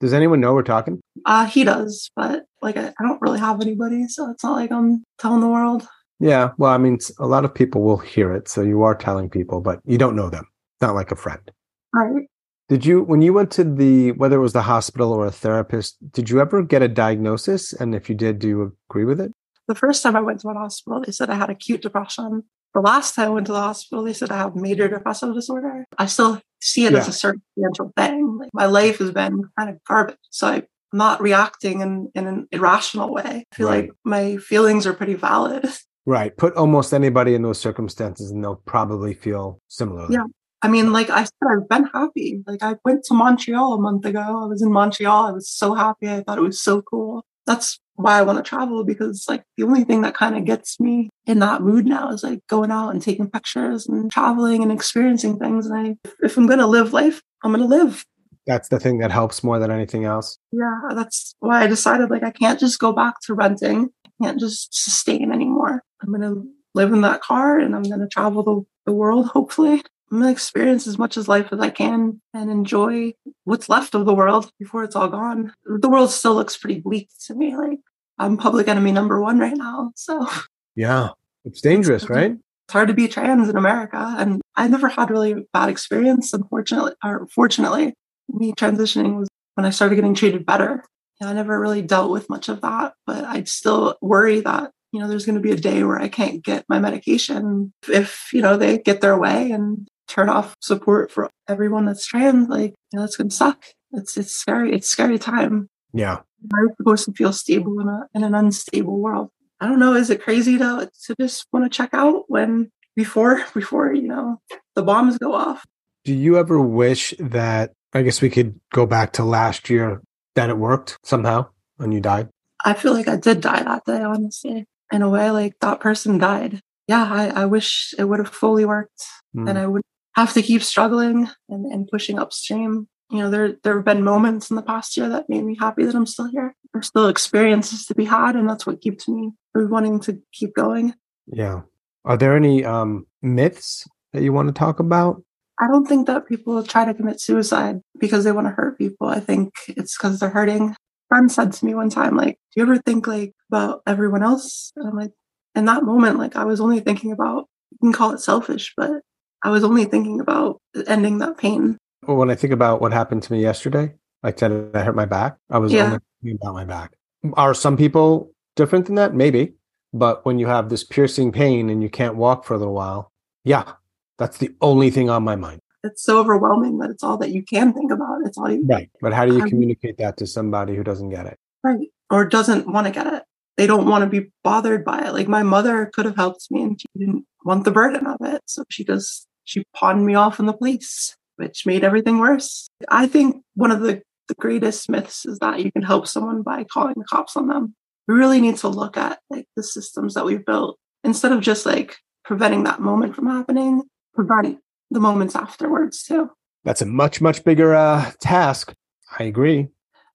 Does 0.00 0.14
anyone 0.14 0.40
know 0.40 0.54
we're 0.54 0.62
talking? 0.62 1.00
Uh, 1.26 1.44
he 1.44 1.64
does, 1.64 2.10
but 2.16 2.44
like 2.62 2.78
I, 2.78 2.88
I 2.88 3.02
don't 3.02 3.20
really 3.20 3.38
have 3.38 3.60
anybody, 3.60 4.08
so 4.08 4.30
it's 4.30 4.42
not 4.42 4.56
like 4.56 4.72
I'm 4.72 5.04
telling 5.18 5.42
the 5.42 5.48
world. 5.48 5.86
Yeah, 6.20 6.50
well, 6.58 6.70
I 6.70 6.78
mean, 6.78 6.98
a 7.18 7.26
lot 7.26 7.44
of 7.44 7.54
people 7.54 7.82
will 7.82 7.96
hear 7.96 8.32
it, 8.32 8.46
so 8.46 8.60
you 8.60 8.82
are 8.82 8.94
telling 8.94 9.30
people, 9.30 9.60
but 9.60 9.80
you 9.86 9.96
don't 9.96 10.14
know 10.14 10.28
them. 10.28 10.46
Not 10.80 10.94
like 10.94 11.10
a 11.10 11.16
friend. 11.16 11.50
Right. 11.94 12.26
Did 12.68 12.86
you, 12.86 13.02
when 13.02 13.20
you 13.22 13.32
went 13.32 13.50
to 13.52 13.64
the, 13.64 14.12
whether 14.12 14.36
it 14.36 14.42
was 14.42 14.52
the 14.52 14.62
hospital 14.62 15.12
or 15.12 15.26
a 15.26 15.32
therapist, 15.32 15.96
did 16.12 16.30
you 16.30 16.40
ever 16.40 16.62
get 16.62 16.82
a 16.82 16.88
diagnosis? 16.88 17.72
And 17.72 17.94
if 17.94 18.08
you 18.08 18.14
did, 18.14 18.38
do 18.38 18.48
you 18.48 18.76
agree 18.88 19.04
with 19.04 19.20
it? 19.20 19.32
The 19.66 19.74
first 19.74 20.02
time 20.02 20.14
I 20.14 20.20
went 20.20 20.40
to 20.40 20.48
a 20.48 20.54
hospital, 20.54 21.02
they 21.04 21.10
said 21.10 21.30
I 21.30 21.34
had 21.34 21.50
acute 21.50 21.82
depression. 21.82 22.44
The 22.74 22.80
last 22.80 23.14
time 23.14 23.28
I 23.28 23.34
went 23.34 23.46
to 23.46 23.52
the 23.52 23.60
hospital, 23.60 24.04
they 24.04 24.12
said 24.12 24.30
I 24.30 24.36
have 24.36 24.54
major 24.54 24.88
depressive 24.88 25.34
disorder. 25.34 25.84
I 25.98 26.06
still 26.06 26.40
see 26.60 26.86
it 26.86 26.92
yeah. 26.92 26.98
as 26.98 27.08
a 27.08 27.12
circumstantial 27.12 27.92
thing. 27.96 28.38
Like 28.38 28.50
my 28.52 28.66
life 28.66 28.98
has 28.98 29.10
been 29.10 29.42
kind 29.58 29.70
of 29.70 29.82
garbage. 29.88 30.16
So 30.30 30.48
I'm 30.48 30.66
not 30.92 31.20
reacting 31.20 31.80
in, 31.80 32.10
in 32.14 32.26
an 32.26 32.46
irrational 32.52 33.12
way. 33.12 33.46
I 33.52 33.54
feel 33.54 33.68
right. 33.68 33.84
like 33.84 33.90
my 34.04 34.36
feelings 34.36 34.86
are 34.86 34.92
pretty 34.92 35.14
valid. 35.14 35.68
Right. 36.06 36.36
Put 36.36 36.54
almost 36.54 36.92
anybody 36.92 37.34
in 37.34 37.42
those 37.42 37.60
circumstances 37.60 38.30
and 38.30 38.42
they'll 38.42 38.56
probably 38.56 39.14
feel 39.14 39.60
similarly. 39.68 40.14
Yeah. 40.14 40.24
I 40.62 40.68
mean, 40.68 40.92
like 40.92 41.08
I 41.08 41.24
said, 41.24 41.48
I've 41.50 41.68
been 41.68 41.84
happy. 41.84 42.42
Like 42.46 42.62
I 42.62 42.76
went 42.84 43.04
to 43.04 43.14
Montreal 43.14 43.74
a 43.74 43.80
month 43.80 44.04
ago. 44.04 44.20
I 44.20 44.46
was 44.46 44.60
in 44.62 44.72
Montreal. 44.72 45.26
I 45.26 45.32
was 45.32 45.48
so 45.48 45.74
happy. 45.74 46.08
I 46.08 46.22
thought 46.22 46.38
it 46.38 46.42
was 46.42 46.60
so 46.60 46.82
cool. 46.82 47.24
That's 47.46 47.80
why 47.94 48.18
I 48.18 48.22
want 48.22 48.38
to 48.38 48.48
travel 48.48 48.84
because 48.84 49.26
like 49.28 49.42
the 49.56 49.64
only 49.64 49.84
thing 49.84 50.02
that 50.02 50.14
kind 50.14 50.36
of 50.36 50.44
gets 50.44 50.78
me 50.78 51.10
in 51.26 51.38
that 51.40 51.62
mood 51.62 51.86
now 51.86 52.10
is 52.10 52.22
like 52.22 52.46
going 52.46 52.70
out 52.70 52.90
and 52.90 53.00
taking 53.00 53.30
pictures 53.30 53.86
and 53.86 54.10
traveling 54.10 54.62
and 54.62 54.70
experiencing 54.70 55.38
things. 55.38 55.66
And 55.66 55.76
I, 55.76 56.10
if 56.22 56.36
I'm 56.36 56.46
going 56.46 56.58
to 56.58 56.66
live 56.66 56.92
life, 56.92 57.22
I'm 57.42 57.52
going 57.52 57.62
to 57.62 57.76
live. 57.76 58.04
That's 58.46 58.68
the 58.68 58.80
thing 58.80 58.98
that 58.98 59.10
helps 59.10 59.44
more 59.44 59.58
than 59.58 59.70
anything 59.70 60.04
else. 60.04 60.38
Yeah. 60.52 60.80
That's 60.94 61.34
why 61.40 61.62
I 61.62 61.66
decided 61.66 62.10
like 62.10 62.22
I 62.22 62.30
can't 62.30 62.60
just 62.60 62.78
go 62.78 62.92
back 62.92 63.20
to 63.22 63.34
renting. 63.34 63.90
I 64.06 64.24
can't 64.24 64.40
just 64.40 64.74
sustain 64.74 65.32
anymore. 65.32 65.82
I'm 66.02 66.08
going 66.08 66.22
to 66.22 66.48
live 66.74 66.92
in 66.92 67.00
that 67.02 67.20
car 67.20 67.58
and 67.58 67.74
I'm 67.74 67.82
going 67.82 68.00
to 68.00 68.08
travel 68.08 68.42
the, 68.42 68.62
the 68.86 68.92
world, 68.92 69.26
hopefully. 69.26 69.82
I'm 70.10 70.18
going 70.18 70.24
to 70.24 70.32
experience 70.32 70.86
as 70.86 70.98
much 70.98 71.16
as 71.16 71.28
life 71.28 71.48
as 71.52 71.60
I 71.60 71.70
can 71.70 72.20
and 72.34 72.50
enjoy 72.50 73.14
what's 73.44 73.68
left 73.68 73.94
of 73.94 74.06
the 74.06 74.14
world 74.14 74.50
before 74.58 74.82
it's 74.82 74.96
all 74.96 75.08
gone. 75.08 75.52
The 75.64 75.88
world 75.88 76.10
still 76.10 76.34
looks 76.34 76.56
pretty 76.56 76.80
bleak 76.80 77.08
to 77.26 77.34
me. 77.34 77.56
Like 77.56 77.78
I'm 78.18 78.36
public 78.36 78.66
enemy 78.66 78.92
number 78.92 79.20
one 79.20 79.38
right 79.38 79.56
now. 79.56 79.92
So 79.94 80.26
yeah, 80.74 81.10
it's 81.44 81.60
dangerous, 81.60 82.02
it's, 82.02 82.10
right? 82.10 82.32
It's 82.32 82.72
hard 82.72 82.88
to 82.88 82.94
be 82.94 83.08
trans 83.08 83.48
in 83.48 83.56
America. 83.56 84.16
And 84.18 84.40
I 84.56 84.66
never 84.66 84.88
had 84.88 85.10
really 85.10 85.46
bad 85.52 85.68
experience, 85.68 86.32
unfortunately, 86.32 86.92
or 87.04 87.28
fortunately. 87.32 87.94
Me 88.28 88.52
transitioning 88.52 89.18
was 89.18 89.28
when 89.54 89.64
I 89.64 89.70
started 89.70 89.96
getting 89.96 90.14
treated 90.14 90.46
better. 90.46 90.84
I 91.22 91.32
never 91.32 91.60
really 91.60 91.82
dealt 91.82 92.10
with 92.10 92.30
much 92.30 92.48
of 92.48 92.62
that, 92.62 92.94
but 93.06 93.24
I'd 93.24 93.48
still 93.48 93.96
worry 94.00 94.40
that 94.40 94.70
you 94.92 95.00
know, 95.00 95.08
there's 95.08 95.26
going 95.26 95.36
to 95.36 95.42
be 95.42 95.52
a 95.52 95.56
day 95.56 95.84
where 95.84 96.00
I 96.00 96.08
can't 96.08 96.42
get 96.42 96.64
my 96.68 96.78
medication 96.78 97.72
if, 97.88 98.30
you 98.32 98.42
know, 98.42 98.56
they 98.56 98.78
get 98.78 99.00
their 99.00 99.18
way 99.18 99.50
and 99.52 99.88
turn 100.08 100.28
off 100.28 100.56
support 100.60 101.12
for 101.12 101.30
everyone 101.48 101.84
that's 101.84 102.06
trans. 102.06 102.48
Like, 102.48 102.74
you 102.92 102.98
know, 102.98 103.04
it's 103.04 103.16
going 103.16 103.30
to 103.30 103.34
suck. 103.34 103.64
It's, 103.92 104.16
it's 104.16 104.32
scary. 104.32 104.74
It's 104.74 104.88
scary 104.88 105.18
time. 105.18 105.68
Yeah. 105.92 106.20
I'm 106.54 106.68
supposed 106.76 107.04
to 107.06 107.12
feel 107.12 107.32
stable 107.32 107.80
in, 107.80 107.88
a, 107.88 108.08
in 108.14 108.24
an 108.24 108.34
unstable 108.34 108.98
world. 108.98 109.30
I 109.60 109.66
don't 109.66 109.78
know. 109.78 109.94
Is 109.94 110.10
it 110.10 110.22
crazy 110.22 110.58
to, 110.58 110.90
to 111.04 111.14
just 111.20 111.46
want 111.52 111.70
to 111.70 111.76
check 111.76 111.90
out 111.92 112.24
when 112.28 112.70
before, 112.96 113.44
before, 113.54 113.92
you 113.92 114.08
know, 114.08 114.40
the 114.74 114.82
bombs 114.82 115.18
go 115.18 115.34
off? 115.34 115.64
Do 116.04 116.14
you 116.14 116.38
ever 116.38 116.60
wish 116.60 117.14
that, 117.18 117.72
I 117.92 118.02
guess 118.02 118.22
we 118.22 118.30
could 118.30 118.58
go 118.72 118.86
back 118.86 119.12
to 119.14 119.24
last 119.24 119.70
year, 119.70 120.02
that 120.34 120.48
it 120.48 120.56
worked 120.56 120.98
somehow 121.04 121.48
when 121.76 121.92
you 121.92 122.00
died? 122.00 122.28
I 122.64 122.74
feel 122.74 122.92
like 122.92 123.08
I 123.08 123.16
did 123.16 123.40
die 123.40 123.62
that 123.62 123.84
day, 123.84 124.02
honestly 124.02 124.66
in 124.92 125.02
a 125.02 125.08
way 125.08 125.30
like 125.30 125.54
that 125.60 125.80
person 125.80 126.18
died. 126.18 126.60
Yeah, 126.86 127.04
I, 127.04 127.42
I 127.42 127.46
wish 127.46 127.94
it 127.98 128.04
would 128.04 128.18
have 128.18 128.28
fully 128.28 128.64
worked 128.64 129.02
mm. 129.36 129.48
and 129.48 129.58
I 129.58 129.66
would 129.66 129.82
have 130.14 130.32
to 130.34 130.42
keep 130.42 130.62
struggling 130.62 131.28
and, 131.48 131.66
and 131.66 131.88
pushing 131.88 132.18
upstream. 132.18 132.88
You 133.10 133.18
know, 133.18 133.30
there 133.30 133.56
there 133.64 133.76
have 133.76 133.84
been 133.84 134.04
moments 134.04 134.50
in 134.50 134.56
the 134.56 134.62
past 134.62 134.96
year 134.96 135.08
that 135.08 135.28
made 135.28 135.44
me 135.44 135.56
happy 135.58 135.84
that 135.84 135.94
I'm 135.94 136.06
still 136.06 136.28
here. 136.30 136.54
There's 136.72 136.86
still 136.86 137.08
experiences 137.08 137.84
to 137.86 137.94
be 137.94 138.04
had, 138.04 138.36
and 138.36 138.48
that's 138.48 138.66
what 138.66 138.80
keeps 138.80 139.08
me 139.08 139.32
wanting 139.54 140.00
to 140.00 140.20
keep 140.32 140.54
going. 140.54 140.94
Yeah. 141.26 141.62
Are 142.04 142.16
there 142.16 142.36
any 142.36 142.64
um, 142.64 143.06
myths 143.20 143.86
that 144.12 144.22
you 144.22 144.32
want 144.32 144.48
to 144.48 144.54
talk 144.54 144.78
about? 144.78 145.22
I 145.60 145.66
don't 145.66 145.86
think 145.86 146.06
that 146.06 146.26
people 146.26 146.62
try 146.62 146.84
to 146.84 146.94
commit 146.94 147.20
suicide 147.20 147.80
because 147.98 148.24
they 148.24 148.32
want 148.32 148.46
to 148.46 148.52
hurt 148.52 148.78
people. 148.78 149.08
I 149.08 149.20
think 149.20 149.52
it's 149.68 149.96
because 149.96 150.18
they're 150.18 150.30
hurting 150.30 150.74
friend 151.10 151.30
said 151.30 151.52
to 151.52 151.66
me 151.66 151.74
one 151.74 151.90
time, 151.90 152.16
like, 152.16 152.38
do 152.54 152.60
you 152.60 152.62
ever 152.62 152.78
think 152.78 153.06
like 153.06 153.34
about 153.50 153.82
everyone 153.86 154.22
else? 154.22 154.72
And 154.76 154.88
I'm 154.88 154.96
like, 154.96 155.10
in 155.54 155.66
that 155.66 155.82
moment, 155.82 156.18
like 156.18 156.36
I 156.36 156.44
was 156.44 156.60
only 156.60 156.80
thinking 156.80 157.12
about, 157.12 157.48
you 157.72 157.78
can 157.80 157.92
call 157.92 158.12
it 158.12 158.20
selfish, 158.20 158.72
but 158.76 159.02
I 159.42 159.50
was 159.50 159.64
only 159.64 159.84
thinking 159.84 160.20
about 160.20 160.62
ending 160.86 161.18
that 161.18 161.36
pain. 161.36 161.76
Well, 162.06 162.16
when 162.16 162.30
I 162.30 162.34
think 162.34 162.52
about 162.52 162.80
what 162.80 162.92
happened 162.92 163.22
to 163.24 163.32
me 163.32 163.42
yesterday, 163.42 163.92
like 164.22 164.38
said 164.38 164.70
I 164.74 164.82
hurt 164.82 164.94
my 164.94 165.04
back, 165.04 165.36
I 165.50 165.58
was 165.58 165.72
yeah. 165.72 165.86
only 165.86 165.98
thinking 166.22 166.38
about 166.40 166.54
my 166.54 166.64
back. 166.64 166.92
Are 167.34 167.54
some 167.54 167.76
people 167.76 168.32
different 168.56 168.86
than 168.86 168.94
that? 168.94 169.14
Maybe. 169.14 169.54
But 169.92 170.24
when 170.24 170.38
you 170.38 170.46
have 170.46 170.68
this 170.68 170.84
piercing 170.84 171.32
pain 171.32 171.68
and 171.68 171.82
you 171.82 171.90
can't 171.90 172.14
walk 172.14 172.44
for 172.44 172.54
a 172.54 172.58
little 172.58 172.74
while, 172.74 173.10
yeah, 173.44 173.72
that's 174.18 174.38
the 174.38 174.54
only 174.60 174.90
thing 174.90 175.10
on 175.10 175.24
my 175.24 175.34
mind 175.34 175.60
it's 175.82 176.02
so 176.02 176.18
overwhelming 176.18 176.78
that 176.78 176.90
it's 176.90 177.02
all 177.02 177.16
that 177.18 177.30
you 177.30 177.42
can 177.42 177.72
think 177.72 177.90
about. 177.90 178.18
It's 178.24 178.38
all 178.38 178.50
you 178.50 178.62
right. 178.66 178.90
But 179.00 179.12
how 179.12 179.24
do 179.24 179.34
you 179.34 179.42
um, 179.42 179.48
communicate 179.48 179.98
that 179.98 180.16
to 180.18 180.26
somebody 180.26 180.76
who 180.76 180.84
doesn't 180.84 181.10
get 181.10 181.26
it? 181.26 181.38
Right. 181.62 181.88
Or 182.10 182.24
doesn't 182.24 182.70
want 182.70 182.86
to 182.86 182.92
get 182.92 183.06
it. 183.06 183.22
They 183.56 183.66
don't 183.66 183.86
want 183.86 184.04
to 184.04 184.20
be 184.20 184.30
bothered 184.42 184.84
by 184.84 185.06
it. 185.06 185.12
Like 185.12 185.28
my 185.28 185.42
mother 185.42 185.90
could 185.92 186.06
have 186.06 186.16
helped 186.16 186.46
me 186.50 186.62
and 186.62 186.80
she 186.80 186.86
didn't 186.98 187.26
want 187.44 187.64
the 187.64 187.70
burden 187.70 188.06
of 188.06 188.16
it. 188.22 188.40
So 188.46 188.64
she 188.70 188.84
just 188.84 189.26
she 189.44 189.64
pawned 189.74 190.06
me 190.06 190.14
off 190.14 190.38
in 190.38 190.46
the 190.46 190.52
police, 190.52 191.16
which 191.36 191.66
made 191.66 191.84
everything 191.84 192.18
worse. 192.18 192.68
I 192.88 193.06
think 193.06 193.42
one 193.54 193.70
of 193.70 193.80
the, 193.80 194.02
the 194.28 194.34
greatest 194.34 194.88
myths 194.88 195.26
is 195.26 195.38
that 195.40 195.62
you 195.62 195.72
can 195.72 195.82
help 195.82 196.06
someone 196.06 196.42
by 196.42 196.64
calling 196.64 196.94
the 196.96 197.04
cops 197.04 197.36
on 197.36 197.48
them. 197.48 197.74
We 198.06 198.14
really 198.14 198.40
need 198.40 198.56
to 198.58 198.68
look 198.68 198.96
at 198.96 199.18
like 199.28 199.46
the 199.56 199.62
systems 199.62 200.14
that 200.14 200.24
we've 200.24 200.44
built 200.44 200.78
instead 201.04 201.32
of 201.32 201.40
just 201.40 201.66
like 201.66 201.96
preventing 202.24 202.64
that 202.64 202.80
moment 202.80 203.14
from 203.14 203.26
happening, 203.26 203.82
prevent 204.14 204.58
the 204.90 205.00
moments 205.00 205.36
afterwards 205.36 206.02
too. 206.02 206.30
That's 206.64 206.82
a 206.82 206.86
much 206.86 207.20
much 207.20 207.44
bigger 207.44 207.74
uh, 207.74 208.12
task. 208.20 208.74
I 209.18 209.24
agree. 209.24 209.68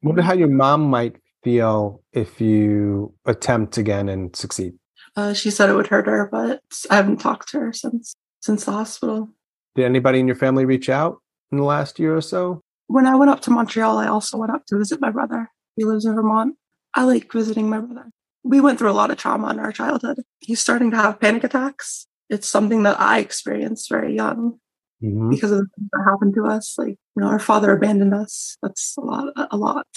Wonder 0.03 0.21
how 0.21 0.33
your 0.33 0.47
mom 0.47 0.89
might 0.89 1.17
feel 1.43 2.03
if 2.13 2.39
you 2.39 3.13
attempt 3.25 3.77
again 3.77 4.09
and 4.09 4.35
succeed. 4.35 4.73
Uh, 5.15 5.33
she 5.33 5.49
said 5.49 5.69
it 5.69 5.75
would 5.75 5.87
hurt 5.87 6.07
her, 6.07 6.27
but 6.31 6.61
I 6.89 6.95
haven't 6.95 7.21
talked 7.21 7.49
to 7.49 7.59
her 7.59 7.73
since 7.73 8.15
since 8.41 8.65
the 8.65 8.71
hospital. 8.71 9.29
Did 9.75 9.85
anybody 9.85 10.19
in 10.19 10.27
your 10.27 10.35
family 10.35 10.65
reach 10.65 10.89
out 10.89 11.21
in 11.51 11.57
the 11.57 11.63
last 11.63 11.99
year 11.99 12.15
or 12.15 12.21
so? 12.21 12.61
When 12.87 13.07
I 13.07 13.15
went 13.15 13.31
up 13.31 13.41
to 13.41 13.51
Montreal, 13.51 13.97
I 13.97 14.07
also 14.07 14.37
went 14.37 14.51
up 14.51 14.65
to 14.67 14.77
visit 14.77 15.01
my 15.01 15.09
brother. 15.09 15.49
He 15.75 15.83
lives 15.83 16.05
in 16.05 16.13
Vermont. 16.13 16.55
I 16.93 17.03
like 17.03 17.31
visiting 17.31 17.69
my 17.69 17.79
brother. 17.79 18.11
We 18.43 18.61
went 18.61 18.77
through 18.77 18.91
a 18.91 18.93
lot 18.93 19.09
of 19.09 19.17
trauma 19.17 19.49
in 19.49 19.59
our 19.59 19.71
childhood. 19.71 20.21
He's 20.39 20.59
starting 20.59 20.91
to 20.91 20.97
have 20.97 21.19
panic 21.19 21.43
attacks. 21.43 22.05
It's 22.29 22.47
something 22.47 22.83
that 22.83 22.99
I 22.99 23.19
experienced 23.19 23.89
very 23.89 24.15
young 24.15 24.59
mm-hmm. 25.05 25.29
because 25.29 25.51
of 25.51 25.59
the 25.59 25.67
things 25.77 25.89
that 25.91 26.03
happened 26.09 26.33
to 26.35 26.45
us. 26.45 26.75
Like, 26.77 26.97
you 27.15 27.21
know, 27.21 27.27
our 27.27 27.39
father 27.39 27.71
abandoned 27.71 28.13
us. 28.13 28.57
That's 28.61 28.95
a 28.97 29.01
lot, 29.01 29.33
a 29.51 29.57
lot. 29.57 29.87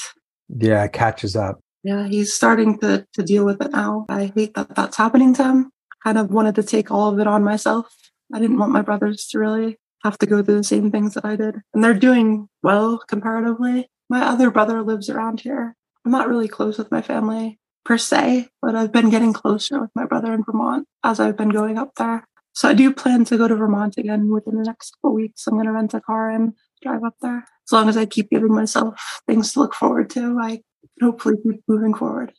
Yeah, 0.48 0.84
it 0.84 0.92
catches 0.92 1.36
up. 1.36 1.60
Yeah, 1.84 2.08
he's 2.08 2.34
starting 2.34 2.78
to, 2.80 3.06
to 3.14 3.22
deal 3.22 3.44
with 3.44 3.62
it 3.62 3.70
now. 3.70 4.06
I 4.08 4.32
hate 4.34 4.54
that 4.54 4.74
that's 4.74 4.96
happening 4.96 5.34
to 5.34 5.44
him. 5.44 5.70
I 5.92 6.08
kind 6.08 6.18
of 6.18 6.30
wanted 6.30 6.54
to 6.56 6.62
take 6.62 6.90
all 6.90 7.12
of 7.12 7.18
it 7.18 7.26
on 7.26 7.44
myself. 7.44 7.94
I 8.32 8.40
didn't 8.40 8.58
want 8.58 8.72
my 8.72 8.82
brothers 8.82 9.26
to 9.28 9.38
really 9.38 9.78
have 10.04 10.18
to 10.18 10.26
go 10.26 10.42
through 10.42 10.56
the 10.56 10.64
same 10.64 10.90
things 10.90 11.14
that 11.14 11.24
I 11.24 11.36
did. 11.36 11.56
And 11.74 11.82
they're 11.82 11.94
doing 11.94 12.48
well 12.62 12.98
comparatively. 13.08 13.88
My 14.10 14.26
other 14.26 14.50
brother 14.50 14.82
lives 14.82 15.08
around 15.08 15.40
here. 15.40 15.74
I'm 16.04 16.12
not 16.12 16.28
really 16.28 16.48
close 16.48 16.78
with 16.78 16.90
my 16.90 17.02
family 17.02 17.58
per 17.84 17.98
se, 17.98 18.48
but 18.60 18.74
I've 18.74 18.92
been 18.92 19.10
getting 19.10 19.32
closer 19.32 19.80
with 19.80 19.90
my 19.94 20.04
brother 20.04 20.32
in 20.32 20.44
Vermont 20.44 20.86
as 21.02 21.20
I've 21.20 21.36
been 21.36 21.48
going 21.48 21.78
up 21.78 21.94
there. 21.96 22.24
So 22.58 22.68
I 22.68 22.74
do 22.74 22.92
plan 22.92 23.24
to 23.26 23.38
go 23.38 23.46
to 23.46 23.54
Vermont 23.54 23.98
again 23.98 24.32
within 24.32 24.56
the 24.56 24.64
next 24.64 24.96
couple 24.96 25.14
weeks. 25.14 25.46
I'm 25.46 25.54
going 25.54 25.66
to 25.66 25.72
rent 25.72 25.94
a 25.94 26.00
car 26.00 26.28
and 26.28 26.54
drive 26.82 27.04
up 27.04 27.14
there. 27.22 27.44
As 27.68 27.72
long 27.72 27.88
as 27.88 27.96
I 27.96 28.04
keep 28.04 28.30
giving 28.30 28.52
myself 28.52 29.20
things 29.28 29.52
to 29.52 29.60
look 29.60 29.74
forward 29.74 30.10
to, 30.10 30.36
I 30.42 30.62
hopefully 31.00 31.36
keep 31.44 31.62
moving 31.68 31.94
forward. 31.94 32.32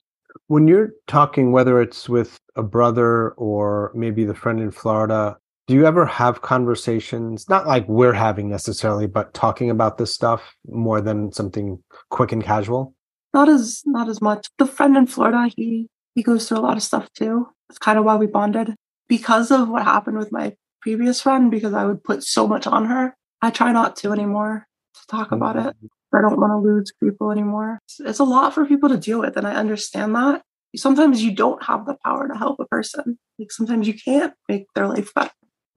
When 0.48 0.68
you're 0.68 0.92
talking, 1.08 1.54
whether 1.54 1.82
it's 1.82 2.10
with 2.10 2.38
a 2.58 2.64
brother 2.64 3.30
or 3.38 3.94
maybe 3.96 4.26
the 4.26 4.36
friend 4.36 4.60
in 4.60 4.72
Florida, 4.72 5.38
do 5.68 5.74
you 5.74 5.86
ever 5.86 6.06
have 6.06 6.42
conversations 6.42 7.48
not 7.48 7.66
like 7.66 7.88
we're 7.88 8.12
having 8.12 8.50
necessarily 8.50 9.08
but 9.08 9.34
talking 9.34 9.70
about 9.70 9.98
this 10.00 10.14
stuff 10.14 10.54
more 10.68 11.00
than 11.00 11.32
something 11.32 11.82
quick 12.10 12.32
and 12.32 12.44
casual 12.44 12.96
not 13.36 13.48
as 13.48 13.84
not 13.86 14.10
as 14.10 14.20
much 14.20 14.48
the 14.58 14.66
friend 14.66 14.98
in 14.98 15.06
florida 15.06 15.48
he 15.56 15.88
he 16.16 16.24
goes 16.24 16.48
through 16.48 16.58
a 16.58 16.66
lot 16.68 16.76
of 16.76 16.82
stuff 16.82 17.08
too 17.14 17.46
it's 17.70 17.78
kind 17.78 18.00
of 18.00 18.04
why 18.04 18.16
we 18.16 18.26
bonded 18.26 18.74
because 19.10 19.52
of 19.52 19.68
what 19.68 19.84
happened 19.84 20.18
with 20.18 20.32
my 20.32 20.56
previous 20.82 21.20
friend 21.20 21.52
because 21.52 21.74
i 21.74 21.86
would 21.86 22.04
put 22.04 22.24
so 22.24 22.48
much 22.48 22.66
on 22.66 22.86
her 22.86 23.16
i 23.42 23.50
try 23.50 23.72
not 23.72 23.96
to 23.96 24.14
anymore 24.14 24.66
to 24.94 25.02
talk 25.08 25.32
about 25.32 25.58
it 25.58 25.76
mm-hmm. 25.76 26.18
i 26.18 26.22
don't 26.22 26.40
want 26.40 26.52
to 26.52 26.58
lose 26.58 26.94
people 27.04 27.32
anymore 27.32 27.80
it's, 27.86 28.00
it's 28.00 28.20
a 28.20 28.24
lot 28.24 28.54
for 28.54 28.66
people 28.66 28.88
to 28.88 28.98
deal 28.98 29.20
with 29.20 29.36
and 29.36 29.46
i 29.46 29.54
understand 29.54 30.16
that 30.16 30.42
sometimes 30.76 31.22
you 31.22 31.36
don't 31.36 31.64
have 31.64 31.86
the 31.86 31.98
power 32.06 32.28
to 32.28 32.38
help 32.38 32.58
a 32.60 32.66
person 32.68 33.20
like 33.38 33.52
sometimes 33.52 33.88
you 33.88 33.94
can't 33.94 34.34
make 34.48 34.68
their 34.76 34.88
life 34.88 35.14
better 35.14 35.32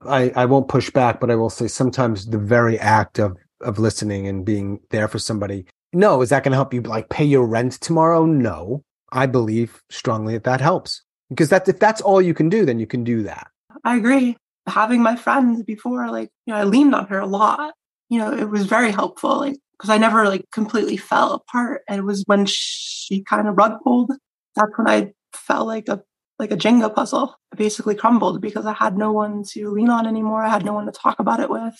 I, 0.05 0.31
I 0.35 0.45
won't 0.45 0.67
push 0.67 0.89
back, 0.89 1.19
but 1.21 1.31
I 1.31 1.35
will 1.35 1.49
say 1.49 1.67
sometimes 1.67 2.25
the 2.25 2.37
very 2.37 2.77
act 2.77 3.19
of 3.19 3.37
of 3.61 3.79
listening 3.79 4.27
and 4.27 4.45
being 4.45 4.79
there 4.89 5.07
for 5.07 5.19
somebody. 5.19 5.65
No, 5.93 6.21
is 6.21 6.29
that 6.29 6.43
going 6.43 6.51
to 6.51 6.57
help 6.57 6.73
you 6.73 6.81
like 6.81 7.09
pay 7.09 7.23
your 7.23 7.45
rent 7.45 7.73
tomorrow? 7.73 8.25
No, 8.25 8.83
I 9.11 9.25
believe 9.25 9.81
strongly 9.89 10.33
that 10.33 10.43
that 10.43 10.61
helps 10.61 11.02
because 11.33 11.49
that 11.49 11.67
if 11.67 11.79
that's 11.79 12.01
all 12.01 12.21
you 12.21 12.33
can 12.33 12.49
do, 12.49 12.65
then 12.65 12.79
you 12.79 12.87
can 12.87 13.03
do 13.03 13.23
that. 13.23 13.47
I 13.83 13.97
agree. 13.97 14.37
Having 14.67 15.01
my 15.01 15.15
friends 15.15 15.63
before, 15.63 16.09
like 16.09 16.29
you 16.45 16.53
know, 16.53 16.59
I 16.59 16.63
leaned 16.63 16.95
on 16.95 17.07
her 17.07 17.19
a 17.19 17.27
lot. 17.27 17.73
You 18.09 18.19
know, 18.19 18.31
it 18.33 18.49
was 18.49 18.65
very 18.65 18.91
helpful, 18.91 19.37
like 19.37 19.57
because 19.73 19.89
I 19.89 19.97
never 19.97 20.27
like 20.27 20.45
completely 20.51 20.97
fell 20.97 21.33
apart. 21.33 21.81
And 21.89 21.99
it 21.99 22.03
was 22.03 22.23
when 22.27 22.45
she 22.45 23.23
kind 23.23 23.47
of 23.47 23.57
rug 23.57 23.81
pulled. 23.83 24.11
That's 24.55 24.71
when 24.77 24.87
I 24.87 25.13
felt 25.33 25.67
like 25.67 25.89
a 25.89 26.01
like 26.39 26.51
a 26.51 26.57
Jenga 26.57 26.93
puzzle. 26.93 27.35
It 27.51 27.57
basically 27.57 27.95
crumbled 27.95 28.41
because 28.41 28.65
I 28.65 28.73
had 28.73 28.97
no 28.97 29.11
one 29.11 29.43
to 29.51 29.69
lean 29.71 29.89
on 29.89 30.07
anymore. 30.07 30.43
I 30.43 30.49
had 30.49 30.65
no 30.65 30.73
one 30.73 30.85
to 30.85 30.91
talk 30.91 31.19
about 31.19 31.39
it 31.39 31.49
with. 31.49 31.75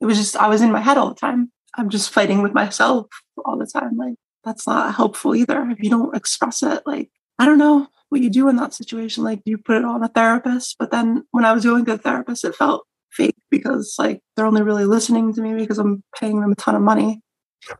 It 0.00 0.06
was 0.06 0.18
just, 0.18 0.36
I 0.36 0.48
was 0.48 0.62
in 0.62 0.72
my 0.72 0.80
head 0.80 0.98
all 0.98 1.08
the 1.08 1.14
time. 1.14 1.50
I'm 1.76 1.88
just 1.88 2.10
fighting 2.10 2.42
with 2.42 2.52
myself 2.52 3.06
all 3.44 3.58
the 3.58 3.66
time. 3.66 3.96
Like, 3.96 4.14
that's 4.44 4.66
not 4.66 4.94
helpful 4.94 5.34
either. 5.34 5.68
If 5.70 5.82
you 5.82 5.90
don't 5.90 6.16
express 6.16 6.62
it, 6.62 6.82
like, 6.86 7.10
I 7.38 7.46
don't 7.46 7.58
know 7.58 7.88
what 8.08 8.20
you 8.20 8.30
do 8.30 8.48
in 8.48 8.56
that 8.56 8.74
situation. 8.74 9.24
Like, 9.24 9.42
you 9.44 9.58
put 9.58 9.76
it 9.76 9.84
on 9.84 10.02
a 10.02 10.08
therapist. 10.08 10.76
But 10.78 10.90
then 10.90 11.24
when 11.32 11.44
I 11.44 11.52
was 11.52 11.64
going 11.64 11.84
to 11.86 11.92
the 11.92 11.98
therapist, 11.98 12.44
it 12.44 12.54
felt 12.54 12.86
fake 13.10 13.36
because, 13.50 13.94
like, 13.98 14.20
they're 14.36 14.46
only 14.46 14.62
really 14.62 14.84
listening 14.84 15.34
to 15.34 15.40
me 15.40 15.54
because 15.54 15.78
I'm 15.78 16.02
paying 16.18 16.40
them 16.40 16.52
a 16.52 16.56
ton 16.56 16.74
of 16.74 16.82
money. 16.82 17.20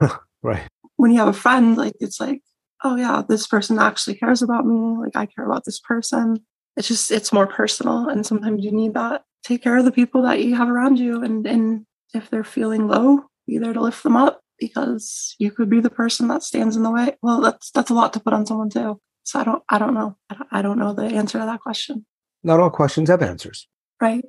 right. 0.42 0.68
When 0.96 1.10
you 1.10 1.18
have 1.18 1.28
a 1.28 1.32
friend, 1.32 1.76
like, 1.76 1.94
it's 2.00 2.20
like, 2.20 2.40
oh 2.84 2.96
yeah, 2.96 3.22
this 3.28 3.46
person 3.46 3.78
actually 3.78 4.16
cares 4.16 4.42
about 4.42 4.66
me. 4.66 4.96
Like 4.98 5.16
I 5.16 5.26
care 5.26 5.46
about 5.46 5.64
this 5.64 5.80
person. 5.80 6.38
It's 6.76 6.88
just 6.88 7.10
it's 7.10 7.32
more 7.32 7.46
personal, 7.46 8.08
and 8.08 8.26
sometimes 8.26 8.64
you 8.64 8.72
need 8.72 8.94
that. 8.94 9.22
Take 9.42 9.62
care 9.62 9.76
of 9.78 9.84
the 9.84 9.92
people 9.92 10.22
that 10.22 10.42
you 10.42 10.54
have 10.56 10.68
around 10.68 10.98
you, 10.98 11.22
and 11.22 11.46
and 11.46 11.86
if 12.14 12.30
they're 12.30 12.44
feeling 12.44 12.88
low, 12.88 13.24
be 13.46 13.58
there 13.58 13.72
to 13.72 13.80
lift 13.80 14.02
them 14.02 14.16
up 14.16 14.40
because 14.58 15.34
you 15.38 15.50
could 15.50 15.68
be 15.68 15.80
the 15.80 15.90
person 15.90 16.28
that 16.28 16.42
stands 16.42 16.76
in 16.76 16.82
the 16.82 16.90
way. 16.90 17.16
Well, 17.22 17.40
that's 17.40 17.70
that's 17.70 17.90
a 17.90 17.94
lot 17.94 18.12
to 18.14 18.20
put 18.20 18.32
on 18.32 18.46
someone 18.46 18.70
too. 18.70 19.00
So 19.26 19.40
I 19.40 19.44
don't 19.44 19.62
I 19.68 19.78
don't 19.78 19.92
know 19.92 20.16
I 20.52 20.62
don't 20.62 20.78
know 20.78 20.94
the 20.94 21.02
answer 21.02 21.38
to 21.40 21.44
that 21.44 21.60
question. 21.60 22.06
Not 22.44 22.60
all 22.60 22.70
questions 22.70 23.10
have 23.10 23.22
answers, 23.22 23.66
right? 24.00 24.24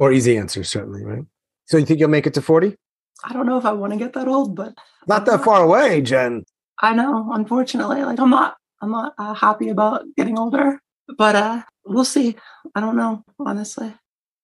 Or 0.00 0.12
easy 0.12 0.36
answers, 0.36 0.68
certainly, 0.68 1.04
right? 1.04 1.24
So 1.66 1.76
you 1.76 1.86
think 1.86 2.00
you'll 2.00 2.08
make 2.08 2.26
it 2.26 2.34
to 2.34 2.42
forty? 2.42 2.76
I 3.22 3.32
don't 3.32 3.46
know 3.46 3.58
if 3.58 3.64
I 3.64 3.72
want 3.72 3.92
to 3.92 3.98
get 3.98 4.12
that 4.14 4.26
old, 4.26 4.56
but 4.56 4.74
not 5.06 5.24
that 5.26 5.44
far 5.44 5.62
away, 5.62 6.00
Jen. 6.02 6.44
I 6.82 6.94
know, 6.94 7.30
unfortunately. 7.32 8.02
Like 8.02 8.18
I'm 8.18 8.30
not 8.30 8.56
I'm 8.82 8.90
not 8.90 9.14
uh, 9.18 9.34
happy 9.34 9.68
about 9.68 10.02
getting 10.16 10.36
older, 10.36 10.80
but 11.16 11.36
uh 11.36 11.62
we'll 11.84 12.04
see. 12.04 12.34
I 12.74 12.80
don't 12.80 12.96
know, 12.96 13.22
honestly. 13.38 13.94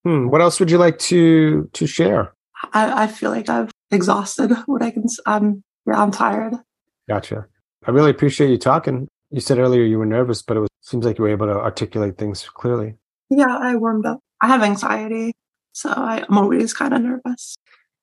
Hmm. 0.05 0.29
What 0.29 0.41
else 0.41 0.61
would 0.61 0.71
you 0.71 0.79
like 0.79 0.99
to 1.11 1.69
to 1.73 1.87
share? 1.89 2.33
I, 2.73 3.05
I 3.05 3.07
feel 3.09 3.33
like 3.33 3.49
I've 3.49 3.73
exhausted 3.91 4.53
what 4.67 4.83
I 4.83 4.93
can. 4.93 5.07
I'm 5.27 5.65
yeah, 5.85 6.01
I'm 6.01 6.13
tired. 6.13 6.55
Gotcha. 7.09 7.47
I 7.85 7.91
really 7.91 8.11
appreciate 8.11 8.51
you 8.51 8.59
talking. 8.59 9.09
You 9.31 9.41
said 9.41 9.59
earlier 9.59 9.83
you 9.83 9.99
were 9.99 10.07
nervous, 10.07 10.43
but 10.43 10.57
it 10.57 10.61
was, 10.61 10.71
seems 10.83 11.05
like 11.05 11.19
you 11.19 11.25
were 11.25 11.31
able 11.31 11.47
to 11.47 11.55
articulate 11.55 12.17
things 12.17 12.49
clearly. 12.49 12.95
Yeah, 13.31 13.59
I 13.61 13.75
warmed 13.77 14.07
up. 14.07 14.21
I 14.41 14.47
have 14.49 14.63
anxiety, 14.63 15.35
so 15.73 15.91
I, 15.91 16.25
I'm 16.29 16.39
always 16.39 16.73
kind 16.73 16.95
of 16.95 17.03
nervous. 17.03 17.57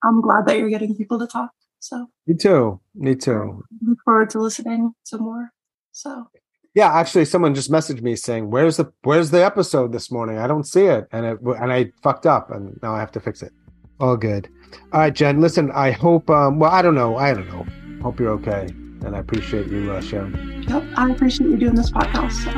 I'm 0.04 0.22
glad 0.22 0.46
that 0.48 0.58
you're 0.58 0.70
getting 0.70 0.96
people 0.96 1.20
to 1.20 1.28
talk. 1.28 1.52
So 1.80 2.08
me 2.28 2.36
too. 2.36 2.80
Me 2.96 3.16
too. 3.16 3.64
Look 3.86 4.00
forward 4.04 4.30
to 4.32 4.40
listening 4.40 4.94
to 5.08 5.18
more. 5.18 5.50
So 5.92 6.28
yeah, 6.74 6.92
actually, 6.92 7.26
someone 7.26 7.54
just 7.54 7.72
messaged 7.72 8.02
me 8.02 8.16
saying, 8.16 8.50
"Where's 8.50 8.78
the 8.78 8.92
Where's 9.04 9.30
the 9.32 9.46
episode 9.46 9.92
this 9.92 10.12
morning? 10.12 10.38
I 10.38 10.48
don't 10.48 10.66
see 10.66 10.86
it," 10.86 11.08
and 11.12 11.26
it 11.26 11.40
and 11.42 11.72
I 11.72 11.92
fucked 12.02 12.26
up, 12.26 12.50
and 12.52 12.80
now 12.82 12.96
I 12.96 13.00
have 13.00 13.12
to 13.12 13.20
fix 13.20 13.44
it. 13.44 13.52
All 14.00 14.18
good. 14.18 14.50
All 14.92 15.02
right, 15.02 15.14
Jen. 15.14 15.40
Listen, 15.40 15.72
I 15.72 15.92
hope. 15.92 16.30
Um, 16.30 16.60
well, 16.60 16.72
I 16.72 16.82
don't 16.82 16.96
know. 16.96 17.16
I 17.18 17.34
don't 17.34 17.48
know. 17.48 17.66
Hope 18.02 18.20
you're 18.20 18.32
okay, 18.32 18.70
and 19.04 19.16
I 19.16 19.20
appreciate 19.20 19.68
you 19.68 19.92
uh, 19.92 20.02
sharing. 20.02 20.64
Yep, 20.64 20.84
I 20.96 21.12
appreciate 21.12 21.50
you 21.50 21.58
doing 21.58 21.76
this 21.76 21.92
podcast. 21.92 22.44
So 22.44 22.52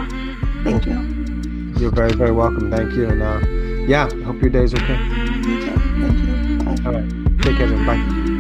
thank 0.64 0.86
you. 0.86 1.00
You're 1.80 1.92
very 1.92 2.14
very 2.14 2.32
welcome. 2.32 2.72
Thank 2.72 2.94
you, 2.94 3.10
and 3.10 3.22
uh, 3.22 3.40
yeah, 3.88 4.10
hope 4.24 4.42
your 4.42 4.50
day's 4.50 4.74
okay. 4.74 4.98
You 4.98 5.66
too. 5.66 5.76
Thank 6.02 6.18
you. 6.20 6.58
Bye. 6.64 6.78
All 6.86 6.94
right. 6.94 7.42
Take 7.42 7.58
care. 7.58 7.68
Then. 7.68 7.86
Bye. 7.86 8.32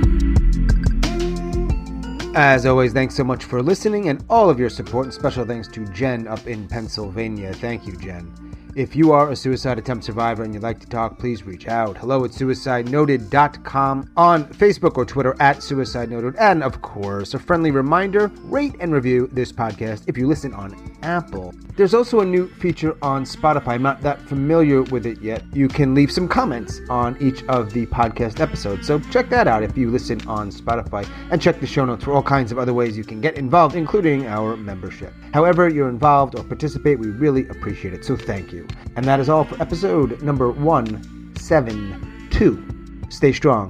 As 2.37 2.65
always, 2.65 2.91
thanks 2.91 3.15
so 3.15 3.23
much 3.23 3.45
for 3.45 3.63
listening 3.63 4.09
and 4.09 4.23
all 4.29 4.49
of 4.49 4.59
your 4.59 4.69
support, 4.69 5.05
and 5.05 5.13
special 5.13 5.45
thanks 5.45 5.69
to 5.69 5.85
Jen 5.87 6.27
up 6.27 6.45
in 6.47 6.67
Pennsylvania. 6.67 7.53
Thank 7.53 7.87
you, 7.87 7.95
Jen. 7.95 8.29
If 8.75 8.93
you 8.93 9.13
are 9.13 9.31
a 9.31 9.37
suicide 9.37 9.79
attempt 9.79 10.03
survivor 10.03 10.43
and 10.43 10.53
you'd 10.53 10.61
like 10.61 10.81
to 10.81 10.87
talk, 10.87 11.17
please 11.17 11.43
reach 11.43 11.65
out. 11.69 11.95
Hello 11.95 12.25
at 12.25 12.31
suicidenoted.com 12.31 14.11
on 14.17 14.45
Facebook 14.47 14.97
or 14.97 15.05
Twitter 15.05 15.33
at 15.39 15.59
suicidenoted. 15.59 16.35
And 16.37 16.61
of 16.61 16.81
course, 16.81 17.33
a 17.33 17.39
friendly 17.39 17.71
reminder 17.71 18.29
rate 18.43 18.75
and 18.81 18.91
review 18.91 19.29
this 19.31 19.53
podcast 19.53 20.03
if 20.07 20.17
you 20.17 20.27
listen 20.27 20.53
on 20.53 20.75
Apple. 21.03 21.53
There's 21.77 21.93
also 21.93 22.19
a 22.19 22.25
new 22.25 22.49
feature 22.49 22.97
on 23.01 23.23
Spotify. 23.23 23.75
I'm 23.75 23.81
not 23.81 24.01
that 24.01 24.19
familiar 24.19 24.81
with 24.83 25.05
it 25.05 25.21
yet. 25.21 25.43
You 25.53 25.69
can 25.69 25.95
leave 25.95 26.11
some 26.11 26.27
comments 26.27 26.81
on 26.89 27.15
each 27.21 27.43
of 27.45 27.71
the 27.71 27.85
podcast 27.85 28.41
episodes. 28.41 28.87
So 28.87 28.99
check 28.99 29.29
that 29.29 29.47
out 29.47 29.63
if 29.63 29.77
you 29.77 29.89
listen 29.89 30.19
on 30.27 30.51
Spotify. 30.51 31.07
And 31.31 31.41
check 31.41 31.61
the 31.61 31.67
show 31.67 31.85
notes 31.85 32.03
for 32.03 32.11
all 32.11 32.23
kinds 32.23 32.51
of 32.51 32.59
other 32.59 32.73
ways 32.73 32.97
you 32.97 33.05
can 33.05 33.21
get 33.21 33.35
involved, 33.35 33.77
including 33.77 34.25
our 34.27 34.57
membership. 34.57 35.13
However, 35.33 35.69
you're 35.69 35.89
involved 35.89 36.37
or 36.37 36.43
participate, 36.43 36.99
we 36.99 37.07
really 37.07 37.47
appreciate 37.47 37.93
it. 37.93 38.03
So 38.03 38.17
thank 38.17 38.51
And 38.95 39.05
that 39.05 39.19
is 39.19 39.29
all 39.29 39.43
for 39.43 39.61
episode 39.61 40.21
number 40.21 40.49
172. 40.51 43.07
Stay 43.09 43.33
strong. 43.33 43.69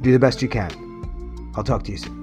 Do 0.00 0.12
the 0.12 0.18
best 0.18 0.40
you 0.42 0.48
can. 0.48 0.70
I'll 1.54 1.64
talk 1.64 1.84
to 1.84 1.92
you 1.92 1.98
soon. 1.98 2.21